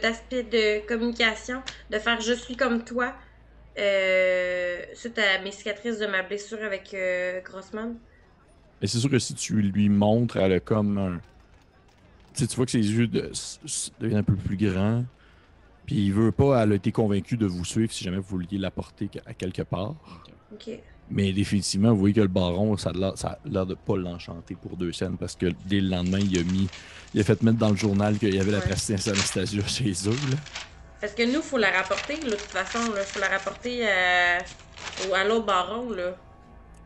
d'aspect 0.00 0.42
de 0.44 0.86
communication, 0.86 1.62
de 1.90 1.98
faire 1.98 2.20
je 2.20 2.32
suis 2.32 2.56
comme 2.56 2.82
toi, 2.82 3.14
euh, 3.78 4.82
suite 4.94 5.18
à 5.18 5.42
mes 5.42 5.52
cicatrices 5.52 5.98
de 5.98 6.06
ma 6.06 6.22
blessure 6.22 6.62
avec 6.64 6.94
euh, 6.94 7.42
Grossman? 7.42 7.94
Mais 8.80 8.86
c'est 8.86 8.98
sûr 8.98 9.10
que 9.10 9.18
si 9.18 9.34
tu 9.34 9.60
lui 9.60 9.90
montres, 9.90 10.38
elle 10.38 10.54
a 10.54 10.60
comme 10.60 10.96
un. 10.96 11.20
Tu 12.34 12.40
sais, 12.40 12.46
tu 12.46 12.56
vois 12.56 12.64
que 12.64 12.72
ses 12.72 12.78
yeux 12.78 13.06
de- 13.06 13.30
deviennent 13.98 14.20
un 14.20 14.22
peu 14.22 14.34
plus 14.34 14.56
grands. 14.56 15.04
Puis 15.84 16.06
il 16.06 16.12
veut 16.12 16.32
pas, 16.32 16.62
elle 16.62 16.72
a 16.72 16.74
été 16.76 16.90
convaincue 16.90 17.36
de 17.36 17.46
vous 17.46 17.64
suivre 17.64 17.92
si 17.92 18.04
jamais 18.04 18.16
vous 18.16 18.22
vouliez 18.22 18.56
l'apporter 18.56 19.10
à 19.26 19.34
quelque 19.34 19.62
part. 19.62 19.94
Ok. 20.52 20.70
Mais 21.10 21.32
définitivement, 21.32 21.90
vous 21.92 21.98
voyez 21.98 22.14
que 22.14 22.20
le 22.20 22.28
baron, 22.28 22.76
ça 22.76 22.90
a 22.90 23.38
l'air, 23.44 23.66
de 23.66 23.74
pas 23.74 23.96
l'enchanter 23.96 24.54
pour 24.54 24.76
deux 24.76 24.92
scènes 24.92 25.16
parce 25.16 25.34
que 25.34 25.46
dès 25.66 25.80
le 25.80 25.88
lendemain, 25.88 26.20
il 26.20 26.38
a 26.38 26.42
mis. 26.44 26.68
Il 27.14 27.20
a 27.20 27.24
fait 27.24 27.42
mettre 27.42 27.58
dans 27.58 27.70
le 27.70 27.76
journal 27.76 28.16
qu'il 28.18 28.32
y 28.34 28.38
avait 28.38 28.52
la 28.52 28.58
Ouais. 28.58 28.64
princesse 28.66 29.08
Anastasia 29.08 29.66
chez 29.66 29.90
eux. 30.06 30.10
Là. 30.30 30.36
Parce 31.00 31.12
que 31.14 31.24
nous, 31.34 31.42
faut 31.42 31.58
la 31.58 31.70
rapporter, 31.72 32.14
là, 32.16 32.30
de 32.30 32.36
toute 32.36 32.42
façon, 32.42 32.78
là. 32.94 33.02
Faut 33.02 33.18
la 33.18 33.28
rapporter 33.28 33.88
à, 33.90 34.38
à 35.14 35.24
l'autre 35.24 35.46
baron, 35.46 35.90
là. 35.90 36.14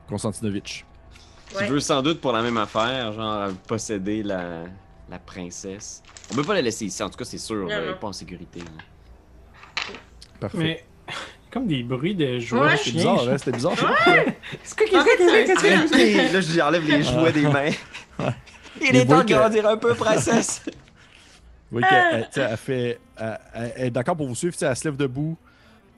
Konstantinovitch. 0.09 0.85
Ouais. 1.55 1.67
Tu 1.67 1.73
veux 1.73 1.81
sans 1.81 2.01
doute 2.01 2.21
pour 2.23 2.33
la 2.33 2.41
même 2.43 2.57
affaire, 2.57 3.13
genre 3.13 3.51
posséder 3.69 4.23
la, 4.23 4.65
la 5.11 5.19
princesse. 5.19 6.03
On 6.33 6.35
peut 6.35 6.43
pas 6.45 6.55
la 6.55 6.63
laisser 6.63 6.87
ici, 6.87 7.03
en 7.03 7.11
tout 7.11 7.19
cas, 7.19 7.25
c'est 7.27 7.37
sûr. 7.39 7.67
Non, 7.69 7.95
pas 8.01 8.07
en 8.09 8.13
sécurité. 8.15 8.61
là. 8.61 9.85
Parfait. 10.41 10.59
Mais 10.59 10.85
comme 11.55 11.67
des 11.67 11.83
bruits 11.83 12.15
de 12.15 12.39
jouets 12.41 12.61
Ouais. 12.61 12.73
de 12.73 12.77
C'est 12.77 12.91
chiens. 12.91 13.15
bizarre, 13.15 13.29
hein? 13.31 13.39
C'était 13.39 13.53
bizarre. 13.53 13.75
je 13.77 13.81
pourquoi. 13.85 14.15
C'est 14.65 14.89
quoi 14.91 15.01
En 15.01 15.05
fait, 15.05 15.11
c'est 15.19 15.53
un- 15.53 15.57
c'est 15.57 15.73
un- 15.73 15.79
Arrêtez! 15.79 16.33
Là, 16.33 16.41
j'enlève 16.41 16.87
les 16.87 17.03
jouets 17.03 17.33
des 17.33 17.43
mains. 17.43 17.71
Il 18.81 18.93
Mais 18.93 18.99
est 18.99 19.07
temps 19.07 19.23
de 19.25 19.33
grandir 19.33 19.67
un 19.69 19.77
peu, 19.77 19.95
princesse. 19.95 20.63
Voyez 21.71 21.87
qu'elle 21.89 22.29
elle, 22.51 22.57
fait. 22.57 22.99
Elle, 23.17 23.39
elle- 23.55 23.73
elle 23.77 23.87
est 23.87 23.91
d'accord 23.91 24.17
pour 24.17 24.27
vous 24.29 24.35
suivre, 24.35 24.55
elle 24.61 24.77
se 24.77 24.85
lève 24.87 24.97
debout. 24.97 25.37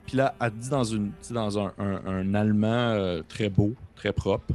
Puis 0.05 0.15
là, 0.15 0.33
elle 0.39 0.51
dit 0.51 0.69
dans, 0.69 0.83
une, 0.85 1.11
dans 1.31 1.59
un, 1.59 1.73
un- 1.79 2.01
un 2.05 2.33
allemand 2.33 2.67
euh, 2.91 3.21
très 3.27 3.49
beau, 3.49 3.73
très 3.95 4.13
propre. 4.13 4.53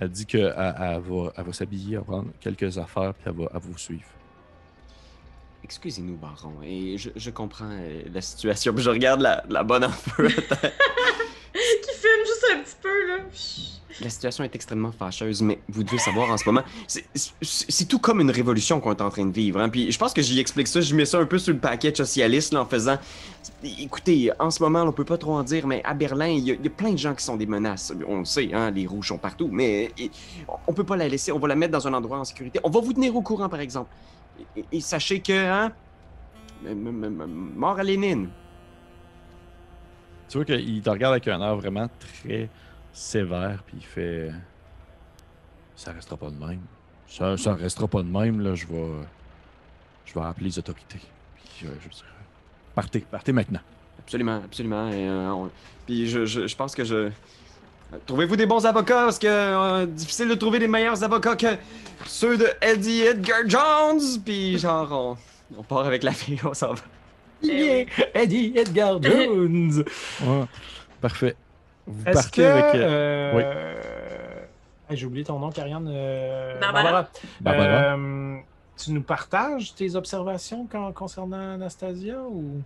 Elle 0.00 0.08
dit 0.08 0.26
qu'elle 0.26 0.54
elle 0.56 1.00
va, 1.00 1.32
elle 1.36 1.44
va 1.44 1.52
s'habiller, 1.52 1.92
elle 1.92 1.98
va 1.98 2.04
prendre 2.04 2.28
quelques 2.40 2.76
affaires, 2.76 3.14
puis 3.14 3.24
elle 3.26 3.32
va, 3.32 3.44
elle 3.44 3.52
va 3.52 3.58
vous 3.60 3.78
suivre. 3.78 4.02
Excusez-nous, 5.70 6.14
baron, 6.16 6.52
et 6.64 6.96
je, 6.96 7.10
je 7.16 7.30
comprends 7.30 7.68
euh, 7.68 8.02
la 8.14 8.20
situation. 8.20 8.72
Puis 8.72 8.84
je 8.84 8.90
regarde 8.90 9.20
la, 9.20 9.42
la 9.50 9.64
bonne 9.64 9.82
en 9.84 9.90
feu. 9.90 10.28
qui 10.28 11.92
fume 11.92 12.24
juste 12.24 12.46
un 12.54 12.58
petit 12.60 12.76
peu, 12.80 13.08
là. 13.08 13.16
La 14.00 14.08
situation 14.10 14.44
est 14.44 14.54
extrêmement 14.54 14.92
fâcheuse, 14.92 15.42
mais 15.42 15.58
vous 15.68 15.82
devez 15.82 15.98
savoir 15.98 16.30
en 16.30 16.36
ce 16.36 16.44
moment, 16.44 16.62
c'est- 16.86 17.88
tout 17.88 17.98
comme 17.98 18.20
une 18.20 18.30
révolution 18.30 18.78
qu'on 18.78 18.92
est 18.92 19.00
en 19.00 19.10
train 19.10 19.24
de 19.26 19.32
vivre. 19.32 19.58
Hein? 19.58 19.68
Puis 19.70 19.90
je 19.90 19.98
pense 19.98 20.12
que 20.12 20.22
j'y 20.22 20.38
explique 20.38 20.68
ça, 20.68 20.80
je 20.82 20.94
mets 20.94 21.04
ça 21.06 21.18
un 21.18 21.24
peu 21.26 21.38
sur 21.38 21.52
le 21.52 21.58
paquet 21.58 21.92
socialiste 21.94 22.52
là, 22.52 22.60
en 22.60 22.66
faisant. 22.66 22.98
Écoutez, 23.64 24.30
en 24.38 24.50
ce 24.52 24.62
moment, 24.62 24.82
on 24.82 24.92
peut 24.92 25.04
pas 25.06 25.16
trop 25.18 25.32
en 25.32 25.42
dire, 25.42 25.66
mais 25.66 25.82
à 25.82 25.94
Berlin, 25.94 26.26
il 26.28 26.44
y, 26.44 26.50
a- 26.52 26.54
il 26.54 26.62
y 26.62 26.66
a 26.68 26.70
plein 26.70 26.92
de 26.92 26.98
gens 26.98 27.14
qui 27.14 27.24
sont 27.24 27.36
des 27.36 27.46
menaces. 27.46 27.92
On 28.06 28.18
le 28.20 28.24
sait, 28.26 28.50
hein, 28.52 28.70
les 28.70 28.86
rouges 28.86 29.08
sont 29.08 29.18
partout, 29.18 29.48
mais 29.50 29.90
et- 29.98 30.10
on 30.68 30.72
peut 30.74 30.84
pas 30.84 30.96
la 30.96 31.08
laisser, 31.08 31.32
on 31.32 31.38
va 31.40 31.48
la 31.48 31.56
mettre 31.56 31.72
dans 31.72 31.88
un 31.88 31.94
endroit 31.94 32.18
en 32.18 32.24
sécurité. 32.24 32.60
On 32.62 32.70
va 32.70 32.80
vous 32.80 32.92
tenir 32.92 33.16
au 33.16 33.22
courant, 33.22 33.48
par 33.48 33.60
exemple. 33.60 33.90
Et, 34.72 34.80
sachez 34.80 35.20
que, 35.20 35.32
hein, 35.32 35.72
mort 36.64 37.78
à 37.78 37.82
Lénine. 37.82 38.28
Tu 40.28 40.38
vois 40.38 40.44
qu'il 40.44 40.82
te 40.82 40.90
regarde 40.90 41.12
avec 41.12 41.28
un 41.28 41.40
air 41.40 41.56
vraiment 41.56 41.88
très 42.00 42.48
sévère, 42.92 43.62
puis 43.64 43.76
il 43.78 43.84
fait. 43.86 44.30
Ça 45.76 45.92
restera 45.92 46.16
pas 46.16 46.30
de 46.30 46.36
même. 46.44 46.60
Ça, 47.06 47.36
ça 47.36 47.54
restera 47.54 47.86
pas 47.86 48.02
de 48.02 48.08
même, 48.08 48.40
là. 48.40 48.54
Je 48.54 48.66
vais. 48.66 48.88
Je 50.04 50.14
vais 50.14 50.22
appeler 50.24 50.46
les 50.46 50.58
autorités. 50.58 51.00
Puis, 51.34 51.66
euh, 51.66 51.70
je 51.80 51.84
veux 51.84 51.90
dire, 51.90 52.04
Partez, 52.74 53.00
partez 53.00 53.32
maintenant. 53.32 53.60
Absolument, 53.98 54.42
absolument. 54.44 54.88
Et, 54.90 55.08
euh, 55.08 55.30
on- 55.32 55.50
Puis 55.86 56.08
je, 56.08 56.26
je, 56.26 56.46
je 56.46 56.56
pense 56.56 56.74
que 56.74 56.84
je. 56.84 57.10
Trouvez-vous 58.06 58.36
des 58.36 58.46
bons 58.46 58.64
avocats? 58.66 59.04
Parce 59.04 59.18
que 59.18 59.26
euh, 59.28 59.86
difficile 59.86 60.28
de 60.28 60.34
trouver 60.34 60.58
des 60.58 60.68
meilleurs 60.68 61.02
avocats 61.04 61.36
que 61.36 61.56
ceux 62.04 62.36
de 62.36 62.48
Eddie 62.60 63.02
Edgar 63.02 63.40
Jones. 63.46 64.00
Puis 64.24 64.58
genre 64.58 65.16
on, 65.52 65.58
on 65.58 65.62
part 65.62 65.86
avec 65.86 66.02
la 66.02 66.12
fille, 66.12 66.40
on 66.44 66.52
s'en 66.54 66.74
va. 66.74 66.82
Yeah! 67.42 67.84
Eddie 68.14 68.52
Edgar 68.56 69.00
Jones! 69.02 69.84
Ouais, 70.24 70.44
parfait. 71.00 71.36
Vous 71.86 72.02
Est-ce 72.04 72.14
partez 72.14 72.42
que. 72.42 72.46
avec. 72.46 72.74
euh, 72.74 73.32
euh, 73.34 73.74
hey, 74.90 74.96
J'ai 74.96 75.06
oublié 75.06 75.24
ton 75.24 75.38
nom, 75.38 75.50
Karianne. 75.50 75.88
euh, 75.88 76.58
Barbara. 76.58 77.08
Barbara. 77.40 77.66
Euh, 77.96 78.36
tu 78.76 78.90
nous 78.92 79.02
partages 79.02 79.74
tes 79.74 79.94
observations 79.94 80.66
con- 80.70 80.92
concernant 80.92 81.54
Anastasia 81.54 82.18
ou? 82.20 82.60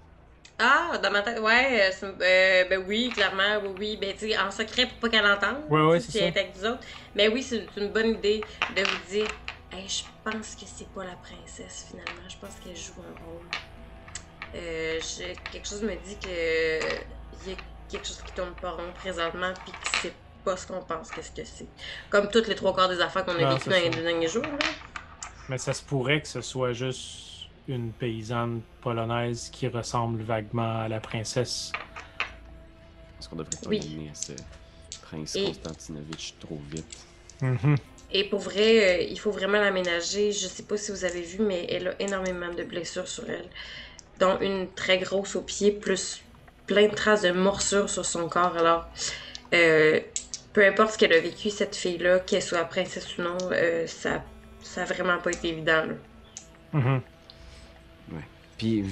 Ah, 0.63 0.99
dans 0.99 1.11
ma 1.11 1.23
tête, 1.23 1.39
ouais, 1.41 1.91
euh, 2.03 2.07
euh, 2.21 2.65
ben 2.69 2.85
oui, 2.87 3.09
clairement, 3.15 3.59
oui, 3.63 3.71
oui. 3.79 3.99
Ben, 4.01 4.15
tu 4.17 4.37
en 4.37 4.51
secret 4.51 4.87
pour 4.87 4.99
pas 4.99 5.09
qu'elle 5.09 5.25
entende. 5.27 5.63
Ouais, 5.71 5.81
ouais, 5.81 6.01
c'est 6.01 6.19
elle 6.19 6.33
ça. 6.35 6.39
est 6.39 6.43
avec 6.45 6.57
vous 6.57 6.67
autres. 6.67 6.81
Mais 7.15 7.29
oui, 7.29 7.43
c'est 7.43 7.67
une 7.79 7.89
bonne 7.89 8.09
idée 8.11 8.43
de 8.77 8.83
vous 8.83 8.99
dire, 9.11 9.27
hey, 9.73 9.89
je 9.89 10.03
pense 10.23 10.55
que 10.57 10.67
c'est 10.67 10.89
pas 10.93 11.05
la 11.05 11.15
princesse 11.17 11.87
finalement. 11.89 12.29
Je 12.29 12.37
pense 12.37 12.55
qu'elle 12.63 12.77
joue 12.77 12.93
un 13.01 13.25
rôle. 13.25 13.47
Euh, 14.55 14.99
je- 15.01 15.51
quelque 15.51 15.67
chose 15.67 15.83
me 15.83 15.95
dit 15.95 16.17
que 16.23 16.29
il 17.47 17.51
y 17.51 17.55
a 17.55 17.57
quelque 17.91 18.07
chose 18.07 18.21
qui 18.27 18.33
tourne 18.33 18.53
pas 18.61 18.73
rond 18.73 18.93
présentement, 18.97 19.53
puis 19.65 19.73
que 19.73 19.79
c'est 20.03 20.13
pas 20.45 20.57
ce 20.57 20.67
qu'on 20.67 20.83
pense 20.83 21.09
que 21.11 21.23
ce 21.23 21.31
que 21.31 21.45
c'est. 21.45 21.69
Comme 22.11 22.29
toutes 22.31 22.49
les 22.49 22.55
trois 22.55 22.75
quarts 22.75 22.89
des 22.89 23.01
affaires 23.01 23.25
qu'on 23.25 23.33
a 23.43 23.55
vécues 23.55 23.69
dans 23.71 23.77
les 23.77 23.89
deux 23.91 24.03
derniers 24.03 24.29
jours. 24.29 24.43
Là. 24.43 24.59
Mais 25.49 25.57
ça 25.59 25.73
se 25.73 25.83
pourrait 25.83 26.21
que 26.21 26.29
ce 26.29 26.41
soit 26.43 26.73
juste 26.73 27.30
une 27.75 27.93
paysanne 27.93 28.63
polonaise 28.81 29.49
qui 29.51 29.69
ressemble 29.69 30.23
vaguement 30.23 30.81
à 30.83 30.89
la 30.89 31.01
princesse. 31.01 31.73
Est-ce 33.19 33.29
qu'on 33.29 33.37
devrait 33.37 33.57
pas 33.63 33.69
Oui. 33.69 33.79
donner 33.81 34.11
à 34.11 34.15
ce 34.15 34.33
prince 35.03 35.37
Et- 35.37 35.45
Konstantinovitch 35.45 36.35
trop 36.41 36.61
vite? 36.71 36.99
Mhm. 37.43 37.77
Et 38.13 38.25
pour 38.25 38.41
vrai, 38.41 38.99
euh, 39.01 39.03
il 39.09 39.19
faut 39.19 39.31
vraiment 39.31 39.61
l'aménager. 39.61 40.33
Je 40.33 40.47
sais 40.47 40.65
pas 40.65 40.77
si 40.77 40.91
vous 40.91 41.05
avez 41.05 41.23
vu, 41.23 41.39
mais 41.43 41.67
elle 41.71 41.89
a 41.89 42.03
énormément 42.03 42.53
de 42.53 42.65
blessures 42.65 43.07
sur 43.09 43.29
elle. 43.31 43.49
Dont 44.19 44.39
une 44.41 44.69
très 44.73 44.99
grosse 44.99 45.37
au 45.37 45.43
pied, 45.43 45.71
plus 45.71 46.23
plein 46.67 46.89
de 46.89 46.95
traces 46.95 47.23
de 47.23 47.31
morsures 47.31 47.89
sur 47.89 48.05
son 48.05 48.29
corps. 48.29 48.57
Alors, 48.57 48.87
euh, 49.55 50.01
peu 50.53 50.67
importe 50.67 50.95
ce 50.95 50.99
qu'elle 50.99 51.13
a 51.13 51.21
vécu, 51.21 51.51
cette 51.51 51.77
fille-là, 51.77 52.19
qu'elle 52.21 52.43
soit 52.43 52.65
princesse 52.65 53.17
ou 53.19 53.23
non, 53.23 53.39
euh, 53.53 53.87
ça, 53.87 54.25
ça 54.63 54.83
a 54.83 54.85
vraiment 54.85 55.19
pas 55.19 55.31
été 55.31 55.49
évident. 55.49 55.85
là. 56.75 57.01
Mhm. 58.11 58.19
Puis, 58.59 58.85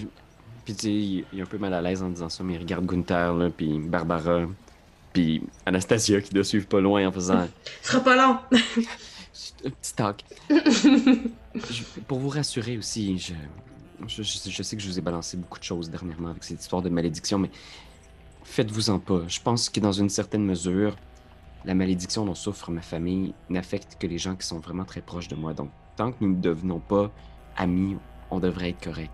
puis 0.64 0.74
tu 0.74 0.80
sais, 0.82 0.92
il 0.92 1.24
il 1.32 1.38
est 1.38 1.42
un 1.42 1.46
peu 1.46 1.58
mal 1.58 1.74
à 1.74 1.82
l'aise 1.82 2.02
en 2.02 2.10
disant 2.10 2.28
ça, 2.28 2.42
mais 2.44 2.54
il 2.54 2.58
regarde 2.58 2.86
Gunther, 2.86 3.34
là, 3.34 3.50
puis 3.50 3.78
Barbara, 3.78 4.46
puis 5.12 5.42
Anastasia 5.66 6.20
qui 6.20 6.32
doit 6.34 6.44
suivre 6.44 6.66
pas 6.66 6.80
loin 6.80 7.06
en 7.08 7.12
faisant 7.12 7.46
Ce 7.82 7.92
sera 7.92 8.02
pas 8.04 8.16
long! 8.16 8.38
un 9.64 9.70
petit 9.70 9.94
talk. 9.94 10.24
Je- 10.50 12.00
pour 12.06 12.18
vous 12.18 12.28
rassurer 12.28 12.78
aussi, 12.78 13.18
je, 13.18 13.34
je, 14.06 14.22
je- 14.22 14.50
je 14.50 14.62
sais 14.62 14.76
que 14.76 14.82
je 14.82 14.88
vous 14.88 14.98
ai 14.98 15.02
balancé 15.02 15.36
beaucoup 15.36 15.58
de 15.58 15.64
choses 15.64 15.90
dernièrement 15.90 16.28
avec 16.30 16.44
cette 16.44 16.60
histoire 16.60 16.82
de 16.82 16.88
malédiction, 16.88 17.38
mais 17.38 17.50
faites-vous-en 18.44 18.98
pas. 19.00 19.22
Je 19.26 19.40
pense 19.40 19.68
que 19.68 19.80
dans 19.80 19.92
une 19.92 20.08
certaine 20.08 20.44
mesure, 20.44 20.96
la 21.64 21.74
malédiction 21.74 22.24
dont 22.24 22.34
souffre 22.36 22.70
ma 22.70 22.80
famille 22.82 23.34
n'affecte 23.48 23.96
que 23.98 24.06
les 24.06 24.18
gens 24.18 24.36
qui 24.36 24.46
sont 24.46 24.60
vraiment 24.60 24.84
très 24.84 25.00
proches 25.00 25.28
de 25.28 25.34
moi. 25.34 25.52
Donc, 25.54 25.70
tant 25.96 26.12
que 26.12 26.16
nous 26.20 26.36
ne 26.36 26.40
devenons 26.40 26.78
pas 26.78 27.10
amis, 27.56 27.96
on 28.31 28.41
devrait 28.41 28.70
être 28.70 28.83
correct. 28.85 29.11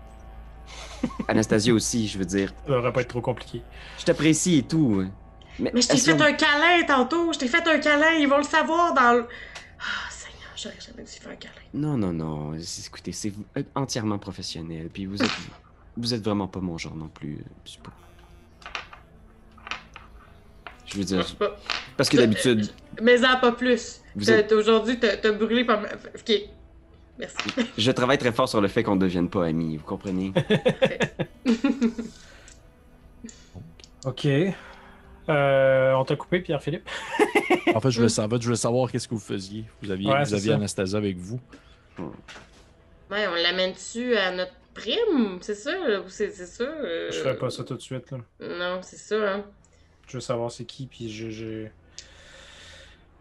Anastasia 1.27 1.73
aussi, 1.73 2.07
je 2.07 2.17
veux 2.17 2.25
dire, 2.25 2.53
Ça 2.65 2.73
devrait 2.73 2.91
pas 2.93 3.01
être 3.01 3.09
trop 3.09 3.21
compliqué. 3.21 3.61
je 3.99 4.05
t'apprécie 4.05 4.57
et 4.59 4.63
tout. 4.63 5.01
hein. 5.05 5.11
Mais 5.59 5.71
je 5.81 5.87
t'ai 5.87 5.97
fait 5.97 6.21
un 6.21 6.33
câlin 6.33 6.83
tantôt! 6.85 7.31
Je 7.31 7.39
t'ai 7.39 7.47
fait 7.47 7.65
un 7.67 7.79
câlin! 7.79 8.11
Ils 8.19 8.27
vont 8.27 8.37
le 8.37 8.43
savoir 8.43 8.93
dans 8.93 9.13
le. 9.13 9.27
Ah, 9.79 10.09
Seigneur, 10.09 10.49
j'aurais 10.57 10.75
jamais 10.81 11.03
dû 11.03 11.11
faire 11.11 11.31
un 11.31 11.35
câlin. 11.35 11.53
Non, 11.73 11.97
non, 11.97 12.11
non. 12.11 12.53
c'est- 12.59 12.87
Écoutez, 12.87 13.11
c'est 13.13 13.31
euh, 13.57 13.63
entièrement 13.75 14.17
professionnel. 14.17 14.89
Puis 14.91 15.05
vous 15.05 15.21
êtes, 15.21 15.29
vous 15.97 16.13
êtes 16.13 16.23
vraiment 16.23 16.47
pas 16.47 16.59
mon 16.59 16.77
genre 16.77 16.95
non 16.95 17.07
plus. 17.07 17.37
pas- 17.83 17.91
Je 20.85 20.97
veux 20.97 21.03
dire, 21.03 21.21
Je 21.21 21.27
sais 21.27 21.35
pas. 21.35 21.55
parce 21.97 22.09
que 22.09 22.17
d'habitude, 22.17 22.69
Mais 23.01 23.23
en 23.25 23.39
pas 23.39 23.51
plus. 23.51 24.01
Êtes- 24.27 24.51
Aujourd'hui, 24.51 24.99
t'as 24.99 25.31
brûlé 25.31 25.63
par 25.65 25.81
ma... 25.81 25.87
Ok. 25.87 26.31
Merci. 27.17 27.37
je 27.77 27.91
travaille 27.91 28.17
très 28.17 28.31
fort 28.33 28.49
sur 28.49 28.59
le 28.61 28.67
fait 28.67 28.83
qu'on 28.83 28.95
ne 28.95 29.01
devienne 29.01 29.29
pas 29.29 29.45
amis. 29.45 29.77
Vous 29.77 29.83
comprenez? 29.85 30.33
Ok. 34.05 34.27
Euh, 35.27 35.93
on 35.93 36.05
t'a 36.05 36.15
coupé, 36.15 36.39
Pierre-Philippe? 36.41 36.87
En 37.73 37.79
fait, 37.79 37.89
je 37.91 37.97
voulais 37.97 38.09
savoir, 38.09 38.39
je 38.39 38.45
voulais 38.45 38.57
savoir 38.57 38.91
qu'est-ce 38.91 39.07
que 39.07 39.15
vous 39.15 39.19
faisiez. 39.19 39.65
Vous 39.81 39.89
aviez, 39.91 40.11
Ouais, 40.11 40.23
vous 40.23 40.33
aviez. 40.33 40.53
Anastasia 40.53 40.97
avec 40.97 41.17
vous. 41.17 41.39
Ouais, 43.09 43.25
on 43.27 43.33
l'amène-tu 43.35 44.15
à 44.15 44.31
notre 44.31 44.53
prime? 44.73 45.39
C'est 45.41 45.55
ça? 45.55 45.71
ou 46.05 46.09
C'est 46.09 46.29
c'est 46.31 46.45
ça? 46.45 46.63
euh, 46.63 47.09
Je 47.11 47.17
ferais 47.19 47.37
pas 47.37 47.49
ça 47.49 47.63
tout 47.63 47.75
de 47.75 47.81
suite. 47.81 48.11
Là. 48.11 48.17
Non, 48.41 48.79
c'est 48.83 48.97
ça, 48.97 49.15
hein. 49.35 49.45
Je 50.07 50.17
veux 50.17 50.21
savoir 50.21 50.51
c'est 50.51 50.65
qui, 50.65 50.85
puis 50.85 51.11
je, 51.11 51.31
je- 51.31 51.67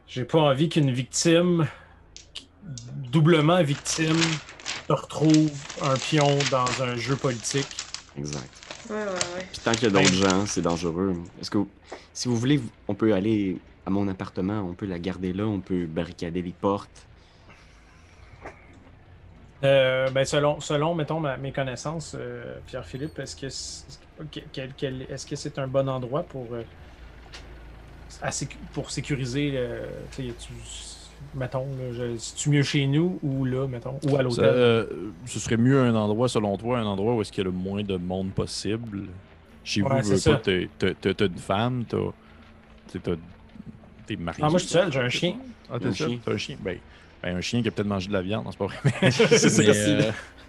j'ai 0.06 0.24
pas 0.26 0.40
envie 0.40 0.68
qu'une 0.68 0.90
victime, 0.90 1.66
doublement 3.10 3.62
victime, 3.62 4.20
se 4.86 4.92
retrouve 4.92 5.50
un 5.82 5.94
pion 5.96 6.38
dans 6.50 6.82
un 6.82 6.96
jeu 6.96 7.16
politique. 7.16 7.66
Exact. 8.16 8.50
Ouais, 8.90 8.96
ouais, 8.96 9.04
ouais. 9.06 9.46
Puis 9.50 9.60
tant 9.64 9.72
qu'il 9.72 9.84
y 9.84 9.86
a 9.86 9.90
d'autres 9.90 10.14
gens, 10.14 10.46
c'est 10.46 10.62
dangereux. 10.62 11.14
Est-ce 11.40 11.50
que, 11.50 11.58
vous- 11.58 11.70
si 12.12 12.28
vous 12.28 12.36
voulez, 12.36 12.60
on 12.86 12.94
peut 12.94 13.14
aller 13.14 13.58
à 13.86 13.90
mon 13.90 14.08
appartement, 14.08 14.60
on 14.60 14.74
peut 14.74 14.86
la 14.86 14.98
garder 14.98 15.32
là, 15.32 15.44
on 15.44 15.60
peut 15.60 15.86
barricader 15.86 16.42
les 16.42 16.52
portes. 16.52 17.06
Euh, 19.62 20.10
ben 20.10 20.24
selon, 20.24 20.60
selon, 20.60 20.94
mettons, 20.94 21.20
ma- 21.20 21.36
mes 21.38 21.52
connaissances, 21.52 22.14
euh, 22.18 22.58
Pierre-Philippe, 22.66 23.18
est-ce 23.18 23.36
que 25.26 25.36
c'est, 25.36 25.58
un 25.58 25.66
bon 25.66 25.88
endroit 25.88 26.22
pour, 26.22 26.46
euh, 26.52 26.62
à 28.20 28.30
sécu- 28.30 28.58
pour 28.72 28.90
sécuriser, 28.90 29.52
euh, 29.54 29.86
tu 30.14 30.28
sais, 30.28 30.34
tu- 30.38 30.52
mettons, 31.32 31.68
c'est-tu 32.18 32.50
mieux 32.50 32.62
chez 32.62 32.86
nous 32.86 33.18
ou 33.22 33.44
là, 33.44 33.66
mettons, 33.66 33.98
ou 34.02 34.16
à 34.16 34.22
l'hôtel? 34.22 34.44
euh, 34.46 35.12
ce 35.26 35.40
serait 35.40 35.56
mieux 35.56 35.80
un 35.80 35.94
endroit, 35.94 36.28
selon 36.28 36.56
toi, 36.56 36.78
un 36.78 36.86
endroit 36.86 37.14
où 37.14 37.20
est-ce 37.22 37.32
qu'il 37.32 37.42
y 37.42 37.46
a 37.46 37.50
le 37.50 37.52
moins 37.52 37.82
de 37.82 37.96
monde 37.96 38.34
possible? 38.34 39.08
Chez 39.62 39.80
Ouais, 39.80 40.02
vous, 40.02 40.18
t'as- 40.20 41.26
une 41.26 41.38
femme, 41.38 41.84
t'as. 41.86 41.98
T'es 44.06 44.16
marié. 44.16 44.42
Ah, 44.44 44.50
moi, 44.50 44.58
je 44.58 44.64
suis 44.64 44.72
seul, 44.72 44.92
j'ai 44.92 45.00
un 45.00 45.08
chien. 45.08 45.38
Ah, 45.70 45.78
t'es 45.78 45.86
Un 45.86 45.92
seul? 45.92 46.08
chien. 46.10 46.20
T'as 46.24 46.32
un 46.32 46.36
chien? 46.36 46.56
Ben, 46.60 46.78
ben, 47.22 47.36
un 47.36 47.40
chien 47.40 47.62
qui 47.62 47.68
a 47.68 47.70
peut-être 47.70 47.88
mangé 47.88 48.08
de 48.08 48.12
la 48.12 48.22
viande, 48.22 48.44
non, 48.44 48.50
c'est 48.52 48.58
pas 48.58 48.66
vrai. 48.66 48.76
Mais, 49.02 49.10
C'est 49.10 49.48
ça 49.48 49.62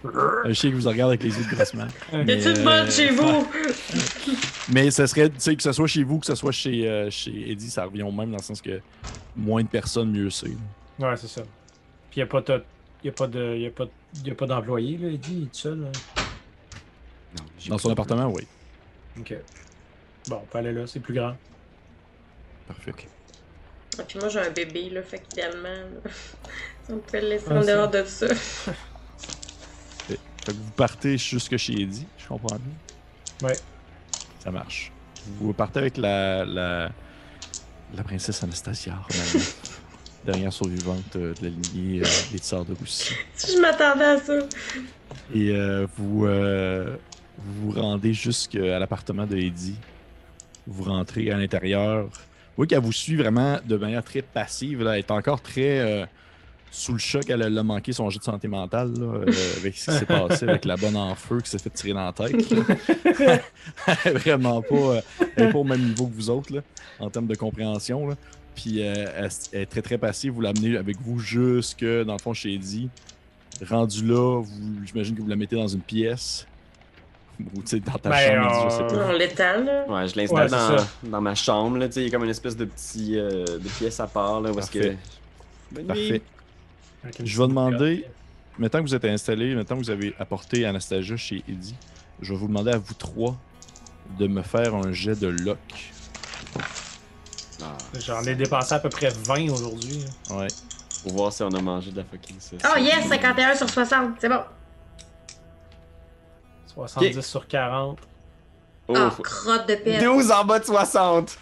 euh, 0.04 0.42
un 0.44 0.52
chien 0.52 0.70
qui 0.70 0.76
vous 0.76 0.88
regarde 0.88 1.10
avec 1.10 1.22
les 1.22 1.30
yeux 1.36 1.44
de 1.44 1.54
grossement. 1.54 1.86
Y 2.12 2.16
a-tu 2.16 2.42
de 2.52 2.58
euh, 2.60 2.64
mode 2.64 2.90
chez 2.90 3.10
vous? 3.10 3.48
Mais 4.72 4.90
ça 4.90 5.06
serait, 5.06 5.28
tu 5.30 5.36
sais, 5.38 5.56
que 5.56 5.62
ce 5.62 5.72
soit 5.72 5.86
chez 5.86 6.02
vous, 6.04 6.18
que 6.18 6.26
ce 6.26 6.34
soit 6.34 6.52
chez, 6.52 6.88
euh, 6.88 7.10
chez 7.10 7.50
Eddie, 7.50 7.70
ça 7.70 7.84
revient 7.84 8.02
au 8.02 8.12
même 8.12 8.30
dans 8.30 8.36
le 8.36 8.42
sens 8.42 8.60
que 8.60 8.80
moins 9.36 9.62
de 9.62 9.68
personnes, 9.68 10.10
mieux 10.12 10.30
c'est. 10.30 10.50
Ouais, 10.98 11.16
c'est 11.16 11.28
ça. 11.28 11.42
Puis 12.10 12.16
il 12.16 12.18
n'y 12.20 12.22
a 12.22 12.26
pas 12.26 12.40
de. 12.40 12.62
Y 13.04 13.08
a 13.08 13.12
pas 13.12 13.26
de. 13.26 13.56
Y 13.56 13.66
a 13.66 13.70
pas, 13.70 13.84
y 14.24 14.30
a 14.30 14.34
pas 14.34 14.46
d'employé, 14.46 14.96
là, 14.98 15.08
Eddie, 15.08 15.32
il 15.34 15.42
est 15.44 15.46
tout 15.46 15.50
seul. 15.52 15.80
là. 15.80 15.88
Non, 17.38 17.44
j'ai 17.58 17.70
Dans 17.70 17.78
son 17.78 17.90
appartement, 17.90 18.28
oui. 18.32 18.46
Ok. 19.18 19.34
Bon, 20.28 20.40
on 20.42 20.46
peut 20.46 20.58
aller 20.58 20.72
là, 20.72 20.86
c'est 20.86 21.00
plus 21.00 21.14
grand. 21.14 21.36
Parfait. 22.66 22.92
Ah, 23.98 24.02
puis 24.06 24.18
moi, 24.18 24.28
j'ai 24.28 24.40
un 24.40 24.50
bébé, 24.50 24.90
là, 24.90 25.02
fait 25.02 25.20
qu'idéalement, 25.20 25.68
on 26.90 26.96
peut 26.98 27.18
le 27.20 27.28
laisser 27.28 27.46
Ah, 27.50 27.54
en 27.58 27.62
ça. 27.62 27.74
dehors 27.74 27.90
de 27.90 28.04
ça. 28.04 28.26
Que 30.76 30.82
partez 30.82 31.16
jusque 31.16 31.56
chez 31.56 31.72
Eddie, 31.72 32.06
je 32.18 32.28
comprends 32.28 32.56
bien. 32.56 33.48
Ouais. 33.48 33.56
Ça 34.44 34.50
marche. 34.50 34.92
Vous 35.40 35.54
partez 35.54 35.78
avec 35.78 35.96
la, 35.96 36.44
la, 36.44 36.90
la 37.94 38.02
princesse 38.02 38.42
Anastasia, 38.42 38.98
dernière 40.26 40.52
survivante 40.52 41.16
euh, 41.16 41.32
de 41.40 41.44
la 41.44 41.48
lignée 41.48 42.02
euh, 42.02 42.06
des 42.30 42.36
Tsars 42.38 42.66
de 42.66 42.74
Russie. 42.74 43.14
Je 43.38 43.58
m'attendais 43.58 44.04
à 44.04 44.18
ça. 44.20 44.34
Et 45.34 45.50
euh, 45.50 45.86
vous, 45.96 46.26
euh, 46.26 46.94
vous 47.38 47.72
vous 47.72 47.80
rendez 47.80 48.12
jusqu'à 48.12 48.78
l'appartement 48.78 49.24
de 49.26 49.36
Eddie. 49.36 49.76
Vous 50.66 50.84
rentrez 50.84 51.30
à 51.30 51.38
l'intérieur. 51.38 52.04
Vous 52.04 52.10
voyez 52.56 52.68
qu'elle 52.68 52.80
vous 52.80 52.92
suit 52.92 53.16
vraiment 53.16 53.58
de 53.64 53.76
manière 53.78 54.04
très 54.04 54.20
passive. 54.20 54.82
Là. 54.82 54.92
Elle 54.92 54.98
est 54.98 55.10
encore 55.10 55.40
très 55.40 55.78
euh, 55.78 56.06
sous 56.76 56.92
le 56.92 56.98
choc. 56.98 57.28
Elle 57.28 57.42
a 57.42 57.62
manqué 57.62 57.92
son 57.92 58.10
jeu 58.10 58.18
de 58.18 58.24
santé 58.24 58.48
mentale 58.48 58.92
là, 58.98 59.06
euh, 59.06 59.24
avec 59.60 59.76
ce 59.76 59.90
qui 59.90 59.96
s'est 59.98 60.04
passé 60.06 60.46
avec 60.46 60.64
la 60.66 60.76
bonne 60.76 60.96
en 60.96 61.14
feu 61.14 61.40
qui 61.40 61.50
s'est 61.50 61.58
fait 61.58 61.70
tirer 61.70 61.94
dans 61.94 62.04
la 62.04 62.12
tête. 62.12 62.34
elle 64.04 64.12
est 64.16 64.18
vraiment 64.18 64.60
pas, 64.62 64.74
euh, 64.74 65.00
elle 65.36 65.48
est 65.48 65.52
pas 65.52 65.58
au 65.58 65.64
même 65.64 65.82
niveau 65.82 66.06
que 66.06 66.14
vous 66.14 66.28
autres 66.30 66.54
là, 66.54 66.60
en 67.00 67.08
termes 67.08 67.26
de 67.26 67.34
compréhension. 67.34 68.06
Là. 68.08 68.14
Puis 68.54 68.82
euh, 68.82 69.06
elle, 69.16 69.30
elle 69.52 69.60
est 69.62 69.66
très 69.66 69.82
très 69.82 69.98
passive. 69.98 70.32
Vous 70.32 70.40
l'amenez 70.42 70.76
avec 70.76 70.98
vous 71.00 71.18
jusque 71.18 71.84
dans 71.84 72.12
le 72.12 72.18
fond 72.20 72.34
chez 72.34 72.52
Eddie. 72.54 72.88
Rendu 73.66 74.04
là, 74.04 74.42
vous- 74.42 74.84
j'imagine 74.84 75.16
que 75.16 75.22
vous 75.22 75.28
la 75.28 75.36
mettez 75.36 75.56
dans 75.56 75.68
une 75.68 75.80
pièce. 75.80 76.46
Ou 77.40 77.60
tu 77.62 77.66
sais, 77.66 77.80
dans 77.80 77.92
ta 77.92 78.10
Ben, 78.10 78.42
chambre, 78.42 78.70
je 78.70 78.76
sais 78.76 78.86
pas. 78.96 79.08
On 79.08 79.12
l'étale. 79.12 79.84
Ouais, 79.88 80.08
je 80.08 80.16
l'installe 80.16 80.50
Ouais, 80.74 80.84
dans, 81.10 81.20
ma 81.20 81.34
chambre, 81.34 81.76
là, 81.78 81.86
tu 81.86 81.94
sais, 81.94 82.00
il 82.00 82.04
y 82.04 82.08
a 82.08 82.10
comme 82.10 82.24
une 82.24 82.30
espèce 82.30 82.56
de 82.56 82.64
petit 82.64 83.18
euh, 83.18 83.44
de 83.44 83.68
pièce 83.78 84.00
à 84.00 84.06
part, 84.06 84.40
là, 84.40 84.52
où 84.52 84.58
est-ce 84.58 84.70
que... 84.70 84.78
Parfait. 84.78 84.96
Bonne 85.70 85.86
Parfait. 85.86 86.10
nuit. 86.12 86.22
Je 87.24 87.40
vais 87.42 87.48
demander, 87.48 88.04
maintenant 88.58 88.80
que 88.82 88.88
vous 88.88 88.94
êtes 88.94 89.04
installé, 89.04 89.54
maintenant 89.54 89.76
que 89.76 89.82
vous 89.82 89.90
avez 89.90 90.14
apporté 90.18 90.64
Anastasia 90.66 91.16
chez 91.16 91.42
Eddie, 91.48 91.74
je 92.20 92.32
vais 92.32 92.38
vous 92.38 92.48
demander 92.48 92.72
à 92.72 92.78
vous 92.78 92.94
trois 92.94 93.36
de 94.18 94.26
me 94.26 94.42
faire 94.42 94.74
un 94.74 94.92
jet 94.92 95.18
de 95.18 95.26
lock. 95.28 95.58
Ah, 97.62 97.76
J'en 97.98 98.22
ai 98.22 98.34
dépensé 98.34 98.74
à 98.74 98.78
peu 98.78 98.88
près 98.88 99.08
20 99.10 99.50
aujourd'hui. 99.50 100.04
là. 100.30 100.36
Ouais. 100.36 100.46
pour 101.02 101.12
voir 101.12 101.32
si 101.32 101.42
on 101.42 101.48
a 101.50 101.60
mangé 101.60 101.90
de 101.92 101.96
la 101.98 102.04
fucking 102.04 102.36
sauce. 102.40 102.60
Oh 102.64 102.78
yes, 102.78 103.06
51 103.08 103.54
sur 103.54 103.68
60, 103.70 104.16
c'est 104.20 104.28
bon. 104.28 104.40
70 106.74 107.16
Ok. 107.18 107.24
sur 107.24 107.46
40. 107.46 107.98
Oh, 108.88 108.94
Ah, 108.96 109.10
faut- 109.10 109.22
crotte 109.22 109.68
de 109.68 109.74
pète. 109.76 110.02
12 110.02 110.30
en 110.30 110.44
bas 110.44 110.58
de 110.58 110.64
60! 110.64 111.38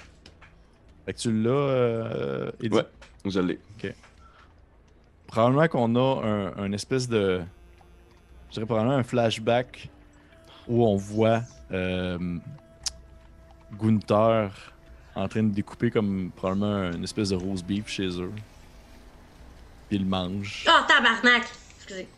Fait 1.06 1.12
que 1.12 1.18
tu 1.18 1.32
l'as, 1.42 1.50
euh, 1.50 2.50
Eddie? 2.62 2.76
Ouais. 2.76 2.86
Je 3.26 3.40
l'ai. 3.40 3.58
Probablement 5.34 5.66
qu'on 5.66 5.96
a 5.96 6.24
un, 6.24 6.56
un 6.64 6.72
espèce 6.72 7.08
de. 7.08 7.42
Je 8.50 8.54
dirais 8.54 8.66
probablement 8.66 8.94
un 8.96 9.02
flashback 9.02 9.88
où 10.68 10.86
on 10.86 10.94
voit 10.94 11.42
euh, 11.72 12.38
Gunther 13.80 14.50
en 15.16 15.26
train 15.28 15.42
de 15.42 15.48
découper 15.52 15.90
comme 15.90 16.30
probablement 16.36 16.92
une 16.92 17.02
espèce 17.02 17.30
de 17.30 17.36
rose 17.36 17.64
beef 17.64 17.88
chez 17.88 18.06
eux. 18.20 18.30
Puis 19.88 19.98
il 19.98 20.06
mange. 20.06 20.64
Oh, 20.68 20.80
tabarnak! 20.86 21.42
Excusez. 21.78 22.08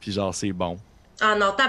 Puis 0.00 0.12
genre, 0.12 0.34
c'est 0.34 0.52
bon. 0.52 0.76
Oh 1.22 1.34
non, 1.38 1.54
Puis 1.56 1.66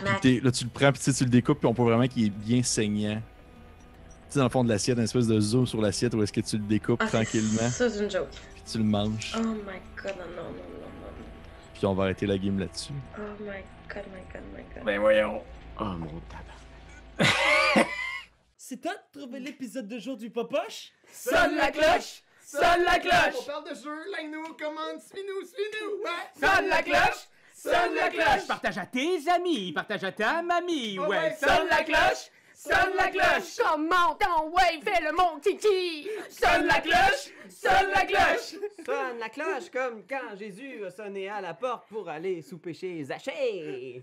tabarnak. 0.00 0.20
t'es- 0.22 0.40
là, 0.42 0.50
tu 0.50 0.64
le 0.64 0.70
prends, 0.70 0.92
puis 0.92 1.02
tu 1.02 1.12
sais, 1.12 1.18
tu 1.18 1.24
le 1.24 1.30
découpes, 1.30 1.58
puis 1.58 1.68
on 1.68 1.74
peut 1.74 1.82
vraiment 1.82 2.06
qu'il 2.08 2.24
est 2.26 2.30
bien 2.30 2.62
saignant. 2.62 3.16
Tu 3.16 4.32
sais, 4.34 4.38
dans 4.38 4.46
le 4.46 4.50
fond 4.50 4.64
de 4.64 4.70
l'assiette, 4.70 4.96
une 4.96 5.04
espèce 5.04 5.26
de 5.26 5.38
zoom 5.40 5.66
sur 5.66 5.80
l'assiette 5.82 6.14
où 6.14 6.22
est-ce 6.22 6.32
que 6.32 6.40
tu 6.40 6.56
le 6.56 6.64
découpes 6.64 7.02
Ah, 7.02 7.06
tranquillement, 7.06 7.68
Ça, 7.70 7.90
c'est 7.90 8.02
une 8.02 8.10
joke. 8.10 8.28
Puis 8.68 8.72
tu 8.72 8.78
le 8.78 8.84
manges. 8.84 9.34
Oh 9.36 9.40
my 9.40 9.80
god, 9.96 10.16
non, 10.18 10.26
non, 10.36 10.42
non, 10.42 10.52
non, 10.52 10.88
non. 11.00 11.24
Puis 11.74 11.86
on 11.86 11.94
va 11.94 12.04
arrêter 12.04 12.26
la 12.26 12.36
game 12.36 12.58
là-dessus. 12.58 12.92
Oh 13.16 13.20
my 13.40 13.62
god, 13.88 14.04
my 14.12 14.20
god, 14.32 14.42
my 14.54 14.62
god. 14.74 14.84
Ben 14.84 15.00
voyons. 15.00 15.42
Oh 15.80 15.84
mon 15.84 16.20
tabac. 16.28 17.30
C'est 18.56 18.80
toi 18.82 18.92
de 18.92 19.20
trouver 19.20 19.40
l'épisode 19.40 19.88
de 19.88 19.98
jour 19.98 20.16
du 20.16 20.28
Popoche? 20.30 20.92
Sonne 21.10 21.56
la 21.56 21.70
cloche! 21.70 22.22
Sonne 22.44 22.82
la 22.84 22.96
On 22.96 23.00
cloche! 23.00 23.46
parle 23.46 23.64
de 23.70 23.74
jeu, 23.74 24.10
like-nous, 24.12 24.54
commande, 24.54 25.00
suis-nous, 25.00 25.46
suis-nous, 25.46 26.02
ouais! 26.02 26.28
Sonne 26.38 26.68
la 26.68 26.82
cloche! 26.82 27.28
Sonne 27.54 27.94
la 27.94 28.10
cloche! 28.10 28.46
Partage 28.46 28.78
à 28.78 28.86
tes 28.86 29.28
amis, 29.30 29.72
partage 29.72 30.04
à 30.04 30.12
ta 30.12 30.42
mamie, 30.42 30.98
Ouais, 30.98 31.06
ouais! 31.06 31.36
Sonne 31.40 31.68
la 31.70 31.82
cloche! 31.84 32.30
Sonne 32.60 32.96
la 32.96 33.08
cloche! 33.08 33.56
Comment 33.56 34.16
ton 34.16 34.48
ouais, 34.50 34.80
fais 34.82 35.00
le 35.00 35.12
mon 35.12 35.38
titi! 35.38 36.08
Sonne 36.28 36.66
la 36.66 36.80
cloche! 36.80 37.30
Sonne 37.48 37.90
la 37.94 38.04
cloche! 38.04 38.56
Sonne 38.84 39.18
la 39.20 39.28
cloche 39.28 39.70
comme 39.72 40.02
quand 40.08 40.36
Jésus 40.36 40.84
a 40.84 40.90
sonné 40.90 41.28
à 41.28 41.40
la 41.40 41.54
porte 41.54 41.86
pour 41.88 42.08
aller 42.08 42.42
souper 42.42 42.74
chez 42.74 43.04
Zachée. 43.04 44.02